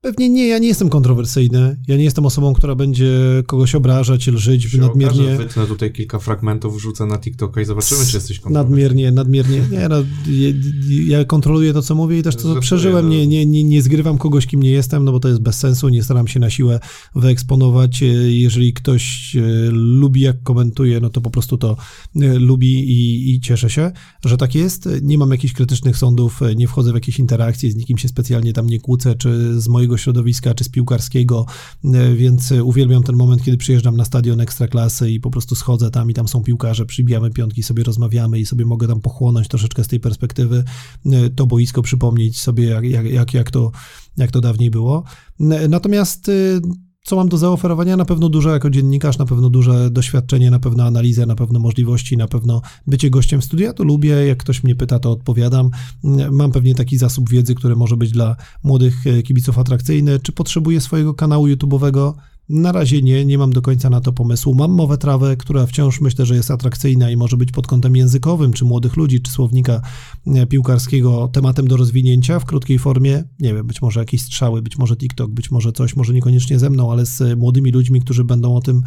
[0.00, 1.76] Pewnie nie, ja nie jestem kontrowersyjny.
[1.88, 5.24] Ja nie jestem osobą, która będzie kogoś obrażać, lżyć się nadmiernie.
[5.24, 8.82] Okaże, wytnę tutaj kilka fragmentów, wrzucę na TikToka i zobaczymy, czy jesteś kontrowersyjny.
[8.82, 9.62] Nadmiernie, nadmiernie.
[9.70, 9.96] Nie, no,
[11.06, 13.08] ja, kontroluję to, co mówię i też to, co przeżyłem.
[13.08, 13.14] No.
[13.14, 15.88] Nie, nie, nie, nie zgrywam kogoś, kim nie jestem, no bo to jest bez sensu.
[15.88, 16.80] Nie staram się na siłę
[17.14, 18.02] wyeksponować.
[18.28, 19.40] Jeżeli ktoś e,
[19.72, 21.76] lubi, jak komentuje, no to po prostu to
[22.16, 23.92] e, lubi i, i cieszę się,
[24.24, 24.88] że tak jest.
[25.02, 28.66] Nie mam jakichś krytycznych sądów, nie wchodzę w jakieś interakcje, z nikim się specjalnie tam
[28.66, 31.46] nie kłócę, czy z mojego mojego środowiska, czy z piłkarskiego,
[31.84, 36.10] e, więc uwielbiam ten moment, kiedy przyjeżdżam na stadion Ekstraklasy i po prostu schodzę tam
[36.10, 39.88] i tam są piłkarze, przybijamy piątki, sobie rozmawiamy i sobie mogę tam pochłonąć troszeczkę z
[39.88, 40.64] tej perspektywy
[41.06, 43.70] e, to boisko, przypomnieć sobie, jak, jak, jak, to,
[44.16, 45.04] jak to dawniej było.
[45.68, 46.32] Natomiast e,
[47.08, 47.96] co mam do zaoferowania?
[47.96, 52.16] Na pewno dużo jako dziennikarz, na pewno duże doświadczenie, na pewno analizę, na pewno możliwości,
[52.16, 53.72] na pewno bycie gościem studia.
[53.72, 55.70] To lubię, jak ktoś mnie pyta, to odpowiadam.
[56.30, 60.18] Mam pewnie taki zasób wiedzy, który może być dla młodych e, kibiców atrakcyjny.
[60.20, 62.12] Czy potrzebuję swojego kanału YouTube'owego?
[62.48, 64.54] Na razie nie, nie mam do końca na to pomysłu.
[64.54, 68.52] Mam mowę trawę, która wciąż myślę, że jest atrakcyjna i może być pod kątem językowym,
[68.52, 69.80] czy młodych ludzi, czy słownika
[70.26, 73.24] e, piłkarskiego tematem do rozwinięcia w krótkiej formie.
[73.40, 76.70] Nie wiem, być może jakieś strzały, być może TikTok, być może coś, może niekoniecznie ze
[76.70, 78.82] mną, ale z młodymi ludźmi, którzy będą o tym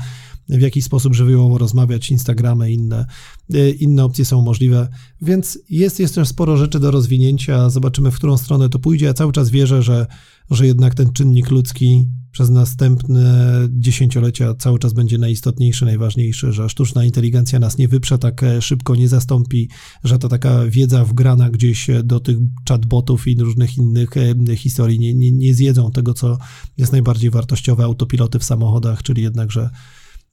[0.50, 3.06] w jakiś sposób żywiołowo rozmawiać, Instagramy, inne,
[3.54, 4.88] e, inne opcje są możliwe,
[5.22, 9.32] więc jest jeszcze sporo rzeczy do rozwinięcia, zobaczymy w którą stronę to pójdzie, ja cały
[9.32, 10.08] czas wierzę, że,
[10.52, 17.06] że jednak ten czynnik ludzki przez następne dziesięciolecia cały czas będzie najistotniejszy, najważniejszy, że sztuczna
[17.06, 19.70] inteligencja nas nie wyprze tak e, szybko, nie zastąpi,
[20.04, 22.38] że to taka wiedza wgrana gdzieś do tych
[22.70, 26.38] chatbotów i różnych innych e, historii nie, nie, nie zjedzą tego, co
[26.78, 29.52] jest najbardziej wartościowe, autopiloty w samochodach, czyli jednak,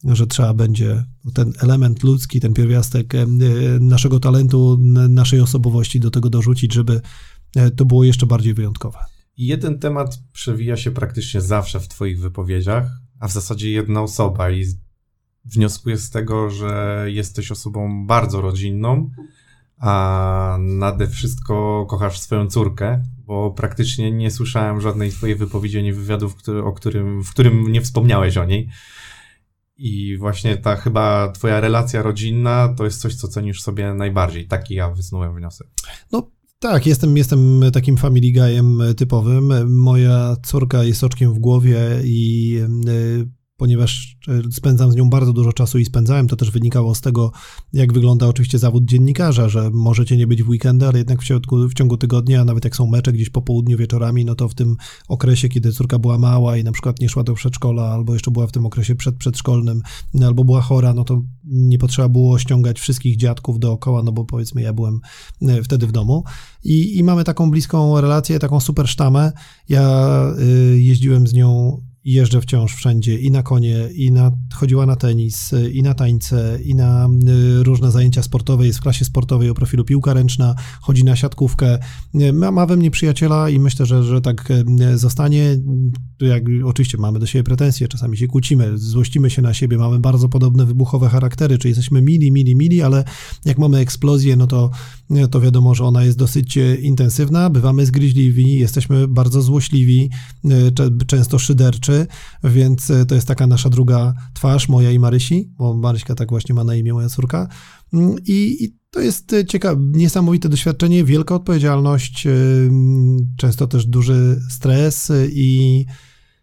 [0.05, 1.05] że trzeba będzie
[1.35, 3.27] ten element ludzki, ten pierwiastek e,
[3.81, 7.01] naszego talentu, naszej osobowości do tego dorzucić, żeby
[7.77, 8.99] to było jeszcze bardziej wyjątkowe.
[9.39, 12.87] Jeden temat przewija się praktycznie zawsze w Twoich wypowiedziach,
[13.21, 14.65] a w zasadzie jedna osoba, i
[15.45, 19.11] wnioskuję z tego, że jesteś osobą bardzo rodzinną,
[19.79, 26.35] a nade wszystko kochasz swoją córkę, bo praktycznie nie słyszałem żadnej Twojej wypowiedzi ani wywiadów,
[26.35, 28.69] który, o którym, w którym nie wspomniałeś o niej.
[29.77, 34.47] I właśnie ta chyba Twoja relacja rodzinna to jest coś, co cenisz sobie najbardziej.
[34.47, 35.69] Taki ja wysnułem wniosek.
[36.13, 39.75] No, tak, jestem, jestem takim family guyem typowym.
[39.77, 42.57] Moja córka jest oczkiem w głowie i
[42.89, 47.01] y, ponieważ e, spędzam z nią bardzo dużo czasu i spędzałem, to też wynikało z
[47.01, 47.33] tego,
[47.73, 51.29] jak wygląda oczywiście zawód dziennikarza, że możecie nie być w weekendy, ale jednak w
[51.71, 54.77] w ciągu tygodnia, nawet jak są mecze gdzieś po południu, wieczorami, no to w tym
[55.09, 58.47] okresie, kiedy córka była mała i na przykład nie szła do przedszkola, albo jeszcze była
[58.47, 59.83] w tym okresie przed przedszkolnym,
[60.15, 64.25] no albo była chora, no to nie potrzeba było ściągać wszystkich dziadków dookoła, no bo
[64.25, 65.01] powiedzmy ja byłem
[65.43, 66.25] e, wtedy w domu
[66.65, 69.33] i, i mamy taką bliską relację, taką super sztamę.
[69.69, 74.97] Ja y, jeździłem z nią jeżdżę wciąż wszędzie i na konie, i na, chodziła na
[74.97, 77.09] tenis, i na tańce, i na
[77.61, 81.79] y, różne zajęcia sportowe, jest w klasie sportowej o profilu piłka ręczna, chodzi na siatkówkę.
[82.33, 85.57] Ma, ma we mnie przyjaciela i myślę, że, że tak y, zostanie.
[86.21, 90.29] Jak, oczywiście mamy do siebie pretensje, czasami się kłócimy, złościmy się na siebie, mamy bardzo
[90.29, 93.05] podobne wybuchowe charaktery, czyli jesteśmy mili, mili, mili, ale
[93.45, 94.71] jak mamy eksplozję, no to,
[95.31, 100.11] to wiadomo, że ona jest dosyć y, intensywna, bywamy zgryźliwi, jesteśmy bardzo złośliwi,
[101.07, 101.88] często szyderczy,
[102.45, 106.55] więc e, to jest taka nasza druga twarz, moja i Marysi, bo Maryśka tak właśnie
[106.55, 107.49] ma na imię moja córka.
[107.93, 112.31] Mm, I, i to jest e, ciekawe, niesamowite doświadczenie, wielka odpowiedzialność, e,
[113.37, 115.85] często też duży stres i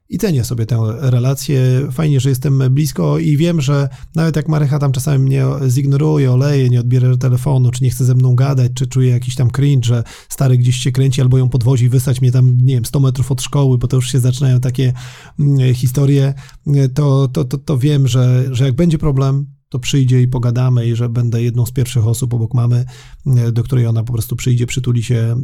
[0.09, 1.87] i cenię sobie tę relację.
[1.91, 6.69] Fajnie, że jestem blisko i wiem, że nawet jak Marycha tam czasami mnie zignoruje, oleje,
[6.69, 10.03] nie odbierze telefonu, czy nie chce ze mną gadać, czy czuje jakiś tam cringe, że
[10.29, 13.41] stary gdzieś się kręci albo ją podwozi, wysłać mnie tam, nie wiem, 100 metrów od
[13.41, 14.93] szkoły, bo to już się zaczynają takie
[15.39, 16.33] mm, historie,
[16.93, 20.95] to, to, to, to wiem, że, że jak będzie problem, to przyjdzie i pogadamy i
[20.95, 22.85] że będę jedną z pierwszych osób obok mamy,
[23.25, 25.35] e, do której ona po prostu przyjdzie, przytuli się,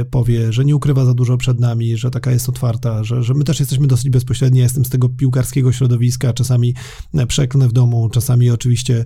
[0.00, 3.34] e, powie, że nie ukrywa za dużo przed nami, że taka jest otwarta, że, że
[3.34, 4.58] my też jesteśmy dosyć bezpośredni.
[4.58, 6.74] Ja jestem z tego piłkarskiego środowiska, czasami
[7.14, 9.04] e, przeklnę w domu, czasami oczywiście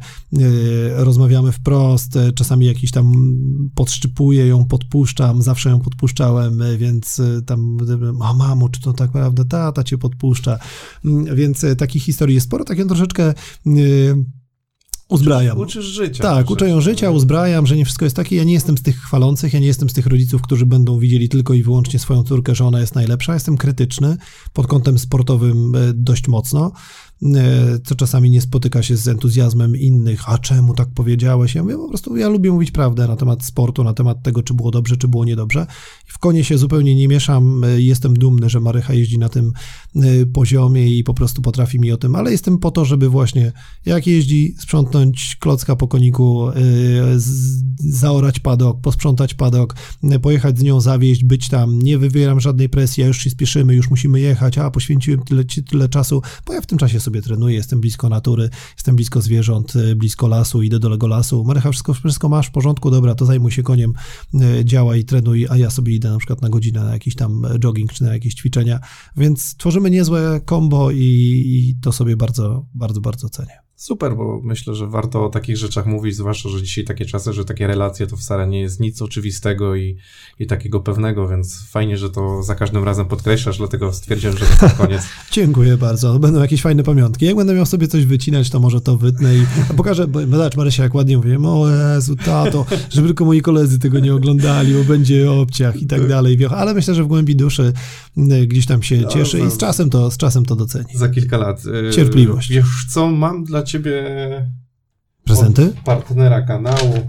[0.96, 3.12] rozmawiamy wprost, czasami jakiś tam
[3.74, 7.78] podszczypuję ją, podpuszczam, zawsze ją podpuszczałem, więc tam,
[8.22, 10.58] a mamo, czy to tak naprawdę tata cię podpuszcza,
[11.04, 13.34] mm, więc takich historii jest sporo, takie troszeczkę
[15.12, 15.58] uzbrajam.
[15.58, 16.22] Uczysz życia.
[16.22, 18.36] Tak, uczę ją życia, uzbrajam, że nie wszystko jest takie.
[18.36, 21.28] Ja nie jestem z tych chwalących, ja nie jestem z tych rodziców, którzy będą widzieli
[21.28, 23.34] tylko i wyłącznie swoją córkę, że ona jest najlepsza.
[23.34, 24.16] Jestem krytyczny
[24.52, 26.72] pod kątem sportowym e, dość mocno.
[27.22, 31.54] E, co czasami nie spotyka się z entuzjazmem innych, a czemu tak powiedziałeś?
[31.54, 34.54] Ja mówię, po prostu ja lubię mówić prawdę na temat sportu, na temat tego, czy
[34.54, 35.66] było dobrze, czy było niedobrze.
[36.06, 39.52] W konie się zupełnie nie mieszam, e, jestem dumny, że Marycha jeździ na tym
[39.96, 43.52] e, poziomie i po prostu potrafi mi o tym, ale jestem po to, żeby właśnie
[43.86, 46.48] jak jeździ, sprzątnąć klocka po koniku,
[47.78, 49.74] zaorać padok, posprzątać padok,
[50.22, 53.90] pojechać z nią zawieźć, być tam, nie wywieram żadnej presji, a już się spieszymy, już
[53.90, 57.54] musimy jechać, a poświęciłem tyle, tyle czasu, bo ja w tym czasie sobie sobie trenuję,
[57.54, 61.44] jestem blisko natury, jestem blisko zwierząt, e, blisko lasu, idę do tego lasu.
[61.44, 63.92] Marycha, wszystko, wszystko masz w porządku, dobra, to zajmuj się koniem,
[64.34, 67.92] e, działaj, trenuj, a ja sobie idę na przykład na godzinę na jakiś tam jogging
[67.92, 68.80] czy na jakieś ćwiczenia,
[69.16, 70.98] więc tworzymy niezłe kombo i,
[71.46, 73.62] i to sobie bardzo, bardzo, bardzo cenię.
[73.82, 77.44] Super, bo myślę, że warto o takich rzeczach mówić, zwłaszcza, że dzisiaj takie czasy, że
[77.44, 79.96] takie relacje to wcale nie jest nic oczywistego i,
[80.38, 84.70] i takiego pewnego, więc fajnie, że to za każdym razem podkreślasz, dlatego stwierdziłem, że to
[84.70, 85.02] koniec.
[85.32, 86.18] Dziękuję bardzo.
[86.18, 87.26] Będą jakieś fajne pamiątki.
[87.26, 89.46] Jak będę miał sobie coś wycinać, to może to wytnę i
[89.76, 93.98] pokażę, bo zobacz Marysia, jak ładnie mówię, o Jezu, tato, żeby tylko moi koledzy tego
[93.98, 96.38] nie oglądali, bo będzie o obciach i tak dalej.
[96.50, 97.72] Ale myślę, że w głębi duszy
[98.18, 100.84] y, gdzieś tam się cieszy i z czasem to, z czasem to doceni.
[100.94, 101.62] Za kilka lat.
[101.88, 102.50] Y, Cierpliwość.
[102.52, 103.71] Wiesz co, mam dla ciebie
[105.24, 105.72] prezenty?
[105.84, 107.06] partnera kanału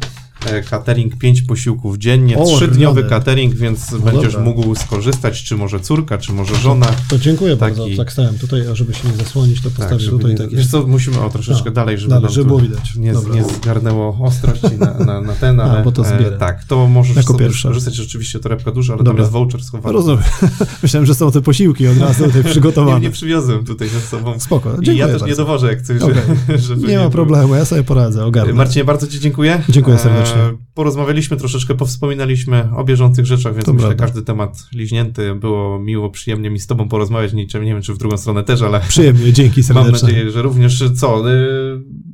[0.69, 4.49] catering 5 posiłków dziennie, trzydniowy catering, więc no będziesz dobra.
[4.49, 6.87] mógł skorzystać, czy może córka, czy może żona.
[7.09, 7.77] To dziękuję taki...
[7.77, 10.31] bardzo, tak stałem tutaj, żeby się nie zasłonić, to postawię tak, tutaj.
[10.31, 10.55] Nie, takie...
[10.55, 12.95] Wiesz co, musimy o troszeczkę no, dalej, żeby, dalej, żeby było widać.
[12.95, 16.87] Nie, nie zgarnęło ostrości na, na, na ten, ale A, bo to e, tak, to
[16.87, 17.69] możesz jako sobie pierwsza.
[17.69, 19.13] skorzystać, oczywiście torebka duża, ale dobra.
[19.13, 19.93] tam jest voucher schowany.
[19.93, 20.23] Rozumiem.
[20.83, 22.99] Myślałem, że są te posiłki od razu tutaj przygotowane.
[22.99, 24.39] nie, nie przywiozłem tutaj ze sobą.
[24.39, 25.27] Spoko, dziękuję I ja też bardzo.
[25.27, 26.57] nie dowożę, jak coś, okay.
[26.57, 28.53] żeby nie, nie ma problemu, ja sobie poradzę, ogarnę.
[28.53, 29.63] Marcinie, bardzo ci dziękuję.
[29.69, 30.32] Dziękuję serdecznie.
[30.73, 35.35] Porozmawialiśmy troszeczkę, powspominaliśmy o bieżących rzeczach, więc to myślę, każdy temat liźnięty.
[35.35, 37.33] Było miło, przyjemnie mi z tobą porozmawiać.
[37.33, 38.79] Nie, nie wiem, czy w drugą stronę też, ale...
[38.79, 39.91] Przyjemnie, dzięki serdecznie.
[39.91, 41.31] Mam nadzieję, że również co...
[41.31, 42.13] Y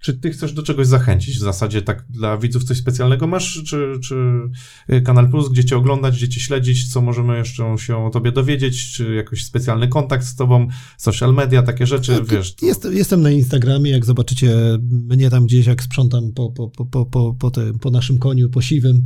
[0.00, 1.36] czy ty chcesz do czegoś zachęcić?
[1.36, 3.62] W zasadzie tak dla widzów coś specjalnego masz?
[3.66, 4.14] Czy, czy
[4.92, 6.92] y, Kanal Plus, gdzie cię oglądać, gdzie cię śledzić?
[6.92, 8.92] Co możemy jeszcze się o tobie dowiedzieć?
[8.92, 10.68] Czy jakiś specjalny kontakt z tobą?
[10.96, 12.54] Social media, takie rzeczy, no, wiesz?
[12.62, 17.06] Jest, jestem na Instagramie, jak zobaczycie mnie tam gdzieś, jak sprzątam po, po, po, po,
[17.06, 19.02] po, po, tym, po naszym koniu, po siwym,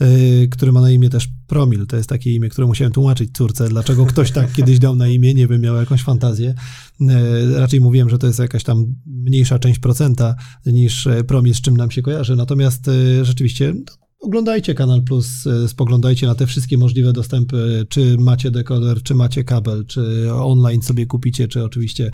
[0.00, 1.86] yy, który ma na imię też Promil.
[1.86, 5.34] To jest takie imię, które musiałem tłumaczyć córce, dlaczego ktoś tak kiedyś dał na imię,
[5.34, 6.54] nie wiem, miał jakąś fantazję.
[7.00, 7.08] Yy,
[7.56, 10.35] raczej mówiłem, że to jest jakaś tam mniejsza część procenta,
[10.66, 12.36] niż e, Promis, z czym nam się kojarzy.
[12.36, 13.74] Natomiast e, rzeczywiście
[14.20, 19.44] Oglądajcie Kanal Plus, e, spoglądajcie na te wszystkie możliwe dostępy, czy macie dekoder, czy macie
[19.44, 22.10] kabel, czy online sobie kupicie, czy oczywiście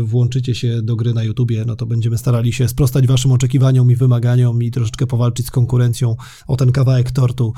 [0.00, 3.96] włączycie się do gry na YouTubie, no to będziemy starali się sprostać waszym oczekiwaniom i
[3.96, 6.16] wymaganiom i troszeczkę powalczyć z konkurencją
[6.46, 7.52] o ten kawałek tortu,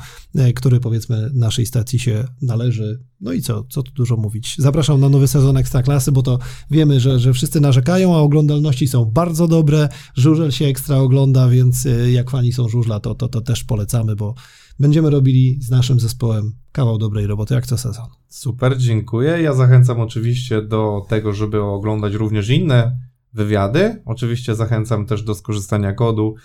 [0.55, 2.99] który powiedzmy naszej stacji się należy.
[3.21, 4.55] No i co, co tu dużo mówić.
[4.57, 6.39] Zapraszam na nowy sezon Ekstraklasy, bo to
[6.71, 11.85] wiemy, że, że wszyscy narzekają, a oglądalności są bardzo dobre, żużel się ekstra ogląda, więc
[11.85, 14.35] y, jak fani są żużla, to, to, to też polecamy, bo
[14.79, 18.05] będziemy robili z naszym zespołem kawał dobrej roboty, jak co sezon.
[18.27, 19.41] Super, dziękuję.
[19.41, 22.99] Ja zachęcam oczywiście do tego, żeby oglądać również inne
[23.33, 24.01] wywiady.
[24.05, 26.35] Oczywiście zachęcam też do skorzystania kodu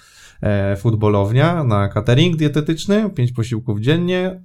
[0.41, 4.43] e, futbolownia na catering dietetyczny, 5 posiłków dziennie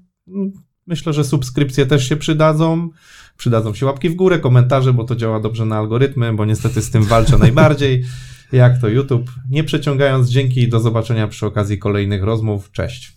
[0.87, 2.89] Myślę, że subskrypcje też się przydadzą.
[3.37, 6.91] Przydadzą się łapki w górę, komentarze, bo to działa dobrze na algorytmy, bo niestety z
[6.91, 8.05] tym walczę najbardziej.
[8.51, 9.31] Jak to YouTube.
[9.49, 12.71] Nie przeciągając, dzięki i do zobaczenia przy okazji kolejnych rozmów.
[12.71, 13.16] Cześć.